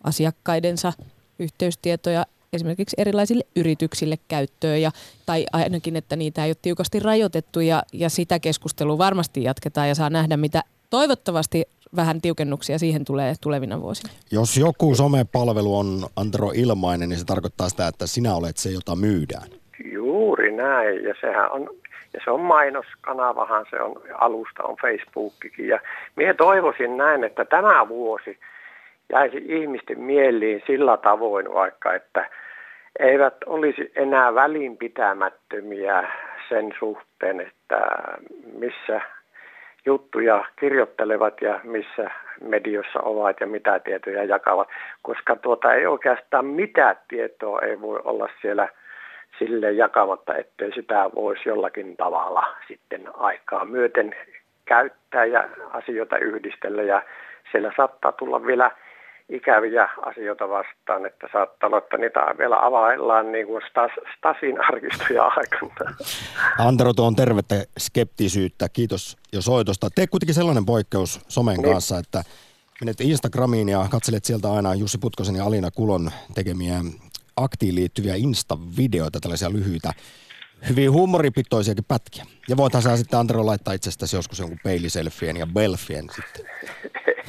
asiakkaidensa 0.05 0.93
yhteystietoja 1.39 2.27
esimerkiksi 2.53 2.97
erilaisille 2.99 3.45
yrityksille 3.57 4.19
käyttöön, 4.29 4.83
ja, 4.83 4.91
tai 5.27 5.47
ainakin, 5.53 5.97
että 5.97 6.17
niitä 6.17 6.45
ei 6.45 6.49
ole 6.49 6.57
tiukasti 6.63 7.01
rajoitettu, 7.01 7.61
ja, 7.61 7.83
ja 7.93 8.11
sitä 8.11 8.39
keskustelua 8.39 8.99
varmasti 8.99 9.43
jatketaan, 9.43 9.89
ja 9.89 9.95
saa 9.95 10.11
nähdä, 10.11 10.37
mitä 10.37 10.63
toivottavasti 10.97 11.65
vähän 11.97 12.21
tiukennuksia 12.21 12.79
siihen 12.79 13.05
tulee 13.05 13.33
tulevina 13.43 13.81
vuosina. 13.81 14.13
Jos 14.33 14.57
joku 14.57 14.95
somepalvelu 14.95 15.79
on 15.79 15.87
Antero 16.17 16.51
ilmainen, 16.55 17.09
niin 17.09 17.19
se 17.19 17.27
tarkoittaa 17.27 17.69
sitä, 17.69 17.87
että 17.87 18.07
sinä 18.07 18.35
olet 18.35 18.57
se, 18.57 18.69
jota 18.71 18.97
myydään. 18.97 19.49
Juuri 19.93 20.53
näin, 20.53 21.05
ja 21.05 21.15
sehän 21.21 21.53
on, 21.53 21.63
ja 22.15 22.21
se 22.25 22.31
on 22.31 22.41
mainoskanavahan, 22.41 23.67
se 23.71 23.77
on, 23.81 24.03
alusta 24.19 24.63
on 24.63 24.77
Facebookikin, 24.83 25.69
ja 25.69 25.79
minä 26.17 26.35
toivoisin 26.35 26.97
näin, 26.97 27.25
että 27.25 27.45
tämä 27.45 27.89
vuosi 27.89 28.39
jäisi 29.13 29.45
ihmisten 29.49 30.01
mieliin 30.01 30.63
sillä 30.67 30.97
tavoin 30.97 31.55
vaikka, 31.55 31.95
että 31.95 32.31
eivät 32.99 33.35
olisi 33.47 33.93
enää 33.97 34.35
välinpitämättömiä 34.35 36.09
sen 36.49 36.73
suhteen, 36.79 37.41
että 37.41 37.81
missä 38.59 39.01
juttuja 39.87 40.45
kirjoittelevat 40.61 41.43
ja 41.43 41.61
missä 41.63 42.11
mediossa 42.41 43.01
ovat 43.01 43.41
ja 43.41 43.47
mitä 43.47 43.79
tietoja 43.79 44.25
jakavat, 44.25 44.69
koska 45.03 45.37
tuota 45.37 45.75
ei 45.75 45.87
oikeastaan 45.87 46.47
mitään 46.47 46.97
tietoa 47.09 47.61
ei 47.61 47.81
voi 47.81 48.01
olla 48.05 48.29
siellä 48.43 48.69
sille 49.39 49.73
jakamatta, 49.73 50.35
ettei 50.37 50.73
sitä 50.73 51.11
voisi 51.15 51.49
jollakin 51.49 51.97
tavalla 51.97 52.47
sitten 52.69 53.09
aikaa 53.15 53.65
myöten 53.65 54.15
käyttää 54.65 55.25
ja 55.25 55.49
asioita 55.71 56.19
yhdistellä. 56.19 56.83
Ja 56.83 57.03
siellä 57.53 57.73
saattaa 57.77 58.13
tulla 58.13 58.47
vielä 58.47 58.71
ikäviä 59.35 59.89
asioita 60.07 60.49
vastaan, 60.49 61.07
että 61.07 61.29
saattaa 61.33 61.67
olla, 61.67 61.79
että 61.79 61.97
niitä 61.97 62.21
vielä 62.39 62.67
availlaan 62.67 63.33
niin 63.33 63.47
kuin 63.47 63.63
Stas, 63.71 63.91
Stasin 64.17 64.65
arkistoja 64.65 65.25
aikana. 65.25 65.95
Antero, 66.59 66.93
tuon 66.93 67.17
tervettä 67.17 67.55
skeptisyyttä. 67.79 68.69
Kiitos 68.69 69.17
jo 69.33 69.43
soitosta. 69.43 69.89
Tee 69.95 70.07
kuitenkin 70.07 70.35
sellainen 70.35 70.67
poikkeus 70.67 71.21
somen 71.29 71.57
niin. 71.57 71.73
kanssa, 71.73 71.99
että 71.99 72.23
menet 72.81 73.01
Instagramiin 73.01 73.69
ja 73.69 73.87
katselet 73.91 74.25
sieltä 74.25 74.53
aina 74.53 74.75
Jussi 74.75 74.99
Putkosen 74.99 75.37
ja 75.37 75.45
Alina 75.45 75.71
Kulon 75.71 76.11
tekemiä 76.35 76.75
aktiin 77.37 77.75
liittyviä 77.75 78.15
Insta-videoita, 78.15 79.21
tällaisia 79.21 79.53
lyhyitä, 79.53 79.93
hyvin 80.69 80.93
huumoripitoisiakin 80.93 81.85
pätkiä. 81.89 82.25
Ja 82.49 82.57
voithan 82.57 82.83
sä 82.83 82.97
sitten 82.97 83.19
Antero 83.19 83.47
laittaa 83.47 83.75
itsestäsi 83.75 84.17
joskus 84.17 84.39
jonkun 84.39 84.59
peiliselfien 84.65 85.37
ja 85.37 85.47
belfien 85.47 86.05
sitten. 86.15 86.47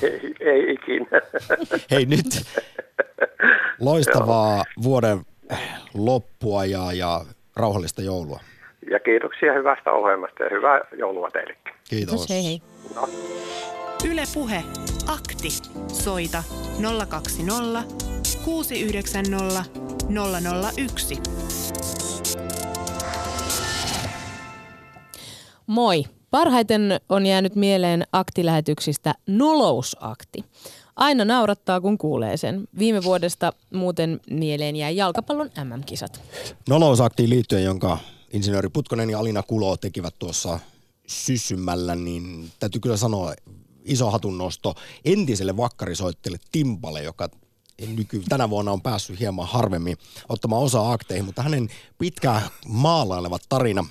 Ei, 0.02 0.36
ei 0.52 0.74
ikinä. 0.74 1.22
Hei 1.92 2.06
nyt, 2.06 2.46
loistavaa 3.80 4.64
vuoden 4.84 5.20
loppua 5.94 6.66
ja, 6.66 6.94
ja 6.94 7.22
rauhallista 7.56 8.02
joulua. 8.02 8.40
Ja 8.92 9.00
kiitoksia 9.00 9.54
hyvästä 9.54 9.92
ohjelmasta 9.92 10.44
ja 10.44 10.50
hyvää 10.52 10.80
joulua 11.00 11.30
teillekin. 11.32 11.74
Kiitos. 11.90 12.30
Hei 12.30 12.44
hei. 12.44 12.62
No. 12.96 13.10
Yle 14.12 14.24
Puhe. 14.34 14.64
Akti. 15.08 15.50
Soita 15.88 16.44
020 17.10 17.84
690 18.46 19.64
001. 20.78 21.43
Moi. 25.74 26.04
Parhaiten 26.32 27.00
on 27.10 27.26
jäänyt 27.26 27.56
mieleen 27.56 28.04
aktilähetyksistä 28.12 29.14
nolousakti. 29.28 30.44
Aina 30.96 31.26
naurattaa, 31.26 31.82
kun 31.82 31.98
kuulee 31.98 32.38
sen. 32.38 32.68
Viime 32.80 33.04
vuodesta 33.04 33.54
muuten 33.74 34.20
mieleen 34.30 34.76
jäi 34.76 34.96
jalkapallon 34.96 35.50
MM-kisat. 35.64 36.22
Nolousaktiin 36.70 37.30
liittyen, 37.30 37.64
jonka 37.64 37.98
insinööri 38.34 38.70
Putkonen 38.70 39.10
ja 39.10 39.20
Alina 39.20 39.44
Kulo 39.44 39.78
tekivät 39.78 40.16
tuossa 40.20 40.60
syssymällä, 41.08 41.96
niin 41.96 42.52
täytyy 42.60 42.82
kyllä 42.82 42.98
sanoa 42.98 43.34
iso 43.84 44.12
hatunnosto 44.12 44.76
entiselle 45.06 45.58
vakkarisoittele 45.58 46.38
Timpale, 46.52 47.04
joka 47.04 47.30
nyky, 47.96 48.24
tänä 48.30 48.50
vuonna 48.50 48.72
on 48.72 48.82
päässyt 48.82 49.20
hieman 49.20 49.48
harvemmin 49.48 49.98
ottamaan 50.30 50.62
osaa 50.62 50.92
akteihin, 50.92 51.26
mutta 51.26 51.44
hänen 51.44 51.70
pitkään 51.98 52.42
maalailevat 52.68 53.42
tarina 53.50 53.86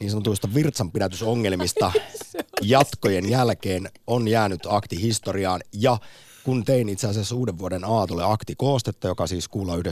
niin 0.00 0.10
sanotuista 0.10 0.54
virtsanpidätysongelmista 0.54 1.92
jatkojen 2.62 3.30
jälkeen 3.30 3.88
on 4.06 4.28
jäänyt 4.28 4.60
akti 4.68 5.02
historiaan 5.02 5.60
ja 5.72 5.98
kun 6.44 6.64
tein 6.64 6.88
itse 6.88 7.06
asiassa 7.06 7.34
uuden 7.34 7.58
vuoden 7.58 7.84
aatolle 7.84 8.24
aktikoostetta, 8.24 9.08
joka 9.08 9.26
siis 9.26 9.48
kuulla 9.48 9.76
11.12. 9.76 9.82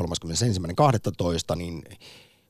31.12. 0.00 1.56
niin 1.56 1.82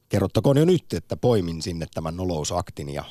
kerrottakoon 0.08 0.56
jo 0.56 0.64
nyt, 0.64 0.92
että 0.92 1.16
poimin 1.16 1.62
sinne 1.62 1.86
tämän 1.94 2.16
nolousaktin 2.16 2.88
ja 2.88 3.04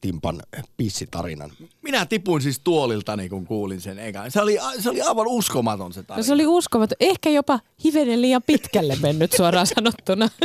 Timpan 0.00 0.42
pissitarinan. 0.76 1.52
Minä 1.82 2.06
tipuin 2.06 2.42
siis 2.42 2.60
tuoliltani, 2.60 3.28
kun 3.28 3.46
kuulin 3.46 3.80
sen 3.80 3.98
ekan. 3.98 4.30
Se 4.30 4.40
oli, 4.40 4.58
se 4.78 4.90
oli 4.90 5.00
aivan 5.00 5.26
uskomaton 5.26 5.92
se 5.92 6.02
tarina. 6.02 6.22
No 6.22 6.26
se 6.26 6.32
oli 6.32 6.46
uskomaton. 6.46 6.96
Ehkä 7.00 7.30
jopa 7.30 7.60
hivenen 7.84 8.22
liian 8.22 8.42
pitkälle 8.42 8.96
mennyt 9.02 9.32
suoraan 9.32 9.66
sanottuna. 9.66 10.28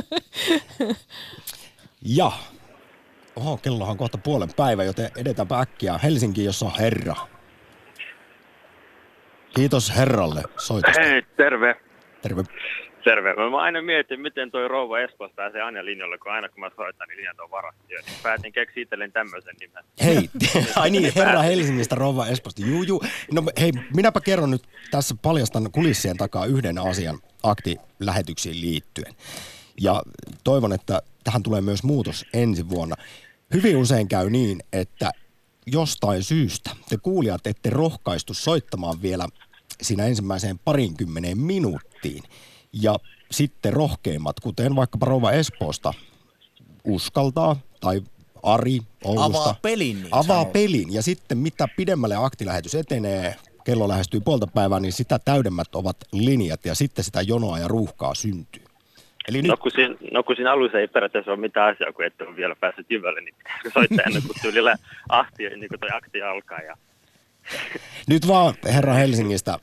Ja, 2.05 2.31
oho, 3.35 3.57
kellohan 3.57 3.97
kohta 3.97 4.17
puolen 4.17 4.49
päivä, 4.57 4.83
joten 4.83 5.09
edetäänpä 5.17 5.59
äkkiä 5.59 5.97
Helsinkiin, 5.97 6.45
jossa 6.45 6.65
on 6.65 6.71
herra. 6.79 7.15
Kiitos 9.55 9.95
herralle 9.97 10.43
soitosta. 10.57 11.01
Hei, 11.01 11.21
terve. 11.37 11.75
Terve. 12.21 12.43
Terve. 13.03 13.49
Mä 13.49 13.57
aina 13.57 13.81
mietin, 13.81 14.21
miten 14.21 14.51
toi 14.51 14.67
rouva 14.67 14.99
Espoosta 14.99 15.35
pääsee 15.35 15.61
aina 15.61 15.85
linjalle, 15.85 16.17
kun 16.17 16.31
aina 16.31 16.49
kun 16.49 16.59
mä 16.59 16.69
soitan, 16.75 17.07
niin 17.07 17.17
linjat 17.17 17.39
on 17.39 17.51
varattu. 17.51 17.83
Niin 17.87 18.03
päätin 18.23 18.53
keksiä 18.53 18.83
itselleen 18.83 19.11
tämmöisen 19.11 19.55
nimen. 19.59 19.83
Hei, 20.03 20.29
ai 20.75 20.89
niin, 20.89 21.11
herra 21.15 21.41
Helsingistä, 21.41 21.95
rouva 21.95 22.27
Esposta. 22.27 22.61
Juu, 22.65 22.83
juu. 22.83 23.03
No 23.33 23.43
hei, 23.59 23.71
minäpä 23.95 24.19
kerron 24.21 24.51
nyt 24.51 24.63
tässä 24.91 25.15
paljastan 25.21 25.71
kulissien 25.71 26.17
takaa 26.17 26.45
yhden 26.45 26.77
asian 26.77 27.19
akti-lähetyksiin 27.43 28.61
liittyen. 28.61 29.13
Ja 29.81 30.01
toivon, 30.43 30.73
että 30.73 31.01
tähän 31.23 31.43
tulee 31.43 31.61
myös 31.61 31.83
muutos 31.83 32.25
ensi 32.33 32.69
vuonna. 32.69 32.95
Hyvin 33.53 33.77
usein 33.77 34.07
käy 34.07 34.29
niin, 34.29 34.63
että 34.73 35.11
jostain 35.67 36.23
syystä 36.23 36.75
te 36.89 36.97
kuulijat 36.97 37.47
ette 37.47 37.69
rohkaistu 37.69 38.33
soittamaan 38.33 39.01
vielä 39.01 39.27
siinä 39.81 40.05
ensimmäiseen 40.05 40.59
parinkymmeneen 40.59 41.37
minuuttiin. 41.37 42.23
Ja 42.73 42.95
sitten 43.31 43.73
rohkeimmat, 43.73 44.39
kuten 44.39 44.75
vaikkapa 44.75 45.05
Rova 45.05 45.31
Espoosta, 45.31 45.93
uskaltaa, 46.83 47.55
tai 47.79 48.01
Ari 48.43 48.79
Oulusta. 49.03 49.41
Avaa 49.41 49.55
pelin, 49.61 50.01
niin 50.01 50.07
Avaa 50.11 50.23
sanoo. 50.23 50.45
pelin. 50.45 50.93
Ja 50.93 51.01
sitten 51.01 51.37
mitä 51.37 51.67
pidemmälle 51.77 52.15
aktilähetys 52.15 52.75
etenee, 52.75 53.35
kello 53.63 53.87
lähestyy 53.87 54.19
puolta 54.19 54.47
päivää, 54.47 54.79
niin 54.79 54.93
sitä 54.93 55.19
täydemmät 55.19 55.75
ovat 55.75 55.97
linjat 56.11 56.65
ja 56.65 56.75
sitten 56.75 57.03
sitä 57.05 57.21
jonoa 57.21 57.59
ja 57.59 57.67
ruuhkaa 57.67 58.15
syntyy. 58.15 58.63
Eli 59.27 59.41
nyt 59.41 59.49
No 59.49 59.57
kun, 59.57 59.71
siinä, 59.71 59.95
no 60.11 60.23
kun 60.23 60.35
siinä 60.35 60.51
alussa 60.51 60.79
ei 60.79 60.87
periaatteessa 60.87 61.31
ole 61.31 61.39
mitään 61.39 61.75
asiaa, 61.75 61.91
kun 61.91 62.05
ette 62.05 62.23
ole 62.23 62.35
vielä 62.35 62.55
päässyt 62.55 62.85
jyvälle, 62.89 63.21
niin 63.21 63.35
pitäisikö 63.37 63.69
soittaa 63.73 64.05
ennen 64.05 64.21
kuin 64.21 64.37
tyylillä 64.41 64.75
ahti, 65.09 65.49
niin 65.49 65.69
kuin 65.69 65.79
toi 65.79 65.89
akti 65.93 66.21
alkaa. 66.21 66.59
Ja... 66.59 66.77
Nyt 68.07 68.27
vaan 68.27 68.53
herra 68.73 68.93
Helsingistä. 68.93 69.59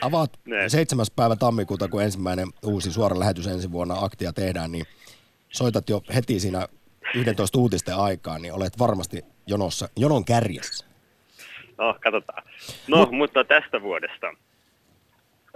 Avaat 0.00 0.30
Ne. 0.44 0.68
7. 0.68 1.06
päivä 1.16 1.36
tammikuuta, 1.36 1.88
kun 1.88 2.02
ensimmäinen 2.02 2.48
uusi 2.62 2.92
suora 2.92 3.18
lähetys 3.18 3.46
ensi 3.46 3.72
vuonna 3.72 3.94
aktia 4.00 4.32
tehdään, 4.32 4.72
niin 4.72 4.86
soitat 5.48 5.88
jo 5.88 6.02
heti 6.14 6.40
siinä 6.40 6.68
11 7.14 7.58
uutisten 7.58 7.96
aikaan, 7.96 8.42
niin 8.42 8.52
olet 8.52 8.78
varmasti 8.78 9.24
jonossa, 9.46 9.88
jonon 9.96 10.24
kärjessä. 10.24 10.86
No, 11.78 11.96
katsotaan. 12.00 12.42
No, 12.88 12.96
Mut... 12.96 13.10
mutta 13.10 13.44
tästä 13.44 13.82
vuodesta. 13.82 14.26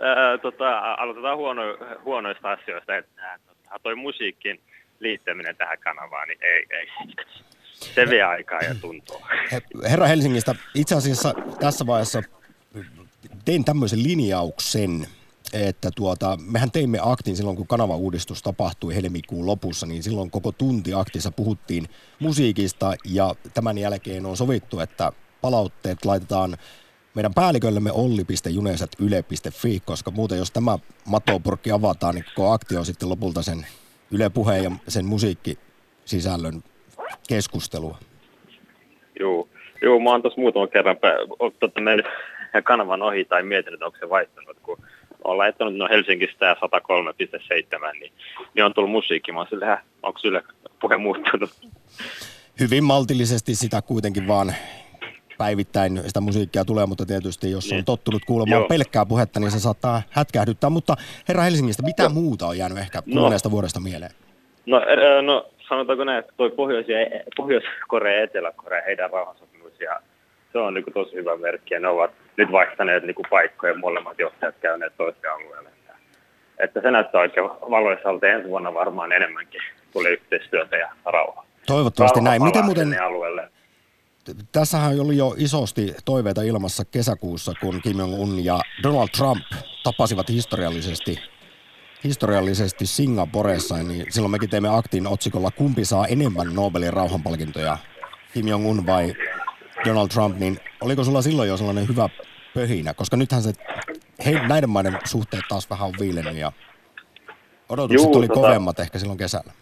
Ää, 0.01 0.39
tota, 0.39 0.79
aloitetaan 0.79 1.37
huono, 1.37 1.63
huonoista 2.05 2.51
asioista. 2.53 2.97
Että, 2.97 3.39
tota, 3.47 3.79
toi 3.83 3.95
musiikin 3.95 4.61
liittäminen 5.01 5.57
tähän 5.57 5.79
kanavaan, 5.79 6.29
niin 6.29 6.39
ei, 6.43 6.67
ei. 6.71 6.87
Se 7.95 8.11
vie 8.11 8.23
aikaa 8.23 8.61
ja 8.61 8.75
tuntuu. 8.81 9.21
He- 9.53 9.91
Herra 9.91 10.07
Helsingistä, 10.07 10.55
itse 10.75 10.95
asiassa 10.95 11.35
tässä 11.61 11.87
vaiheessa 11.87 12.23
tein 13.45 13.65
tämmöisen 13.65 14.03
linjauksen, 14.03 15.07
että 15.53 15.91
tuota, 15.97 16.39
mehän 16.53 16.71
teimme 16.71 16.99
aktin 17.03 17.37
silloin, 17.37 17.57
kun 17.57 17.67
kanavauudistus 17.67 18.43
tapahtui 18.43 18.95
helmikuun 18.95 19.47
lopussa, 19.47 19.87
niin 19.87 20.03
silloin 20.03 20.31
koko 20.31 20.53
tunti 20.53 20.95
aktissa 20.95 21.31
puhuttiin 21.31 21.87
musiikista 22.19 22.95
ja 23.05 23.35
tämän 23.55 23.79
jälkeen 23.79 24.27
on 24.27 24.37
sovittu, 24.37 24.81
että 24.81 25.13
palautteet 25.41 26.05
laitetaan 26.05 26.57
meidän 27.15 27.35
päälliköllemme 27.35 27.93
olli.junesat.yle.fi, 27.93 29.81
koska 29.85 30.11
muuten 30.11 30.39
jos 30.39 30.51
tämä 30.51 30.79
matopurkki 31.09 31.71
avataan, 31.71 32.15
niin 32.15 32.25
koko 32.35 32.53
akti 32.53 32.77
on 32.77 32.87
sitten 32.87 33.09
lopulta 33.09 33.43
sen 33.43 33.67
Yle 34.11 34.31
Puheen 34.31 34.65
ja 34.65 34.71
sen 34.89 35.05
musiikkisisällön 35.05 36.63
keskustelua. 37.29 37.99
Juu, 39.21 39.49
Juu 39.83 40.01
mä 40.01 40.11
oon 40.11 40.23
tuossa 40.23 40.41
muutaman 40.41 40.69
kerran 40.69 40.97
pä- 40.97 41.53
tota, 41.61 41.81
mennyt 41.81 42.07
kanavan 42.65 43.03
ohi 43.03 43.25
tai 43.25 43.43
mietin, 43.43 43.75
että 43.75 43.87
onko 43.87 43.99
se 44.01 44.11
vaihtunut, 44.11 44.57
kun 44.63 44.79
olen 45.25 45.39
laittanut 45.39 45.77
no 45.77 45.89
Helsingistä 45.91 46.47
ja 46.47 46.55
103.7, 46.55 47.99
niin, 48.01 48.13
niin 48.55 48.65
on 48.65 48.75
tullut 48.75 48.91
musiikki. 48.91 49.33
Mä 49.33 49.39
oon 49.39 49.47
silleen, 49.51 49.71
"Häh, 49.71 49.83
onko 50.03 50.21
Yle 50.25 50.43
puhe 50.81 50.97
muuttunut? 50.97 51.51
hyvin 52.61 52.85
maltillisesti 52.85 53.55
sitä 53.55 53.83
kuitenkin 53.83 54.29
vaan 54.29 54.55
päivittäin 55.45 56.01
sitä 56.07 56.21
musiikkia 56.21 56.65
tulee, 56.65 56.87
mutta 56.87 57.07
tietysti 57.07 57.51
jos 57.51 57.65
on 57.73 57.77
Niin. 57.77 57.85
tottunut 57.85 58.23
kuulemaan 58.27 58.61
Joo. 58.61 58.69
pelkkää 58.69 59.07
puhetta, 59.07 59.41
niin 59.41 59.51
se 59.51 59.59
saattaa 59.61 60.03
hätkähdyttää. 60.11 60.71
Mutta 60.71 60.95
herra 61.29 61.43
Helsingistä, 61.43 61.83
mitä 61.83 62.09
muuta 62.09 62.47
on 62.47 62.59
jäänyt 62.59 62.79
ehkä 62.79 62.99
No. 62.99 63.03
kuluneesta 63.13 63.51
vuodesta 63.51 63.81
mieleen? 63.81 64.11
No, 64.67 64.77
ää, 64.77 65.23
no 65.23 65.47
sanotaanko 65.69 66.05
näin, 66.05 66.19
että 66.19 66.33
toi 66.37 66.51
Pohjois- 66.51 66.89
ja 66.89 66.97
Pohjois-Korea 67.37 68.17
ja 68.17 68.23
Etelä-Korea, 68.23 68.83
heidän 68.87 69.11
rauhansopimus, 69.11 69.81
ja 69.81 70.01
se 70.53 70.59
on 70.59 70.75
niin 70.75 70.85
tosi 70.95 71.13
hyvä 71.15 71.37
merkki, 71.37 71.75
ja 71.75 71.81
ne 71.81 71.89
ovat 71.89 72.11
nyt 72.37 72.53
vaihtaneet 72.53 73.03
niin 73.03 73.17
paikkoja, 73.31 73.75
molemmat 73.79 74.19
johtajat 74.19 74.55
käyneet 74.61 74.93
toiseen 74.97 75.33
alueelle. 75.35 75.69
Että, 75.69 75.95
että 76.59 76.81
se 76.81 76.91
näyttää 76.91 77.21
oikein 77.21 77.47
valoisalta 77.49 78.27
ensi 78.27 78.49
vuonna 78.49 78.75
varmaan 78.75 79.13
enemmänkin 79.13 79.61
tulee 79.93 80.13
yhteistyötä 80.13 80.77
ja 80.77 80.89
rauhaa. 81.05 81.45
Toivottavasti 81.67 82.19
Rauha 82.19 82.31
näin. 82.31 82.43
Miten 82.43 82.65
muuten, 82.65 83.03
alueelle. 83.03 83.49
Tässähän 84.53 85.01
oli 85.01 85.17
jo 85.17 85.35
isosti 85.39 85.95
toiveita 86.05 86.43
ilmassa 86.43 86.85
kesäkuussa, 86.85 87.53
kun 87.61 87.81
Kim 87.83 87.99
Jong-un 87.99 88.45
ja 88.45 88.61
Donald 88.83 89.09
Trump 89.09 89.43
tapasivat 89.83 90.29
historiallisesti 90.29 91.19
historiallisesti 92.05 92.87
Singaporessa, 92.87 93.77
niin 93.77 94.07
silloin 94.13 94.31
mekin 94.31 94.51
teimme 94.51 94.77
aktin 94.77 95.07
otsikolla 95.07 95.51
Kumpi 95.51 95.85
saa 95.85 96.07
enemmän 96.07 96.55
Nobelin 96.55 96.93
rauhanpalkintoja, 96.93 97.77
Kim 98.35 98.49
Jong-un 98.49 98.87
vai 98.87 99.15
Donald 99.85 100.09
Trump, 100.09 100.39
niin 100.39 100.59
oliko 100.81 101.05
sulla 101.05 101.23
silloin 101.23 101.49
jo 101.49 101.57
sellainen 101.57 101.89
hyvä 101.89 102.09
pöhinä? 102.55 102.95
Koska 102.95 103.17
nythän 103.17 103.43
se, 103.43 103.53
he, 104.27 104.33
näiden 104.49 104.71
maiden 104.71 104.99
suhteet 105.05 105.45
taas 105.49 105.71
vähän 105.71 105.89
on 105.89 105.95
viilennyt 106.01 106.37
ja 106.37 106.53
odotukset 107.69 108.07
Juu, 108.07 108.19
oli 108.19 108.27
tota- 108.27 108.35
kovemmat 108.35 108.81
ehkä 108.81 108.99
silloin 108.99 109.19
kesällä. 109.19 109.53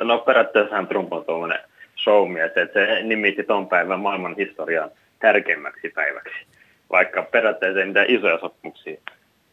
No 0.00 0.18
periaatteessahan 0.18 0.86
Trump 0.86 1.12
on 1.12 1.24
tuollainen 1.24 1.58
showmies, 2.04 2.52
että 2.56 2.86
se 2.86 3.02
nimitti 3.02 3.44
ton 3.44 3.68
päivän 3.68 4.00
maailman 4.00 4.36
historian 4.36 4.90
tärkeimmäksi 5.18 5.88
päiväksi. 5.94 6.46
Vaikka 6.90 7.22
periaatteessa 7.22 7.80
ei 7.80 7.86
mitään 7.86 8.10
isoja 8.10 8.38
sopimuksia 8.38 9.00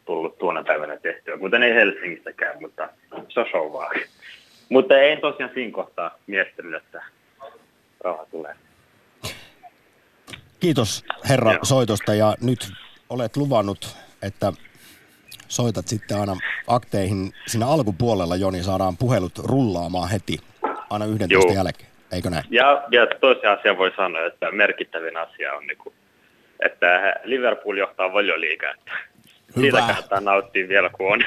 tullut 0.04 0.38
tuona 0.38 0.64
päivänä 0.64 0.96
tehtyä, 0.96 1.38
kuten 1.38 1.62
ei 1.62 1.74
Helsingistäkään, 1.74 2.60
mutta 2.60 2.88
se 3.28 3.40
on 3.40 3.46
show 3.50 3.72
vaan. 3.72 3.96
Mutta 4.68 4.98
ei 4.98 5.16
tosiaan 5.16 5.52
siinä 5.54 5.72
kohtaa 5.72 6.18
miettinyt, 6.26 6.74
että 6.74 7.02
rauha 8.00 8.26
tulee. 8.30 8.54
Kiitos 10.60 11.04
herra 11.28 11.52
Joo. 11.52 11.64
soitosta 11.64 12.14
ja 12.14 12.34
nyt 12.40 12.72
olet 13.08 13.36
luvannut, 13.36 13.96
että 14.22 14.52
soitat 15.48 15.88
sitten 15.88 16.20
aina 16.20 16.36
akteihin 16.66 17.32
siinä 17.46 17.66
alkupuolella, 17.66 18.36
Joni, 18.36 18.62
saadaan 18.62 18.96
puhelut 18.96 19.38
rullaamaan 19.38 20.10
heti 20.10 20.38
aina 20.90 21.04
11 21.04 21.48
Joo. 21.48 21.54
jälkeen, 21.54 21.91
eikö 22.12 22.30
näin? 22.30 22.44
Ja, 22.50 22.84
ja 22.90 23.06
toisen 23.20 23.50
asian 23.50 23.78
voi 23.78 23.92
sanoa, 23.96 24.26
että 24.26 24.50
merkittävin 24.50 25.16
asia 25.16 25.54
on, 25.54 25.66
niin 25.66 25.78
kuin, 25.78 25.94
että 26.64 27.16
Liverpool 27.24 27.76
johtaa 27.76 28.12
valioliigaa, 28.12 28.74
Hyvä. 29.56 29.60
siitä 29.60 29.78
kannattaa 29.78 30.20
nauttia 30.20 30.68
vielä 30.68 30.88
kun 30.88 31.12
on. 31.12 31.20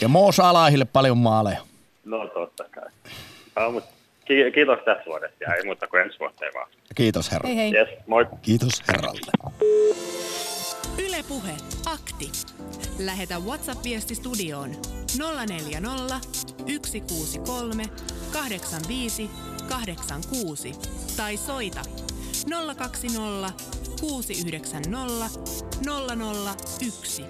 Ja 0.00 0.08
Mo 0.08 0.32
Salahille 0.32 0.84
paljon 0.84 1.18
maaleja. 1.18 1.60
No 2.04 2.26
totta 2.26 2.64
kai. 2.70 2.90
No, 3.56 3.70
mutta 3.70 3.90
kiitos 4.26 4.78
tässä 4.84 5.04
vuodesta 5.06 5.44
ja 5.44 5.54
ei 5.54 5.64
muuta 5.64 5.86
kuin 5.86 6.02
ensi 6.02 6.18
vuotta 6.18 6.44
vaan. 6.54 6.68
Kiitos 6.94 7.32
herra. 7.32 7.48
Hei 7.48 7.56
hei. 7.56 7.74
Yes, 7.74 7.88
moi. 8.06 8.26
Kiitos 8.42 8.82
herralle. 8.88 9.20
Ylepuhe 10.98 11.52
akti. 11.86 12.30
Lähetä 12.98 13.38
WhatsApp-viesti 13.38 14.14
studioon 14.14 14.70
040 15.48 16.20
163 16.82 17.84
85 18.32 19.30
86 19.68 20.72
tai 21.16 21.36
soita 21.36 21.82
020 22.76 23.52
690 24.00 25.30
001. 26.80 27.24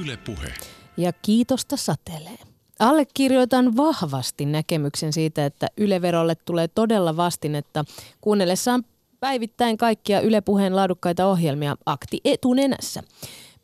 Yle 0.00 0.16
Puhe. 0.16 0.54
Ja 0.96 1.12
kiitosta 1.12 1.76
satelee. 1.76 2.38
Allekirjoitan 2.78 3.76
vahvasti 3.76 4.46
näkemyksen 4.46 5.12
siitä, 5.12 5.46
että 5.46 5.66
Yleverolle 5.76 6.34
tulee 6.34 6.68
todella 6.68 7.16
vastinetta 7.16 7.84
kuunnellessaan 8.20 8.84
päivittäin 9.20 9.76
kaikkia 9.76 10.20
Yle 10.20 10.40
Puheen 10.40 10.76
laadukkaita 10.76 11.26
ohjelmia 11.26 11.76
akti 11.86 12.20
etunenässä. 12.24 13.02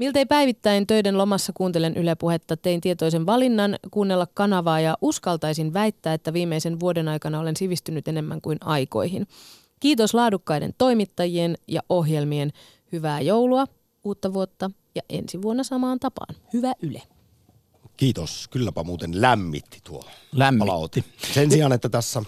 Miltei 0.00 0.26
päivittäin 0.26 0.86
töiden 0.86 1.18
lomassa 1.18 1.52
kuuntelen 1.56 1.96
Yle 1.96 2.14
Puhetta, 2.14 2.56
tein 2.56 2.80
tietoisen 2.80 3.26
valinnan 3.26 3.76
kuunnella 3.90 4.26
kanavaa 4.34 4.80
ja 4.80 4.96
uskaltaisin 5.00 5.72
väittää, 5.72 6.14
että 6.14 6.32
viimeisen 6.32 6.80
vuoden 6.80 7.08
aikana 7.08 7.40
olen 7.40 7.56
sivistynyt 7.56 8.08
enemmän 8.08 8.40
kuin 8.40 8.58
aikoihin. 8.60 9.26
Kiitos 9.80 10.14
laadukkaiden 10.14 10.74
toimittajien 10.78 11.56
ja 11.68 11.80
ohjelmien. 11.88 12.52
Hyvää 12.92 13.20
joulua, 13.20 13.66
uutta 14.04 14.32
vuotta 14.32 14.70
ja 14.94 15.02
ensi 15.08 15.42
vuonna 15.42 15.64
samaan 15.64 16.00
tapaan. 16.00 16.34
Hyvä 16.52 16.72
Yle. 16.82 17.02
Kiitos. 17.96 18.48
Kylläpä 18.50 18.82
muuten 18.82 19.20
lämmitti 19.20 19.78
tuo 19.84 20.04
Lämmitti. 20.32 20.66
palauti. 20.66 21.04
Sen 21.34 21.50
sijaan, 21.50 21.72
että 21.72 21.88
tässä 21.88 22.22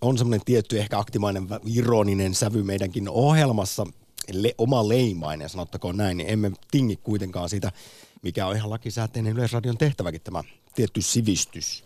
on 0.00 0.18
semmoinen 0.18 0.44
tietty 0.44 0.78
ehkä 0.78 0.98
aktimainen 0.98 1.48
ironinen 1.66 2.34
sävy 2.34 2.62
meidänkin 2.62 3.08
ohjelmassa, 3.08 3.86
le, 4.32 4.54
oma 4.58 4.88
leimainen, 4.88 5.48
sanottakoon 5.48 5.96
näin, 5.96 6.16
niin 6.16 6.30
emme 6.30 6.52
tingi 6.70 6.96
kuitenkaan 6.96 7.48
siitä, 7.48 7.72
mikä 8.22 8.46
on 8.46 8.56
ihan 8.56 8.70
lakisääteinen 8.70 9.32
Yleisradion 9.32 9.78
tehtäväkin 9.78 10.20
tämä 10.20 10.44
tietty 10.74 11.02
sivistys, 11.02 11.84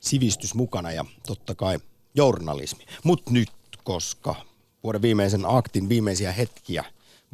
sivistys 0.00 0.54
mukana 0.54 0.92
ja 0.92 1.04
totta 1.26 1.54
kai 1.54 1.78
journalismi. 2.14 2.84
Mutta 3.04 3.30
nyt, 3.30 3.50
koska 3.84 4.34
vuoden 4.82 5.02
viimeisen 5.02 5.42
aktin 5.46 5.88
viimeisiä 5.88 6.32
hetkiä 6.32 6.84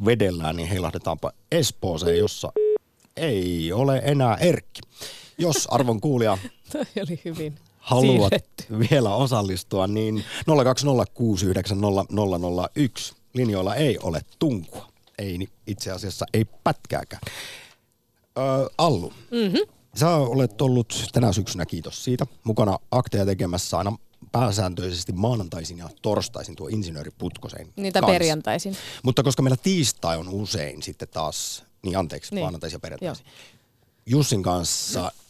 vedellään, 0.05 0.55
niin 0.55 0.69
heilahdetaanpa 0.69 1.31
Espooseen, 1.51 2.17
jossa 2.17 2.51
ei 3.17 3.73
ole 3.73 4.01
enää 4.05 4.35
Erkki. 4.35 4.81
Jos 5.37 5.67
arvon 5.67 6.01
kuulija 6.01 6.37
oli 7.03 7.21
hyvin 7.25 7.55
haluat 7.77 8.29
siirretty. 8.29 8.89
vielä 8.89 9.15
osallistua, 9.15 9.87
niin 9.87 10.23
020690001 13.11 13.15
linjoilla 13.35 13.75
ei 13.75 13.97
ole 14.03 14.21
tunkua. 14.39 14.87
Ei 15.17 15.47
itse 15.67 15.91
asiassa 15.91 16.25
ei 16.33 16.45
pätkääkään. 16.63 17.21
Öö, 18.37 18.67
Allu, 18.77 19.13
Mm-hmm. 19.31 19.59
sä 19.95 20.09
olet 20.15 20.61
ollut 20.61 21.03
tänä 21.13 21.33
syksynä, 21.33 21.65
kiitos 21.65 22.03
siitä, 22.03 22.25
mukana 22.43 22.79
akteja 22.91 23.25
tekemässä 23.25 23.77
aina 23.77 23.97
pääsääntöisesti 24.31 25.11
maanantaisin 25.13 25.77
ja 25.77 25.89
torstaisin 26.01 26.55
tuo 26.55 26.67
insinööri 26.67 27.11
Putkosen 27.17 27.73
Niitä 27.75 28.01
kanssa. 28.01 28.13
perjantaisin. 28.13 28.77
Mutta 29.03 29.23
koska 29.23 29.41
meillä 29.41 29.57
tiistai 29.63 30.17
on 30.17 30.29
usein 30.29 30.83
sitten 30.83 31.07
taas, 31.07 31.63
niin 31.83 31.97
anteeksi, 31.97 32.35
Niin. 32.35 32.43
maanantaisin 32.43 32.75
ja 32.75 32.79
perjantaisin. 32.79 33.25
Jussin 34.05 34.43
kanssa 34.43 34.99
eh, 35.07 35.24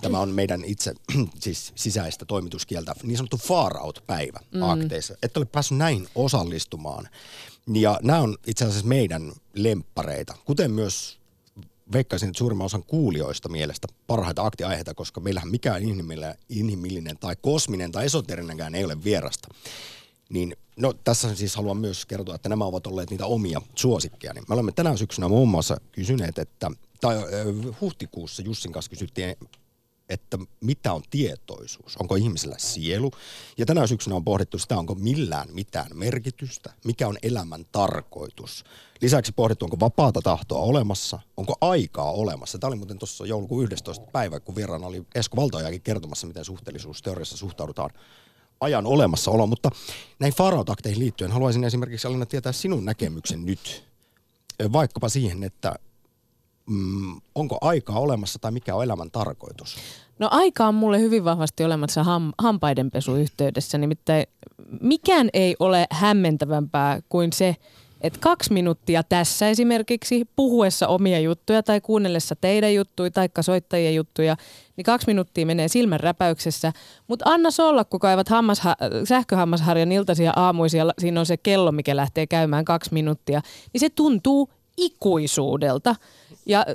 tämä 0.00 0.18
on 0.20 0.28
meidän 0.28 0.64
itse 0.64 0.94
siis 1.40 1.72
sisäistä 1.74 2.24
toimituskieltä, 2.24 2.94
niin 3.02 3.16
sanottu 3.16 3.36
far 3.36 3.76
out-päivä 3.76 4.40
Mm. 4.52 4.58
mm. 4.58 4.70
akteissa. 4.70 5.14
Että 5.22 5.40
ole 5.40 5.46
päässyt 5.46 5.78
näin 5.78 6.08
osallistumaan. 6.14 7.08
Ja 7.74 8.00
nämä 8.02 8.20
on 8.20 8.36
itse 8.46 8.64
asiassa 8.64 8.86
meidän 8.86 9.32
lemppareita, 9.54 10.34
kuten 10.44 10.70
myös 10.70 11.18
veikkaisin, 11.92 12.28
että 12.28 12.38
suurimman 12.38 12.64
osan 12.64 12.82
kuulijoista 12.84 13.48
mielestä 13.48 13.88
parhaita 14.06 14.46
aktiaiheita, 14.46 14.94
koska 14.94 15.20
meillähän 15.20 15.50
mikään 15.50 15.82
inhimillinen, 15.82 16.34
inhimillinen 16.48 17.18
tai 17.18 17.36
kosminen 17.42 17.92
tai 17.92 18.06
esoterinenkään 18.06 18.74
ei 18.74 18.84
ole 18.84 19.04
vierasta. 19.04 19.48
Niin, 20.28 20.56
no 20.76 20.92
tässä 20.92 21.34
siis 21.34 21.56
haluan 21.56 21.76
myös 21.76 22.06
kertoa, 22.06 22.34
että 22.34 22.48
nämä 22.48 22.64
ovat 22.64 22.86
olleet 22.86 23.10
niitä 23.10 23.26
omia 23.26 23.60
suosikkeja. 23.74 24.34
Niin 24.34 24.44
me 24.48 24.54
olemme 24.54 24.72
tänä 24.72 24.96
syksynä 24.96 25.28
muun 25.28 25.48
muassa 25.48 25.76
kysyneet, 25.92 26.38
että, 26.38 26.70
tai 27.00 27.16
huhtikuussa 27.80 28.42
Jussin 28.42 28.72
kanssa 28.72 28.90
kysyttiin, 28.90 29.36
että 30.08 30.38
mitä 30.60 30.92
on 30.92 31.02
tietoisuus, 31.10 31.96
onko 31.96 32.16
ihmisellä 32.16 32.54
sielu. 32.58 33.10
Ja 33.58 33.66
tänä 33.66 33.86
syksynä 33.86 34.16
on 34.16 34.24
pohdittu 34.24 34.58
sitä, 34.58 34.78
onko 34.78 34.94
millään 34.94 35.48
mitään 35.52 35.90
merkitystä, 35.94 36.72
mikä 36.84 37.08
on 37.08 37.18
elämän 37.22 37.64
tarkoitus. 37.72 38.64
Lisäksi 39.00 39.32
pohdittu, 39.32 39.64
onko 39.64 39.80
vapaata 39.80 40.22
tahtoa 40.22 40.58
olemassa, 40.58 41.18
onko 41.36 41.56
aikaa 41.60 42.12
olemassa. 42.12 42.58
Tämä 42.58 42.68
oli 42.68 42.76
muuten 42.76 42.98
tuossa 42.98 43.26
joulukuun 43.26 43.64
11. 43.64 44.06
päivä, 44.12 44.40
kun 44.40 44.56
vieraana 44.56 44.86
oli 44.86 45.06
Esko 45.14 45.36
Valtojakin 45.36 45.82
kertomassa, 45.82 46.26
miten 46.26 46.44
suhteellisuusteoriassa 46.44 47.36
suhtaudutaan 47.36 47.90
ajan 48.60 48.86
olemassaolo, 48.86 49.46
mutta 49.46 49.70
näin 50.18 50.34
farautakeihin 50.34 51.00
liittyen 51.00 51.32
haluaisin 51.32 51.64
esimerkiksi 51.64 52.06
Alina 52.08 52.26
tietää 52.26 52.52
sinun 52.52 52.84
näkemyksen 52.84 53.46
nyt, 53.46 53.84
vaikkapa 54.72 55.08
siihen, 55.08 55.44
että 55.44 55.74
mm, 56.66 57.20
onko 57.34 57.58
aikaa 57.60 57.98
olemassa 57.98 58.38
tai 58.38 58.50
mikä 58.50 58.74
on 58.74 58.84
elämän 58.84 59.10
tarkoitus. 59.10 59.76
No 60.18 60.28
aika 60.30 60.66
on 60.66 60.74
mulle 60.74 61.00
hyvin 61.00 61.24
vahvasti 61.24 61.64
olemassa 61.64 62.04
ham, 62.04 62.32
hampaidenpesuyhteydessä, 62.38 63.78
nimittäin 63.78 64.26
mikään 64.80 65.28
ei 65.32 65.56
ole 65.60 65.86
hämmentävämpää 65.90 67.00
kuin 67.08 67.32
se, 67.32 67.56
että 68.06 68.20
kaksi 68.20 68.52
minuuttia 68.52 69.02
tässä 69.02 69.48
esimerkiksi 69.48 70.24
puhuessa 70.36 70.88
omia 70.88 71.20
juttuja 71.20 71.62
tai 71.62 71.80
kuunnellessa 71.80 72.36
teidän 72.36 72.74
juttuja 72.74 73.10
tai 73.10 73.28
soittajien 73.40 73.94
juttuja, 73.94 74.36
niin 74.76 74.84
kaksi 74.84 75.06
minuuttia 75.06 75.46
menee 75.46 75.68
silmän 75.68 76.00
räpäyksessä. 76.00 76.72
Mutta 77.08 77.24
anna 77.28 77.50
se 77.50 77.62
olla, 77.62 77.84
kun 77.84 78.00
kaivat 78.00 78.28
hammasha- 78.28 78.76
sähköhammasharjan 79.04 79.92
iltaisia 79.92 80.32
aamuisia, 80.36 80.86
siinä 80.98 81.20
on 81.20 81.26
se 81.26 81.36
kello, 81.36 81.72
mikä 81.72 81.96
lähtee 81.96 82.26
käymään 82.26 82.64
kaksi 82.64 82.92
minuuttia, 82.92 83.40
niin 83.72 83.80
se 83.80 83.90
tuntuu 83.90 84.50
ikuisuudelta. 84.76 85.94
Ja 86.48 86.66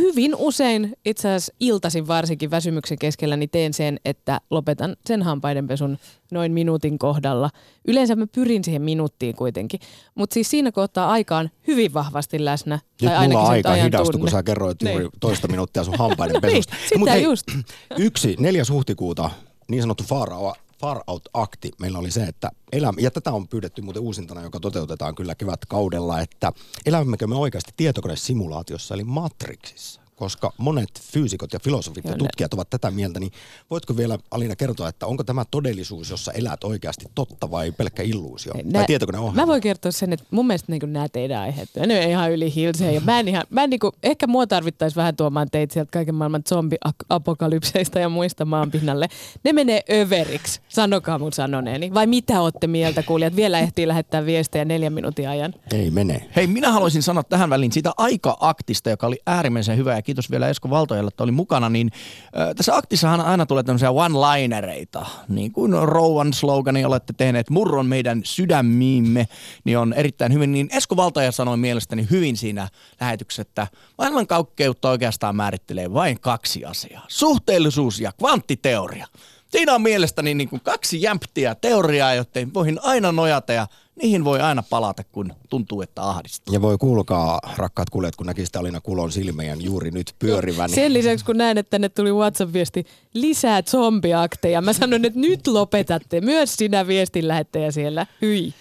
hyvin 0.00 0.34
usein, 0.36 0.96
itse 1.04 1.28
asiassa 1.28 1.52
iltaisin 1.60 2.08
varsinkin 2.08 2.50
väsymyksen 2.50 2.98
keskellä, 2.98 3.36
niin 3.36 3.50
teen 3.50 3.74
sen, 3.74 4.00
että 4.04 4.40
lopetan 4.50 4.96
sen 5.06 5.22
hampaidenpesun 5.22 5.98
noin 6.30 6.52
minuutin 6.52 6.98
kohdalla. 6.98 7.50
Yleensä 7.88 8.16
mä 8.16 8.26
pyrin 8.26 8.64
siihen 8.64 8.82
minuuttiin 8.82 9.36
kuitenkin. 9.36 9.80
Mutta 10.14 10.34
siis 10.34 10.50
siinä 10.50 10.72
kohtaa 10.72 11.10
aika 11.10 11.36
on 11.36 11.50
hyvin 11.66 11.94
vahvasti 11.94 12.44
läsnä. 12.44 12.78
Nyt 13.02 13.12
tai 13.12 13.28
mulla 13.28 13.48
aika 13.48 13.74
hidastui, 13.74 14.04
kun 14.04 14.12
tunne. 14.20 14.30
sä 14.30 14.42
kerroit 14.42 14.82
juuri 14.82 14.98
Niin. 15.04 15.10
toista 15.20 15.48
minuuttia 15.48 15.84
sun 15.84 15.98
hampaiden 15.98 16.42
Niin, 16.42 16.62
sitä 16.62 16.98
Mut 16.98 17.08
hei, 17.08 17.22
just. 17.22 17.46
Yksi, 17.98 18.36
4. 18.40 18.62
huhtikuuta, 18.70 19.30
niin 19.68 19.82
sanottu 19.82 20.04
out- 20.04 20.67
far 20.80 21.00
out-akti, 21.06 21.70
meillä 21.80 21.98
oli 21.98 22.10
se, 22.10 22.24
että 22.24 22.50
elämä, 22.72 23.00
ja 23.00 23.10
tätä 23.10 23.32
on 23.32 23.48
pyydetty 23.48 23.82
muuten 23.82 24.02
uusintana, 24.02 24.42
joka 24.42 24.60
toteutetaan 24.60 25.14
kyllä 25.14 25.34
kevätkaudella, 25.34 26.20
että 26.20 26.52
elämmekö 26.86 27.26
me 27.26 27.34
oikeasti 27.34 27.72
tietokonesimulaatiossa, 27.76 28.94
eli 28.94 29.04
Matrixissa. 29.04 30.07
Koska 30.18 30.52
monet 30.58 31.00
fyysikot 31.12 31.52
ja 31.52 31.58
filosofit 31.58 32.04
ja 32.04 32.16
tutkijat 32.16 32.54
ovat 32.54 32.70
tätä 32.70 32.90
mieltä, 32.90 33.20
niin 33.20 33.32
voitko 33.70 33.96
vielä 33.96 34.18
Alina 34.30 34.56
kertoa, 34.56 34.88
että 34.88 35.06
onko 35.06 35.24
tämä 35.24 35.44
todellisuus, 35.50 36.10
jossa 36.10 36.32
elät 36.32 36.64
oikeasti 36.64 37.04
totta 37.14 37.50
vai 37.50 37.72
pelkkä 37.72 38.02
illuusio? 38.02 38.52
tai 38.72 38.84
tietokoneohjelma? 38.86 39.42
Mä 39.42 39.46
voin 39.46 39.60
kertoa 39.60 39.92
sen, 39.92 40.12
että 40.12 40.26
mun 40.30 40.46
mielestä 40.46 40.72
niin 40.72 40.92
nämä 40.92 41.08
teidän 41.08 41.40
aiheet, 41.40 41.68
ne 41.86 42.04
on 42.04 42.10
ihan 42.10 42.32
yli 42.32 42.54
hilseä. 42.54 42.90
Ja 42.90 43.00
mä 43.00 43.20
en 43.20 43.28
ihan, 43.28 43.44
mä 43.50 43.64
en 43.64 43.70
niin 43.70 43.80
kuin, 43.80 43.92
ehkä 44.02 44.26
mua 44.26 44.46
tarvittaisi 44.46 44.96
vähän 44.96 45.16
tuomaan 45.16 45.48
teitä 45.50 45.72
sieltä 45.74 45.90
kaiken 45.92 46.14
maailman 46.14 46.42
zombi-apokalypseista 46.48 47.98
ja 47.98 48.08
muista 48.08 48.44
maanpinnalle. 48.44 49.08
Ne 49.44 49.52
menee 49.52 49.82
överiksi, 49.92 50.60
sanokaa 50.68 51.18
mun 51.18 51.32
sanoneeni. 51.32 51.94
Vai 51.94 52.06
mitä 52.06 52.40
ootte 52.40 52.66
mieltä 52.66 53.02
kuulijat? 53.02 53.36
Vielä 53.36 53.58
ehtii 53.58 53.88
lähettää 53.88 54.26
viestejä 54.26 54.64
neljän 54.64 54.92
minuutin 54.92 55.28
ajan. 55.28 55.54
Ei 55.72 55.90
mene. 55.90 56.28
Hei, 56.36 56.46
minä 56.46 56.72
haluaisin 56.72 57.02
sanoa 57.02 57.22
tähän 57.22 57.50
väliin 57.50 57.72
siitä 57.72 57.92
aika-aktista, 57.96 58.90
joka 58.90 59.06
oli 59.06 59.20
äärimmäisen 59.26 59.76
hyvä 59.76 59.94
ja 59.94 60.02
kiitos 60.08 60.30
vielä 60.30 60.48
Esko 60.48 60.70
Valtojalle, 60.70 61.08
että 61.08 61.22
oli 61.22 61.32
mukana. 61.32 61.68
Niin, 61.68 61.90
äh, 62.24 62.54
tässä 62.56 62.76
aktissahan 62.76 63.20
aina 63.20 63.46
tulee 63.46 63.62
tämmöisiä 63.62 63.90
one-linereita, 63.90 65.06
niin 65.28 65.52
kuin 65.52 65.72
rouvan 65.82 66.32
slogani 66.32 66.84
olette 66.84 67.12
tehneet, 67.16 67.50
murron 67.50 67.86
meidän 67.86 68.20
sydämiimme, 68.24 69.28
niin 69.64 69.78
on 69.78 69.92
erittäin 69.92 70.32
hyvin. 70.32 70.52
Niin 70.52 70.68
Esko 70.72 70.96
Valtoja 70.96 71.32
sanoi 71.32 71.56
mielestäni 71.56 72.06
hyvin 72.10 72.36
siinä 72.36 72.68
lähetyksessä, 73.00 73.42
että 73.42 73.66
maailmankaikkeutta 73.98 74.90
oikeastaan 74.90 75.36
määrittelee 75.36 75.92
vain 75.94 76.20
kaksi 76.20 76.64
asiaa. 76.64 77.04
Suhteellisuus 77.08 78.00
ja 78.00 78.12
kvanttiteoria. 78.12 79.06
Siinä 79.48 79.74
on 79.74 79.82
mielestäni 79.82 80.34
niin 80.34 80.48
kuin 80.48 80.60
kaksi 80.60 81.02
jämptiä 81.02 81.54
teoriaa, 81.54 82.14
joten 82.14 82.54
voihin 82.54 82.78
aina 82.82 83.12
nojata 83.12 83.52
ja 83.52 83.66
niihin 84.02 84.24
voi 84.24 84.40
aina 84.40 84.62
palata, 84.62 85.04
kun 85.04 85.32
tuntuu, 85.50 85.82
että 85.82 86.02
ahdistaa. 86.02 86.54
Ja 86.54 86.62
voi 86.62 86.78
kuulkaa, 86.78 87.40
rakkaat 87.56 87.90
kuulijat, 87.90 88.16
kun 88.16 88.26
näkisitte 88.26 88.58
Alina 88.58 88.80
Kulon 88.80 89.12
silmien 89.12 89.64
juuri 89.64 89.90
nyt 89.90 90.14
pyörivän. 90.18 90.70
Sen 90.70 90.92
lisäksi 90.92 91.24
kun 91.24 91.36
näen, 91.36 91.58
että 91.58 91.70
tänne 91.70 91.88
tuli 91.88 92.12
WhatsApp-viesti 92.12 92.86
lisää 93.14 93.62
zombiakteja, 93.62 94.60
mä 94.60 94.72
sanon, 94.72 95.04
että 95.04 95.20
nyt 95.20 95.46
lopetatte. 95.46 96.20
Myös 96.20 96.54
sinä 96.54 96.86
viestin 96.86 97.28
lähettäjä 97.28 97.70
siellä. 97.70 98.06
Hyi. 98.22 98.54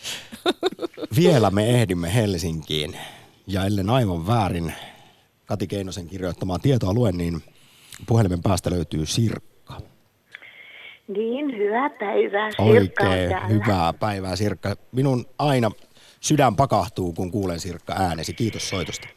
Vielä 1.20 1.52
me 1.52 1.70
ehdimme 1.70 2.14
Helsinkiin. 2.14 2.98
Ja 3.48 3.66
ellen 3.66 3.90
aivan 3.90 4.28
väärin 4.28 4.74
Kati 5.46 5.68
Keinosen 5.68 6.08
kirjoittamaa 6.08 6.60
tietoa 6.60 6.94
luen, 6.94 7.18
niin 7.18 7.44
puhelimen 8.08 8.42
päästä 8.42 8.70
löytyy 8.70 9.06
Sirkka. 9.06 9.57
Niin, 11.08 11.58
hyvää 11.58 11.90
päivää. 11.90 12.52
Sirkka 12.52 13.04
Oikein 13.04 13.50
hyvää 13.50 13.94
päivää 14.00 14.36
Sirkka. 14.36 14.76
Minun 14.92 15.26
aina 15.40 15.72
sydän 16.20 16.56
pakahtuu, 16.56 17.14
kun 17.14 17.32
kuulen 17.32 17.60
Sirkka 17.60 17.94
äänesi. 17.94 18.34
Kiitos 18.34 18.70
soitosta. 18.70 19.08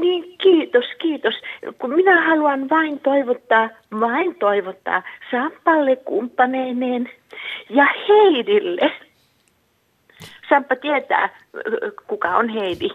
Niin, 0.00 0.38
kiitos, 0.38 0.84
kiitos. 0.98 1.34
Kun 1.78 1.94
minä 1.94 2.28
haluan 2.28 2.70
vain 2.70 3.00
toivottaa, 3.00 3.68
vain 4.00 4.34
toivottaa 4.34 5.02
Sampalle 5.30 5.96
kumppaneineen 5.96 7.10
ja 7.70 7.86
Heidille. 8.08 8.92
Samppa 10.48 10.76
tietää, 10.76 11.28
kuka 12.06 12.36
on 12.36 12.48
Heidi. 12.48 12.88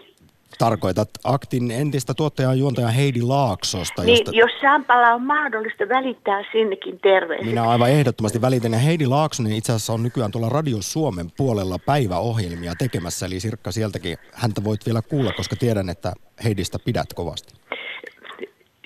Tarkoitat 0.58 1.08
Aktin 1.24 1.70
entistä 1.70 2.14
tuottajaa 2.14 2.52
ja 2.52 2.58
juontaja 2.58 2.88
Heidi 2.88 3.22
Laaksosta, 3.22 4.02
Niin, 4.02 4.18
josta 4.18 4.30
jos 4.34 4.50
Sampalla 4.60 5.14
on 5.14 5.22
mahdollista 5.22 5.88
välittää 5.88 6.44
sinnekin 6.52 7.00
terveiset. 7.00 7.46
minä 7.46 7.68
aivan 7.68 7.90
ehdottomasti 7.90 8.40
välitän. 8.40 8.72
Ja 8.72 8.78
Heidi 8.78 9.06
Laaksonen 9.06 9.52
itse 9.52 9.72
asiassa 9.72 9.92
on 9.92 10.02
nykyään 10.02 10.30
tuolla 10.30 10.48
Radio 10.48 10.76
Suomen 10.80 11.26
puolella 11.36 11.78
päiväohjelmia 11.86 12.72
tekemässä. 12.78 13.26
Eli 13.26 13.40
Sirkka 13.40 13.72
sieltäkin 13.72 14.18
häntä 14.32 14.64
voit 14.64 14.86
vielä 14.86 15.02
kuulla, 15.02 15.32
koska 15.32 15.56
tiedän, 15.56 15.88
että 15.88 16.12
Heidistä 16.44 16.78
pidät 16.84 17.14
kovasti. 17.14 17.54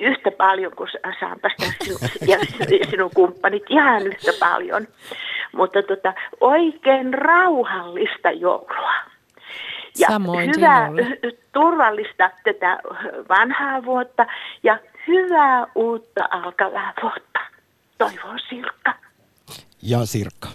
Yhtä 0.00 0.30
paljon 0.30 0.72
kuin 0.76 0.88
Sampasta 1.20 1.64
sinu, 1.84 1.96
ja 2.26 2.38
sinun 2.90 3.10
kumppanit, 3.14 3.62
ihan 3.70 4.06
yhtä 4.06 4.32
paljon. 4.40 4.86
Mutta 5.56 5.82
tota, 5.82 6.14
oikein 6.40 7.14
rauhallista 7.14 8.30
joulua. 8.30 8.92
Ja 9.98 10.08
Samoin 10.08 10.50
hyvää, 10.56 10.88
turvallista 11.52 12.30
tätä 12.44 12.78
vanhaa 13.28 13.84
vuotta 13.84 14.26
ja 14.62 14.78
hyvää 15.08 15.66
uutta 15.74 16.28
alkavaa 16.30 16.92
vuotta. 17.02 17.38
Toivoo 17.98 18.38
Sirkka. 18.48 18.94
Ja 19.82 20.06
Sirkka, 20.06 20.48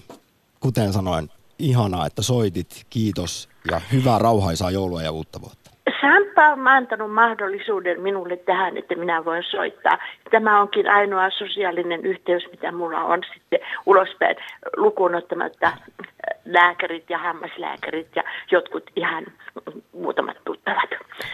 kuten 0.60 0.94
sanoin, 0.94 1.30
ihanaa, 1.60 2.06
että 2.06 2.22
soitit. 2.22 2.86
Kiitos 2.90 3.50
ja 3.72 3.82
hyvää 3.92 4.20
rauhaisaa 4.20 4.72
joulua 4.72 5.02
ja 5.04 5.12
uutta 5.12 5.42
vuotta. 5.42 5.67
Samppa 6.02 6.48
on 6.48 6.68
antanut 6.68 7.14
mahdollisuuden 7.14 8.02
minulle 8.02 8.38
tähän, 8.38 8.78
että 8.78 8.96
minä 8.96 9.26
voin 9.26 9.44
soittaa. 9.52 9.98
Tämä 10.32 10.62
onkin 10.62 10.90
ainoa 10.90 11.30
sosiaalinen 11.30 12.06
yhteys, 12.06 12.44
mitä 12.52 12.72
mulla 12.72 13.04
on 13.04 13.22
sitten 13.34 13.60
ulospäin, 13.86 14.36
lukuun 14.78 15.16
ottamatta 15.16 15.68
äh, 15.68 15.80
lääkärit 16.46 17.10
ja 17.10 17.18
hammaslääkärit 17.18 18.08
ja 18.16 18.24
jotkut 18.52 18.84
ihan 18.96 19.26
muutamat 19.94 20.38
tuttavat. 20.46 20.90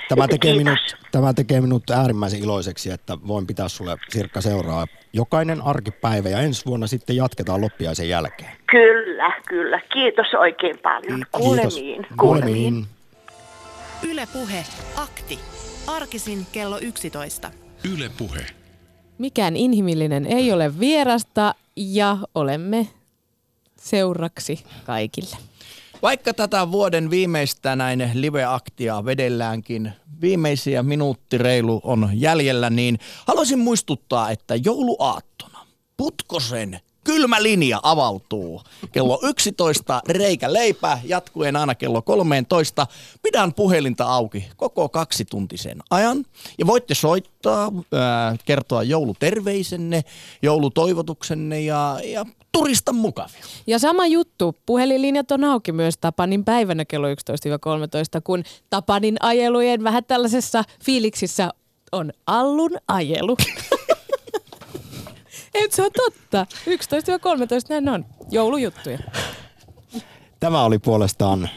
Tämä 0.10 0.28
tekee, 0.28 0.54
kiitos. 0.54 0.66
minut, 0.66 1.12
tämä 1.12 1.34
tekee 1.34 1.62
minut 1.62 1.90
äärimmäisen 1.90 2.44
iloiseksi, 2.44 2.92
että 2.92 3.18
voin 3.28 3.48
pitää 3.48 3.68
sulle 3.68 3.98
Sirkka 4.10 4.42
seuraa 4.42 4.86
jokainen 5.14 5.62
arkipäivä 5.62 6.30
ja 6.30 6.40
ensi 6.40 6.66
vuonna 6.66 6.88
sitten 6.88 7.16
jatketaan 7.16 7.62
loppiaisen 7.62 8.10
jälkeen. 8.10 8.52
Kyllä, 8.72 9.34
kyllä. 9.48 9.80
Kiitos 9.94 10.34
oikein 10.34 10.80
paljon. 10.84 11.24
Kuulemiin. 11.32 11.70
Kiitos. 11.70 12.18
Kuulemiin. 12.18 12.86
Yle 14.04 14.28
Puhe, 14.34 14.66
akti. 14.96 15.40
Arkisin 15.88 16.48
kello 16.52 16.80
11. 16.80 17.52
Yle 17.94 18.12
Puhe. 18.18 18.46
Mikään 19.18 19.58
inhimillinen 19.58 20.26
ei 20.26 20.52
ole 20.52 20.80
vierasta 20.80 21.56
ja 21.76 22.18
olemme 22.36 22.88
seuraksi 23.80 24.64
kaikille. 24.86 25.38
Vaikka 26.02 26.34
tätä 26.34 26.72
vuoden 26.72 27.10
viimeistä 27.10 27.76
näin 27.76 28.12
live-aktia 28.14 29.06
vedelläänkin, 29.06 29.92
viimeisiä 30.22 30.84
minuutti 30.84 31.38
reilu 31.38 31.82
on 31.84 32.10
jäljellä, 32.14 32.70
niin 32.70 33.00
haluaisin 33.28 33.60
muistuttaa, 33.60 34.32
että 34.32 34.56
jouluaattona 34.56 35.60
Putkosen 35.98 36.80
kylmä 37.04 37.44
linja 37.44 37.80
avautuu. 37.84 38.62
Kello 38.92 39.20
11 39.24 40.02
reikä 40.08 40.54
leipä, 40.54 41.00
jatkuen 41.04 41.56
aina 41.56 41.76
kello 41.76 42.02
13. 42.02 42.88
Pidän 43.24 43.54
puhelinta 43.54 44.06
auki 44.06 44.50
koko 44.58 44.90
kaksituntisen 44.90 45.78
ajan. 45.90 46.26
Ja 46.58 46.68
voitte 46.68 46.96
soittaa, 46.96 47.72
ää, 47.94 48.36
kertoa 48.46 48.84
jouluterveisenne, 48.84 50.04
joulutoivotuksenne 50.42 51.62
ja, 51.62 52.00
ja 52.04 52.26
turista 52.52 52.94
mukavia. 52.94 53.46
Ja 53.68 53.80
sama 53.80 54.08
juttu, 54.08 54.56
puhelinlinjat 54.66 55.32
on 55.32 55.44
auki 55.44 55.72
myös 55.72 55.98
Tapanin 55.98 56.46
päivänä 56.46 56.86
kello 56.86 57.08
11-13, 57.10 57.14
kun 58.24 58.44
Tapanin 58.70 59.18
ajelujen 59.20 59.84
vähän 59.84 60.06
tällaisessa 60.06 60.64
fiiliksissä 60.86 61.50
on 61.92 62.12
Allun 62.28 62.72
ajelu. 62.88 63.38
Ei, 65.54 65.72
se 65.72 65.82
on 65.82 65.92
totta. 65.92 66.46
11-13 66.52 66.70
näin 67.70 67.90
on. 67.90 68.06
Joulujuttuja. 68.32 69.00
Tämä 70.40 70.64
oli 70.64 70.80
puolestaan 70.80 71.50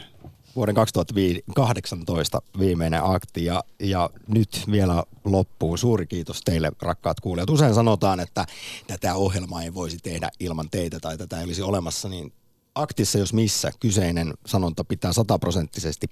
vuoden 0.55 0.75
2018 0.75 2.41
viimeinen 2.59 3.01
akti 3.03 3.45
ja, 3.45 3.63
ja 3.79 4.09
nyt 4.27 4.63
vielä 4.71 5.03
loppuun 5.25 5.77
suuri 5.77 6.07
kiitos 6.07 6.41
teille 6.45 6.71
rakkaat 6.81 7.19
kuulijat. 7.19 7.49
Usein 7.49 7.73
sanotaan, 7.73 8.19
että 8.19 8.45
tätä 8.87 9.15
ohjelmaa 9.15 9.63
ei 9.63 9.73
voisi 9.73 9.97
tehdä 9.97 10.29
ilman 10.39 10.69
teitä 10.71 10.99
tai 10.99 11.17
tätä 11.17 11.37
ei 11.37 11.43
olisi 11.43 11.61
olemassa, 11.61 12.09
niin 12.09 12.33
aktissa 12.75 13.17
jos 13.17 13.33
missä 13.33 13.71
kyseinen 13.79 14.33
sanonta 14.45 14.83
pitää 14.83 15.13
sataprosenttisesti 15.13 16.07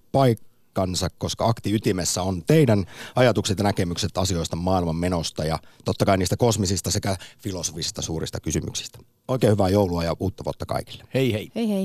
paikkansa, 0.75 1.07
koska 1.17 1.47
akti 1.47 1.73
ytimessä 1.73 2.21
on 2.21 2.43
teidän 2.47 2.85
ajatukset 3.15 3.57
ja 3.57 3.63
näkemykset 3.63 4.17
asioista 4.17 4.55
maailman 4.55 4.95
menosta 4.95 5.45
ja 5.45 5.59
totta 5.85 6.05
kai 6.05 6.17
niistä 6.17 6.37
kosmisista 6.37 6.91
sekä 6.91 7.15
filosofisista 7.39 8.01
suurista 8.01 8.39
kysymyksistä. 8.39 8.99
Oikein 9.27 9.51
hyvää 9.51 9.69
joulua 9.69 10.03
ja 10.03 10.15
uutta 10.19 10.43
vuotta 10.45 10.65
kaikille. 10.65 11.03
Hei 11.13 11.33
hei. 11.33 11.51
Hei 11.55 11.69
hei. 11.69 11.83